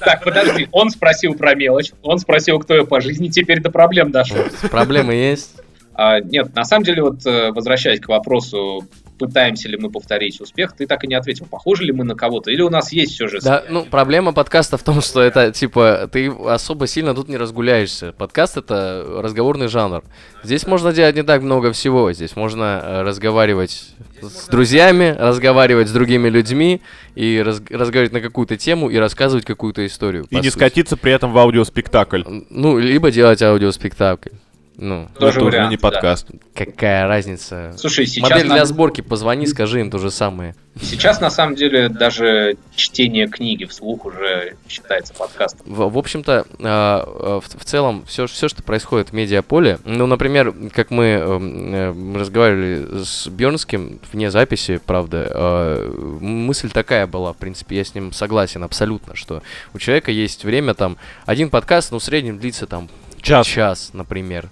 Так, 0.00 0.24
подожди, 0.24 0.68
он 0.72 0.90
спросил 0.90 1.34
про 1.34 1.54
мелочь, 1.54 1.92
он 2.02 2.18
спросил, 2.18 2.58
кто 2.58 2.74
я 2.74 2.82
по 2.82 3.00
жизни, 3.00 3.28
теперь 3.28 3.60
до 3.60 3.70
проблем 3.70 4.10
дошел. 4.10 4.38
Проблемы 4.72 5.14
есть? 5.14 5.60
А, 5.94 6.18
нет, 6.18 6.56
на 6.56 6.64
самом 6.64 6.82
деле, 6.82 7.02
вот 7.02 7.24
э, 7.24 7.52
возвращаясь 7.52 8.00
к 8.00 8.08
вопросу, 8.08 8.84
пытаемся 9.18 9.68
ли 9.68 9.76
мы 9.76 9.90
повторить 9.90 10.40
успех, 10.40 10.72
ты 10.72 10.86
так 10.86 11.04
и 11.04 11.06
не 11.06 11.14
ответил, 11.14 11.46
похожи 11.46 11.84
ли 11.84 11.92
мы 11.92 12.04
на 12.04 12.14
кого-то, 12.14 12.50
или 12.50 12.62
у 12.62 12.70
нас 12.70 12.92
есть 12.92 13.12
все 13.12 13.28
же... 13.28 13.40
Да, 13.40 13.64
ну, 13.68 13.84
проблема 13.84 14.32
подкаста 14.32 14.78
в 14.78 14.82
том, 14.82 15.00
что 15.00 15.20
это, 15.20 15.52
типа, 15.52 16.08
ты 16.10 16.28
особо 16.28 16.86
сильно 16.86 17.14
тут 17.14 17.28
не 17.28 17.36
разгуляешься. 17.36 18.12
Подкаст— 18.12 18.56
это 18.58 19.04
разговорный 19.22 19.68
жанр. 19.68 20.02
Здесь 20.42 20.66
можно 20.66 20.92
делать 20.92 21.16
не 21.16 21.22
так 21.22 21.42
много 21.42 21.72
всего. 21.72 22.12
Здесь 22.12 22.36
можно 22.36 22.80
э, 22.82 23.02
разговаривать 23.02 23.90
с 24.22 24.46
друзьями, 24.48 25.14
разговаривать 25.18 25.88
с 25.88 25.92
другими 25.92 26.28
людьми 26.28 26.80
и 27.14 27.42
раз- 27.44 27.62
разговаривать 27.68 28.12
на 28.12 28.20
какую-то 28.20 28.56
тему 28.56 28.88
и 28.88 28.96
рассказывать 28.96 29.44
какую-то 29.44 29.84
историю. 29.84 30.26
И 30.30 30.36
не 30.36 30.42
сути. 30.42 30.54
скатиться 30.54 30.96
при 30.96 31.12
этом 31.12 31.32
в 31.32 31.38
аудиоспектакль. 31.38 32.22
Ну, 32.50 32.78
либо 32.78 33.10
делать 33.10 33.42
аудиоспектакль. 33.42 34.30
Ну, 34.80 35.08
Тоже 35.18 35.38
это 35.38 35.40
уже 35.40 35.56
вариант, 35.56 35.70
не 35.72 35.76
да. 35.76 35.90
подкаст. 35.90 36.28
какая 36.54 37.08
разница? 37.08 37.74
Слушай, 37.76 38.06
сейчас, 38.06 38.30
Модель 38.30 38.46
на- 38.46 38.54
для 38.54 38.64
сборки, 38.64 39.00
позвони, 39.00 39.44
скажи 39.48 39.80
им 39.80 39.90
то 39.90 39.98
же 39.98 40.12
самое. 40.12 40.54
сейчас 40.80 41.20
на 41.20 41.30
самом 41.30 41.56
деле 41.56 41.88
даже 41.88 42.56
чтение 42.76 43.26
книги 43.26 43.64
вслух 43.64 44.06
уже 44.06 44.56
считается 44.68 45.14
подкастом. 45.14 45.66
В, 45.66 45.92
в 45.92 45.98
общем-то, 45.98 46.46
а, 46.62 47.40
в, 47.40 47.58
в 47.58 47.64
целом, 47.64 48.04
все, 48.06 48.28
все, 48.28 48.46
что 48.46 48.62
происходит 48.62 49.08
в 49.08 49.14
медиаполе, 49.14 49.80
ну, 49.84 50.06
например, 50.06 50.54
как 50.72 50.92
мы 50.92 51.06
эм, 51.06 51.74
э, 51.74 52.18
разговаривали 52.20 53.02
с 53.02 53.26
Бьернским 53.26 53.98
вне 54.12 54.30
записи, 54.30 54.80
правда, 54.86 55.28
а, 55.28 55.90
мысль 56.20 56.70
такая 56.70 57.08
была, 57.08 57.32
в 57.32 57.36
принципе, 57.36 57.78
я 57.78 57.84
с 57.84 57.96
ним 57.96 58.12
согласен 58.12 58.62
абсолютно, 58.62 59.16
что 59.16 59.42
у 59.74 59.80
человека 59.80 60.12
есть 60.12 60.44
время, 60.44 60.74
там, 60.74 60.98
один 61.26 61.50
подкаст, 61.50 61.90
ну, 61.90 61.98
в 61.98 62.04
среднем 62.04 62.38
длится, 62.38 62.68
там, 62.68 62.88
Час. 63.20 63.48
час, 63.48 63.90
например. 63.92 64.48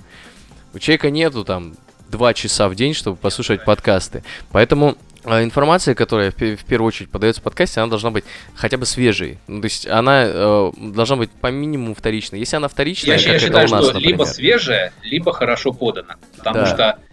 У 0.77 0.79
человека 0.79 1.09
нету, 1.09 1.43
там, 1.43 1.75
два 2.11 2.35
часа 2.35 2.69
в 2.69 2.75
день, 2.75 2.93
чтобы 2.93 3.17
послушать 3.17 3.65
подкасты. 3.65 4.23
Поэтому 4.53 4.99
а, 5.25 5.43
информация, 5.43 5.95
которая 5.95 6.31
в, 6.31 6.35
пе- 6.35 6.55
в 6.55 6.67
первую 6.67 6.89
очередь 6.89 7.09
подается 7.11 7.41
в 7.41 7.45
подкасте, 7.45 7.81
она 7.81 7.89
должна 7.89 8.11
быть 8.11 8.25
хотя 8.55 8.77
бы 8.77 8.85
свежей. 8.85 9.39
Ну, 9.47 9.63
то 9.63 9.65
есть 9.65 9.87
она 9.87 10.25
э, 10.27 10.73
должна 10.77 11.17
быть 11.17 11.31
по 11.31 11.47
минимуму 11.47 11.95
вторичной. 11.95 12.41
Если 12.41 12.57
она 12.57 12.69
вторичная, 12.69 13.13
Я, 13.17 13.17
как 13.17 13.27
я 13.27 13.35
это 13.37 13.45
считаю, 13.47 13.69
у 13.69 13.71
нас, 13.71 13.85
что 13.85 13.95
например. 13.95 14.13
либо 14.19 14.25
свежее, 14.25 14.93
либо 15.03 15.33
хорошо 15.33 15.73
подано. 15.73 16.17
Потому 16.37 16.57
Да. 16.59 16.67
что 16.67 16.83
э, 16.83 17.06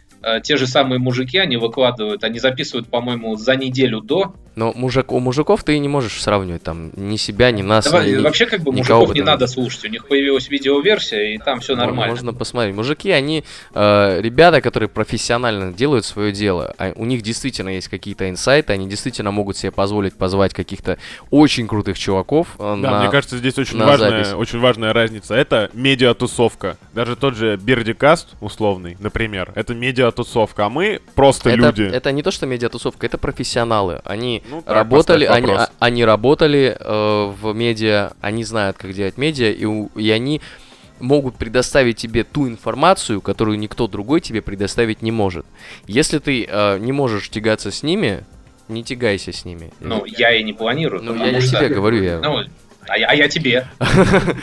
те 0.43 0.57
же 0.57 0.67
самые 0.67 0.99
мужики, 0.99 1.37
они 1.37 1.57
выкладывают, 1.57 2.23
они 2.23 2.39
записывают, 2.39 2.87
по-моему, 2.87 3.35
за 3.35 3.55
неделю 3.55 4.01
до. 4.01 4.33
Но 4.55 4.71
мужик, 4.75 5.11
у 5.11 5.19
мужиков 5.19 5.63
ты 5.63 5.79
не 5.79 5.87
можешь 5.87 6.21
сравнивать 6.21 6.61
там 6.61 6.91
ни 6.95 7.17
себя, 7.17 7.49
ни 7.49 7.63
нас. 7.63 7.85
Давай, 7.85 8.11
ни- 8.11 8.17
вообще, 8.17 8.45
как 8.45 8.61
бы, 8.61 8.71
мужиков 8.71 9.13
не 9.15 9.21
надо 9.21 9.47
слушать. 9.47 9.83
У 9.85 9.87
них 9.87 10.07
появилась 10.07 10.47
видеоверсия, 10.47 11.33
и 11.33 11.37
там 11.39 11.59
все 11.59 11.75
нормально. 11.75 12.11
Можно 12.11 12.33
посмотреть. 12.33 12.75
Мужики, 12.75 13.09
они 13.09 13.43
э, 13.73 14.21
ребята, 14.21 14.61
которые 14.61 14.89
профессионально 14.89 15.73
делают 15.73 16.05
свое 16.05 16.31
дело. 16.31 16.75
А 16.77 16.93
у 16.95 17.05
них 17.05 17.23
действительно 17.23 17.69
есть 17.69 17.87
какие-то 17.87 18.29
инсайты, 18.29 18.73
они 18.73 18.87
действительно 18.87 19.31
могут 19.31 19.57
себе 19.57 19.71
позволить 19.71 20.13
позвать 20.15 20.53
каких-то 20.53 20.99
очень 21.31 21.67
крутых 21.67 21.97
чуваков. 21.97 22.49
э, 22.59 22.77
Да, 22.81 22.91
на- 22.91 22.99
мне 23.01 23.09
кажется, 23.09 23.37
здесь 23.39 23.57
очень 23.57 23.77
на 23.77 23.87
важная, 23.87 24.23
запись. 24.23 24.33
очень 24.37 24.59
важная 24.59 24.93
разница. 24.93 25.33
Это 25.33 25.71
медиатусовка. 25.73 26.77
Даже 26.93 27.15
тот 27.15 27.35
же 27.35 27.57
Бердикаст 27.57 28.29
условный, 28.39 28.97
например, 28.99 29.51
это 29.55 29.73
медиатусовка, 30.17 30.65
а 30.65 30.69
мы 30.69 31.01
просто 31.15 31.49
это, 31.49 31.59
люди. 31.67 31.83
это 31.83 32.11
не 32.11 32.21
то, 32.23 32.31
что 32.31 32.45
медиатусовка, 32.45 33.05
это 33.05 33.17
профессионалы. 33.17 34.01
Они 34.05 34.43
Ну, 34.49 34.61
так, 34.61 34.75
работали, 34.75 35.25
они, 35.25 35.47
вопрос. 35.47 35.67
а- 35.79 35.85
они 35.85 36.05
работали 36.05 36.77
э, 36.79 37.33
в 37.41 37.53
медиа, 37.53 38.11
они 38.21 38.43
знают, 38.43 38.77
как 38.77 38.93
делать 38.93 39.17
медиа, 39.17 39.51
и, 39.51 39.65
и 39.99 40.11
они 40.11 40.41
могут 40.99 41.35
предоставить 41.35 41.97
тебе 41.97 42.23
ту 42.23 42.47
информацию, 42.47 43.21
которую 43.21 43.57
никто 43.59 43.87
другой 43.87 44.21
тебе 44.21 44.41
предоставить 44.41 45.01
не 45.01 45.11
может. 45.11 45.45
Если 45.87 46.19
ты 46.19 46.45
э, 46.49 46.77
не 46.79 46.91
можешь 46.91 47.29
тягаться 47.29 47.71
с 47.71 47.83
ними, 47.83 48.23
не 48.67 48.83
тягайся 48.83 49.31
с 49.33 49.43
ними. 49.45 49.71
Ну, 49.79 50.05
я 50.05 50.35
и 50.35 50.43
не 50.43 50.53
планирую. 50.53 51.03
Ну, 51.03 51.15
я 51.15 51.31
не 51.31 51.41
что- 51.41 51.57
тебе 51.57 51.69
говорю, 51.69 52.01
я... 52.03 52.19
Ну, 52.19 52.37
а 52.87 52.97
я, 52.97 53.07
а 53.07 53.15
я 53.15 53.29
тебе. 53.29 53.65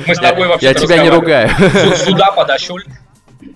Мы 0.07 0.15
с 0.15 0.19
тобой 0.19 0.49
вообще 0.49 0.67
я 0.69 0.75
тебя 0.75 1.03
не 1.03 1.11
ругаю. 1.11 1.49
Сюда 1.97 2.33
подошел. 2.33 2.79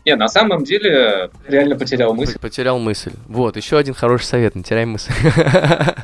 Не, 0.04 0.16
на 0.16 0.28
самом 0.28 0.64
деле, 0.64 1.30
реально 1.46 1.76
потерял 1.76 2.14
мысль. 2.14 2.38
Потерял 2.38 2.78
мысль. 2.78 3.12
Вот, 3.28 3.56
еще 3.56 3.76
один 3.78 3.94
хороший 3.94 4.24
совет, 4.24 4.54
не 4.54 4.62
теряй 4.62 4.84
мысль. 4.86 5.12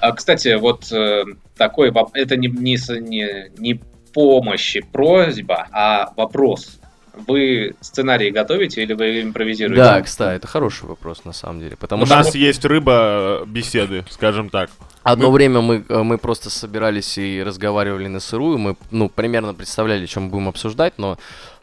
А, 0.00 0.10
кстати, 0.10 0.56
вот 0.56 0.90
э, 0.90 1.22
такой 1.56 1.92
это 2.14 2.36
не, 2.36 2.48
не, 2.48 2.76
не, 2.98 3.50
не 3.56 3.80
помощь 4.12 4.74
и 4.74 4.80
просьба, 4.80 5.68
а 5.70 6.12
вопрос. 6.16 6.80
Вы 7.28 7.74
сценарии 7.80 8.30
готовите 8.30 8.82
или 8.82 8.94
вы 8.94 9.22
импровизируете? 9.22 9.80
Да, 9.82 10.00
кстати, 10.02 10.38
это 10.38 10.48
хороший 10.48 10.86
вопрос 10.88 11.24
на 11.24 11.32
самом 11.32 11.60
деле, 11.60 11.76
потому 11.76 12.02
У 12.02 12.06
что 12.06 12.16
нас 12.16 12.34
есть 12.34 12.64
рыба 12.64 13.42
э, 13.42 13.44
беседы, 13.46 14.04
скажем 14.10 14.48
так. 14.50 14.70
Одно 15.04 15.28
Мы- 15.28 15.34
время 15.34 15.60
мы, 15.60 15.84
э, 15.88 16.02
мы 16.02 16.16
просто 16.18 16.48
собирались 16.50 17.18
и 17.18 17.40
разговаривали 17.40 18.08
на 18.08 18.18
сырую, 18.18 18.58
мы, 18.58 18.76
ну, 18.90 19.08
примерно 19.08 19.52
представляли, 19.54 20.06
чем 20.06 20.24
мы 20.24 20.30
будем 20.30 20.48
обсуждать, 20.48 20.94
но 20.96 21.18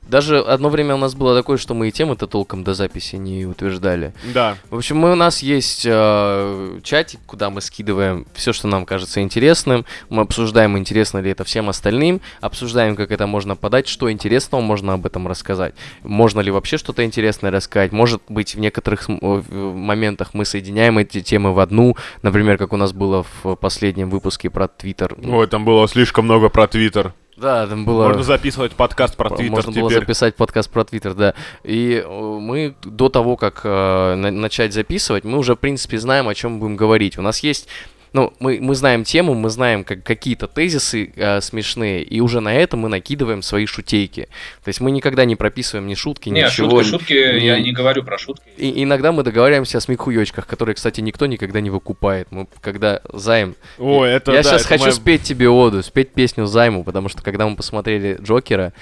даже 0.07 0.39
одно 0.39 0.69
время 0.69 0.95
у 0.95 0.97
нас 0.97 1.15
было 1.15 1.35
такое, 1.35 1.57
что 1.57 1.73
мы 1.73 1.89
и 1.89 1.91
темы-то 1.91 2.27
толком 2.27 2.63
до 2.63 2.73
записи 2.73 3.15
не 3.15 3.45
утверждали. 3.45 4.13
Да. 4.33 4.57
В 4.69 4.77
общем, 4.77 4.97
мы, 4.97 5.12
у 5.12 5.15
нас 5.15 5.43
есть 5.43 5.85
э, 5.85 6.79
чатик, 6.83 7.19
куда 7.25 7.50
мы 7.50 7.62
скидываем 7.62 8.25
все, 8.33 8.54
что 8.54 8.67
нам 8.67 8.85
кажется 8.85 9.21
интересным. 9.21 9.85
Мы 10.10 10.21
обсуждаем, 10.23 10.77
интересно 10.77 11.19
ли 11.19 11.31
это 11.31 11.43
всем 11.43 11.69
остальным. 11.69 12.21
Обсуждаем, 12.41 12.95
как 12.95 13.12
это 13.12 13.27
можно 13.27 13.56
подать, 13.56 13.87
что 13.87 14.12
интересного 14.12 14.62
можно 14.62 14.93
об 14.93 15.06
этом 15.06 15.27
рассказать. 15.27 15.75
Можно 16.04 16.39
ли 16.39 16.52
вообще 16.52 16.77
что-то 16.77 17.04
интересное 17.06 17.52
рассказать. 17.52 17.91
Может 17.91 18.21
быть, 18.29 18.56
в 18.56 18.60
некоторых 18.60 19.08
моментах 19.10 20.33
мы 20.33 20.45
соединяем 20.45 20.97
эти 20.97 21.21
темы 21.21 21.54
в 21.54 21.60
одну. 21.60 21.95
Например, 22.21 22.58
как 22.58 22.73
у 22.73 22.77
нас 22.77 22.93
было 22.93 23.25
в 23.43 23.56
последнем 23.56 24.10
выпуске 24.10 24.50
про 24.50 24.67
Твиттер. 24.67 25.15
Ой, 25.23 25.47
там 25.47 25.65
было 25.65 25.87
слишком 25.87 26.25
много 26.25 26.50
про 26.50 26.67
Твиттер. 26.67 27.13
Да, 27.40 27.67
там 27.67 27.85
было... 27.85 28.08
Можно 28.08 28.23
записывать 28.23 28.73
подкаст 28.73 29.15
про 29.15 29.29
Твиттер 29.29 29.52
Можно 29.52 29.71
было 29.71 29.90
теперь. 29.90 30.02
записать 30.02 30.35
подкаст 30.35 30.69
про 30.69 30.83
Твиттер, 30.83 31.13
да. 31.13 31.33
И 31.63 32.04
э, 32.06 32.10
мы 32.10 32.75
до 32.83 33.10
того, 33.10 33.37
как 33.37 33.62
э, 33.63 34.15
на- 34.15 34.31
начать 34.31 34.73
записывать, 34.73 35.23
мы 35.23 35.37
уже, 35.37 35.56
в 35.56 35.60
принципе, 35.60 35.98
знаем, 35.98 36.27
о 36.27 36.35
чем 36.35 36.60
будем 36.60 36.75
говорить. 36.75 37.17
У 37.17 37.21
нас 37.21 37.40
есть... 37.40 37.67
Ну, 38.13 38.33
мы, 38.39 38.60
мы 38.60 38.73
знаем 38.75 39.03
тему, 39.03 39.33
мы 39.35 39.49
знаем 39.49 39.83
как, 39.83 40.03
какие-то 40.03 40.47
тезисы 40.47 41.12
э, 41.15 41.41
смешные, 41.41 42.01
и 42.03 42.19
уже 42.21 42.39
на 42.39 42.53
это 42.55 42.75
мы 42.77 42.89
накидываем 42.89 43.41
свои 43.41 43.65
шутейки. 43.65 44.27
То 44.63 44.69
есть 44.69 44.81
мы 44.81 44.91
никогда 44.91 45.25
не 45.25 45.35
прописываем 45.35 45.87
ни 45.87 45.93
шутки, 45.95 46.29
Не, 46.29 46.41
ничего. 46.43 46.81
шутки, 46.83 46.89
шутки, 47.13 47.39
ни- 47.39 47.45
я 47.45 47.60
не 47.60 47.71
говорю 47.71 48.03
про 48.03 48.17
шутки. 48.17 48.43
И 48.57 48.83
иногда 48.83 49.12
мы 49.12 49.23
договариваемся 49.23 49.77
о 49.77 49.81
смехуёчках, 49.81 50.47
которые, 50.47 50.75
кстати, 50.75 51.01
никто 51.01 51.25
никогда 51.27 51.62
не 51.62 51.69
выкупает. 51.69 52.27
Мы 52.31 52.47
когда 52.62 53.01
займ 53.13 53.55
Ой, 53.77 54.10
это 54.10 54.31
я 54.31 54.37
да, 54.37 54.43
сейчас 54.43 54.62
это 54.62 54.69
хочу 54.69 54.83
моя- 54.85 54.93
спеть 54.93 55.23
тебе 55.23 55.47
оду, 55.49 55.83
спеть 55.83 56.10
песню 56.12 56.45
Займу, 56.47 56.83
потому 56.83 57.10
что 57.10 57.21
когда 57.21 57.47
мы 57.47 57.55
посмотрели 57.55 58.17
Джокера, 58.21 58.73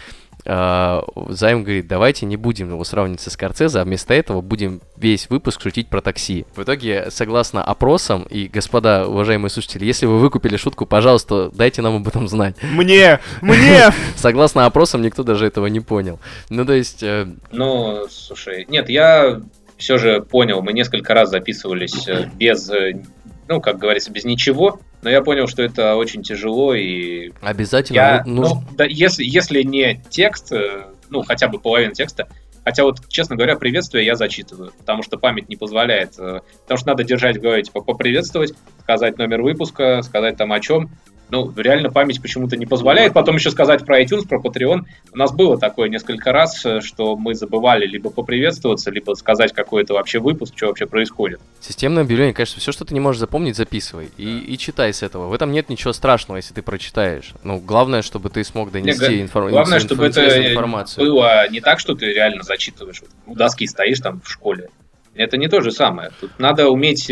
а, 0.48 1.04
Займ 1.30 1.64
говорит, 1.64 1.88
давайте 1.88 2.26
не 2.26 2.38
будем 2.38 2.70
его 2.70 2.84
сравнивать 2.84 3.22
со 3.22 3.30
Скорцезе, 3.30 3.80
а 3.80 3.84
вместо 3.84 4.14
этого 4.14 4.42
будем 4.42 4.82
весь 4.96 5.30
выпуск 5.30 5.62
шутить 5.62 5.90
про 5.90 6.02
такси. 6.02 6.46
В 6.56 6.64
итоге, 6.64 7.08
согласно 7.10 7.64
опросам, 7.64 8.24
и, 8.30 8.48
господа, 8.48 9.08
уважаемые 9.08 9.50
слушатели, 9.50 9.86
если 9.86 10.06
вы 10.06 10.20
выкупили 10.20 10.56
шутку, 10.56 10.86
пожалуйста, 10.86 11.52
дайте 11.54 11.82
нам 11.82 11.98
об 11.98 12.08
этом 12.08 12.28
знать. 12.28 12.56
Мне! 12.64 13.20
Мне! 13.42 13.92
Согласно 14.16 14.66
опросам, 14.66 15.02
никто 15.02 15.24
даже 15.24 15.46
этого 15.46 15.68
не 15.68 15.82
понял. 15.82 16.20
Ну, 16.50 16.66
то 16.66 16.74
есть, 16.74 17.04
э, 17.04 17.28
Ну, 17.52 18.08
слушай, 18.10 18.66
нет, 18.70 18.90
я 18.90 19.42
все 19.78 19.98
же 19.98 20.22
понял, 20.22 20.62
мы 20.62 20.74
несколько 20.74 21.14
раз 21.14 21.30
записывались 21.30 22.08
э, 22.08 22.30
без, 22.36 22.70
э, 22.70 23.04
ну, 23.48 23.62
как 23.62 23.78
говорится, 23.78 24.12
без 24.12 24.26
ничего, 24.26 24.80
но 25.02 25.10
я 25.10 25.22
понял, 25.22 25.48
что 25.48 25.64
это 25.64 25.96
очень 25.96 26.24
тяжело, 26.24 26.74
и 26.74 27.32
обязательно 27.42 27.96
я, 27.96 28.24
ну, 28.26 28.42
нужно... 28.42 28.56
ну, 28.56 28.76
да, 28.76 28.86
если, 28.86 29.24
если 29.24 29.64
не 29.64 30.02
текст, 30.10 30.52
э, 30.52 30.88
ну, 31.10 31.24
хотя 31.24 31.48
бы 31.48 31.60
половина 31.60 31.94
текста, 31.94 32.28
хотя 32.64 32.84
вот, 32.84 33.08
честно 33.08 33.36
говоря, 33.36 33.56
приветствие 33.56 34.06
я 34.06 34.16
зачитываю, 34.16 34.74
потому 34.78 35.04
что 35.04 35.18
память 35.18 35.50
не 35.50 35.56
позволяет, 35.56 36.20
э, 36.20 36.42
потому 36.64 36.78
что 36.78 36.88
надо 36.88 37.04
держать 37.04 37.38
в 37.38 37.42
голове, 37.42 37.64
типа, 37.64 37.82
поприветствовать, 37.82 38.54
сказать 38.82 39.18
номер 39.18 39.42
выпуска, 39.42 40.02
сказать 40.02 40.38
там 40.38 40.52
о 40.52 40.60
чем, 40.60 40.90
ну, 41.30 41.52
реально 41.56 41.92
память 41.92 42.22
почему-то 42.22 42.56
не 42.58 42.66
позволяет. 42.66 43.14
Потом 43.14 43.36
еще 43.36 43.52
сказать 43.52 43.86
про 43.86 44.02
iTunes, 44.02 44.28
про 44.28 44.40
Patreon. 44.40 44.82
У 45.14 45.18
нас 45.18 45.34
было 45.34 45.58
такое 45.58 45.90
несколько 45.90 46.32
раз, 46.32 46.66
э, 46.66 46.82
что 46.82 47.16
мы 47.18 47.36
забывали 47.36 47.86
либо 47.86 48.10
поприветствоваться, 48.10 48.92
либо 48.92 49.14
сказать 49.14 49.54
какой-то 49.54 49.94
вообще 49.94 50.20
выпуск, 50.20 50.54
что 50.56 50.68
вообще 50.68 50.86
происходит. 50.86 51.40
Системное 51.60 52.04
объявление, 52.04 52.34
конечно, 52.34 52.60
все, 52.62 52.72
что 52.72 52.86
ты 52.86 52.94
не 52.94 53.00
можешь 53.00 53.20
запомнить, 53.20 53.56
записывай. 53.56 54.10
И, 54.18 54.40
и 54.40 54.58
читай 54.58 54.94
с 54.94 55.04
этого. 55.04 55.28
В 55.28 55.34
этом 55.34 55.52
нет 55.52 55.70
ничего 55.70 55.94
страшного, 55.94 56.38
если 56.38 56.54
ты 56.54 56.62
прочитаешь. 56.62 57.32
Ну, 57.44 57.60
главное, 57.60 58.02
чтобы 58.02 58.30
ты 58.30 58.44
смог 58.44 58.72
донести 58.72 59.08
Не, 59.18 59.24
информ- 59.24 59.50
Главное, 59.50 59.80
инфо- 59.80 59.84
чтобы 59.86 60.06
это 60.06 60.50
информацию. 60.52 61.06
было 61.06 61.50
не 61.50 61.60
так, 61.62 61.80
что 61.80 61.96
ты 61.96 62.06
реально 62.14 62.44
зачитываешь. 62.44 63.02
У 63.26 63.36
доски 63.36 63.68
стоишь 63.68 64.00
там 64.00 64.22
в 64.22 64.30
школе. 64.30 64.70
Это 65.18 65.38
не 65.38 65.48
то 65.48 65.62
же 65.62 65.72
самое. 65.72 66.12
Тут 66.20 66.32
надо 66.40 66.70
уметь 66.70 67.12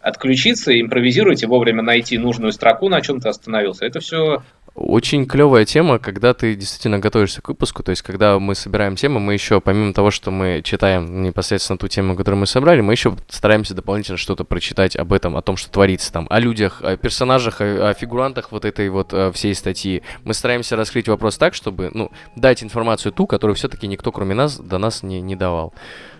отключиться, 0.00 0.78
импровизировать 0.78 1.42
и 1.42 1.46
вовремя 1.46 1.82
найти 1.82 2.18
нужную 2.18 2.52
строку, 2.52 2.88
на 2.88 3.00
чем 3.00 3.20
ты 3.20 3.28
остановился. 3.28 3.86
Это 3.86 4.00
все 4.00 4.42
Очень 4.74 5.26
клевая 5.26 5.64
тема, 5.64 6.00
когда 6.00 6.34
ты 6.34 6.56
действительно 6.56 6.98
готовишься 6.98 7.40
к 7.40 7.48
выпуску. 7.48 7.84
То 7.84 7.90
есть, 7.90 8.02
когда 8.02 8.40
мы 8.40 8.56
собираем 8.56 8.96
темы, 8.96 9.20
мы 9.20 9.32
еще, 9.32 9.60
помимо 9.60 9.92
того, 9.92 10.10
что 10.10 10.32
мы 10.32 10.62
читаем 10.64 11.22
непосредственно 11.22 11.78
ту 11.78 11.86
тему, 11.86 12.16
которую 12.16 12.40
мы 12.40 12.46
собрали, 12.46 12.80
мы 12.80 12.92
еще 12.92 13.16
стараемся 13.28 13.74
дополнительно 13.74 14.18
что-то 14.18 14.42
прочитать 14.42 14.96
об 14.96 15.12
этом, 15.12 15.36
о 15.36 15.42
том, 15.42 15.56
что 15.56 15.70
творится 15.70 16.12
там, 16.12 16.26
о 16.28 16.40
людях, 16.40 16.82
о 16.82 16.96
персонажах, 16.96 17.60
о, 17.60 17.90
о 17.90 17.94
фигурантах 17.94 18.50
вот 18.50 18.64
этой 18.64 18.88
вот 18.88 19.12
э, 19.12 19.30
всей 19.30 19.54
статьи. 19.54 20.02
Мы 20.24 20.34
стараемся 20.34 20.74
раскрыть 20.74 21.06
вопрос 21.06 21.38
так, 21.38 21.54
чтобы, 21.54 21.92
ну, 21.94 22.10
дать 22.34 22.64
информацию 22.64 23.12
ту, 23.12 23.28
которую 23.28 23.54
все-таки 23.54 23.86
никто, 23.86 24.10
кроме 24.10 24.34
нас, 24.34 24.58
до 24.58 24.78
нас 24.78 25.04
не, 25.04 25.20
не 25.20 25.36
давал. 25.36 25.72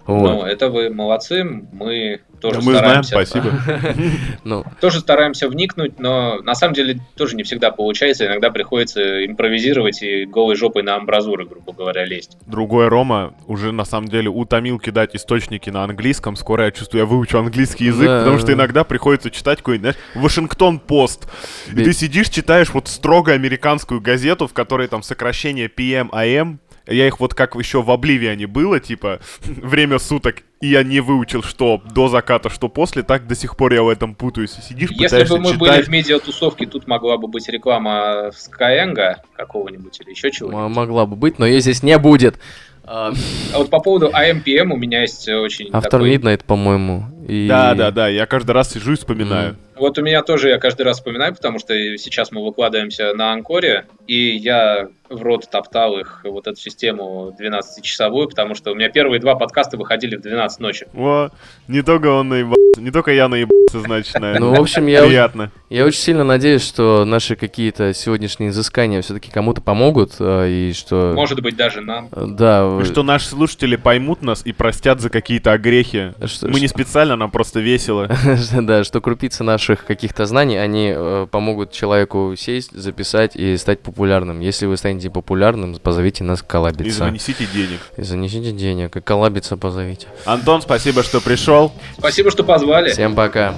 Вот. 0.07 0.30
Ну, 0.30 0.42
это 0.44 0.68
вы 0.68 0.90
молодцы, 0.90 1.42
мы 1.44 2.20
тоже 2.45 2.61
Мы 2.61 2.72
знаем, 2.76 3.03
стараемся. 3.03 3.40
спасибо. 3.40 4.05
Ну, 4.45 4.64
Тоже 4.80 5.01
стараемся 5.01 5.49
вникнуть, 5.49 5.99
но 5.99 6.42
на 6.42 6.55
самом 6.55 6.74
деле 6.74 6.99
тоже 7.16 7.36
не 7.36 7.42
всегда 7.42 7.70
получается. 7.70 8.26
Иногда 8.26 8.51
приходится 8.51 9.24
импровизировать 9.24 10.03
и 10.03 10.26
голой 10.26 10.55
жопой 10.57 10.82
на 10.82 10.97
амбразуры, 10.97 11.47
грубо 11.47 11.72
говоря, 11.72 12.05
лезть. 12.05 12.36
Другой 12.47 12.88
Рома 12.88 13.34
уже 13.47 13.72
на 13.72 13.86
самом 13.86 14.09
деле 14.09 14.28
утомил 14.28 14.78
кидать 14.78 15.16
источники 15.16 15.70
на 15.70 15.84
английском. 15.84 16.36
Скоро 16.36 16.66
я 16.66 16.70
чувствую, 16.70 17.01
я 17.01 17.07
выучу 17.07 17.38
английский 17.38 17.86
язык, 17.86 18.07
Да. 18.07 18.18
потому 18.20 18.38
что 18.38 18.53
иногда 18.53 18.84
приходится 18.84 19.30
читать 19.30 19.59
какой-нибудь, 19.59 19.95
знаешь, 19.95 19.97
Вашингтон 20.14 20.78
Пост. 20.80 21.26
И 21.72 21.76
ты 21.82 21.92
сидишь, 21.95 22.28
читаешь 22.28 22.70
вот 22.74 22.88
строго 22.88 23.32
американскую 23.32 24.01
газету, 24.03 24.47
в 24.47 24.53
которой 24.53 24.86
там 24.88 25.03
сокращение 25.03 25.70
PM, 25.74 26.11
AM. 26.11 26.59
Я 26.86 27.07
их 27.07 27.18
вот 27.18 27.32
как 27.32 27.55
еще 27.55 27.80
в 27.80 27.90
Обливиане 27.90 28.47
было, 28.47 28.78
типа, 28.78 29.20
время 29.47 29.99
суток, 29.99 30.42
и 30.65 30.69
я 30.69 30.83
не 30.83 31.01
выучил, 31.01 31.43
что 31.43 31.83
до 31.95 32.09
заката, 32.09 32.49
что 32.49 32.69
после, 32.69 33.03
так 33.03 33.27
до 33.27 33.35
сих 33.35 33.55
пор 33.55 33.75
я 33.75 33.83
в 33.83 33.89
этом 33.91 34.15
путаюсь. 34.15 34.53
Сидишь, 34.53 34.91
Если 34.93 35.05
пытаешься 35.05 35.35
бы 35.35 35.41
мы 35.41 35.53
были 35.59 35.71
читать. 35.73 35.87
в 35.87 35.91
медиатусовке, 35.91 36.65
тут 36.65 36.87
могла 36.89 37.19
бы 37.19 37.29
быть 37.29 37.47
реклама 37.51 38.31
Skyeng 38.31 39.17
какого-нибудь 39.37 40.01
или 40.01 40.11
еще 40.11 40.31
чего-нибудь. 40.31 40.75
могла 40.75 41.05
бы 41.05 41.17
быть, 41.17 41.39
но 41.39 41.45
ее 41.45 41.61
здесь 41.61 41.83
не 41.83 41.99
будет. 41.99 42.39
А, 42.83 43.12
А 43.53 43.59
вот 43.59 43.69
по 43.69 43.79
поводу 43.81 44.09
AMPM 44.09 44.73
у 44.73 44.77
меня 44.77 45.03
есть 45.03 45.29
очень 45.29 45.69
Автор 45.73 45.91
такой... 45.91 46.17
Midnight, 46.17 46.45
по-моему. 46.47 47.05
И- 47.27 47.49
Да, 47.49 47.75
да, 47.75 47.91
да, 47.91 48.09
я 48.09 48.27
каждый 48.27 48.53
раз 48.53 48.72
сижу 48.72 48.93
и 48.93 48.97
вспоминаю. 48.97 49.57
Вот 49.77 49.99
у 49.99 50.03
меня 50.03 50.22
тоже, 50.22 50.51
я 50.51 50.59
каждый 50.59 50.83
раз 50.83 50.99
вспоминаю, 50.99 51.35
потому 51.35 51.59
что 51.59 51.75
сейчас 51.99 52.31
мы 52.31 52.45
выкладываемся 52.45 53.12
на 53.14 53.33
Анкоре, 53.33 53.87
и 54.07 54.37
я 54.37 54.89
в 55.11 55.20
рот 55.22 55.49
топтал 55.51 55.99
их, 55.99 56.20
вот 56.25 56.47
эту 56.47 56.59
систему 56.61 57.35
12-часовую, 57.39 58.29
потому 58.29 58.55
что 58.55 58.70
у 58.72 58.75
меня 58.75 58.89
первые 58.89 59.20
два 59.20 59.35
подкаста 59.35 59.77
выходили 59.77 60.16
в 60.16 60.22
12 60.22 60.61
ночи. 60.61 60.87
Во, 60.93 61.31
не 61.68 61.83
только 61.83 62.07
он 62.09 62.29
наебался, 62.29 62.81
не 62.81 62.91
только 62.91 63.12
я 63.12 63.29
наебался, 63.29 63.81
значит, 63.81 64.14
на 64.18 64.33
это. 64.33 64.41
Ну, 64.41 64.55
в 64.55 64.61
общем, 64.61 64.87
я, 64.87 65.03
Приятно. 65.05 65.51
я 65.70 65.85
очень 65.85 66.01
сильно 66.01 66.25
надеюсь, 66.25 66.66
что 66.66 67.05
наши 67.05 67.35
какие-то 67.37 67.93
сегодняшние 67.95 68.51
изыскания 68.51 69.03
все-таки 69.03 69.31
кому-то 69.31 69.61
помогут, 69.61 70.12
э, 70.20 70.49
и 70.49 70.72
что... 70.72 71.12
Может 71.14 71.41
быть, 71.43 71.57
даже 71.57 71.81
нам. 71.81 72.09
Да, 72.12 72.79
И 72.81 72.85
что 72.85 73.03
наши 73.03 73.27
слушатели 73.27 73.77
поймут 73.77 74.22
нас 74.22 74.43
и 74.47 74.53
простят 74.53 75.01
за 75.01 75.11
какие-то 75.11 75.53
огрехи. 75.53 76.14
Что- 76.27 76.49
Мы 76.49 76.61
не 76.61 76.68
специально, 76.68 77.14
нам 77.17 77.31
просто 77.31 77.61
весело. 77.61 78.09
да, 78.62 78.85
что 78.85 79.01
крупицы 79.01 79.45
наших 79.45 79.85
каких-то 79.85 80.27
знаний, 80.27 80.57
они 80.57 80.93
э, 80.95 81.27
помогут 81.31 81.73
человеку 81.73 82.35
сесть, 82.37 82.73
записать 82.73 83.37
и 83.37 83.57
стать 83.57 83.81
популярным. 83.81 84.41
Если 84.41 84.67
вы 84.67 84.77
станете 84.77 85.11
популярным, 85.11 85.75
позовите 85.77 86.25
нас 86.25 86.41
И 86.41 86.45
коллабиться. 86.45 86.99
занесите 86.99 87.47
денег. 87.47 87.81
И 87.97 88.03
занесите 88.03 88.53
денег, 88.53 88.97
и 88.97 89.01
коллабиться 89.01 89.57
позовите. 89.57 90.09
Антон, 90.25 90.62
спасибо, 90.62 91.03
что 91.03 91.21
пришел. 91.21 91.73
Спасибо, 91.99 92.31
что 92.31 92.45
позвали. 92.45 92.91
Всем 92.91 93.15
пока. 93.15 93.55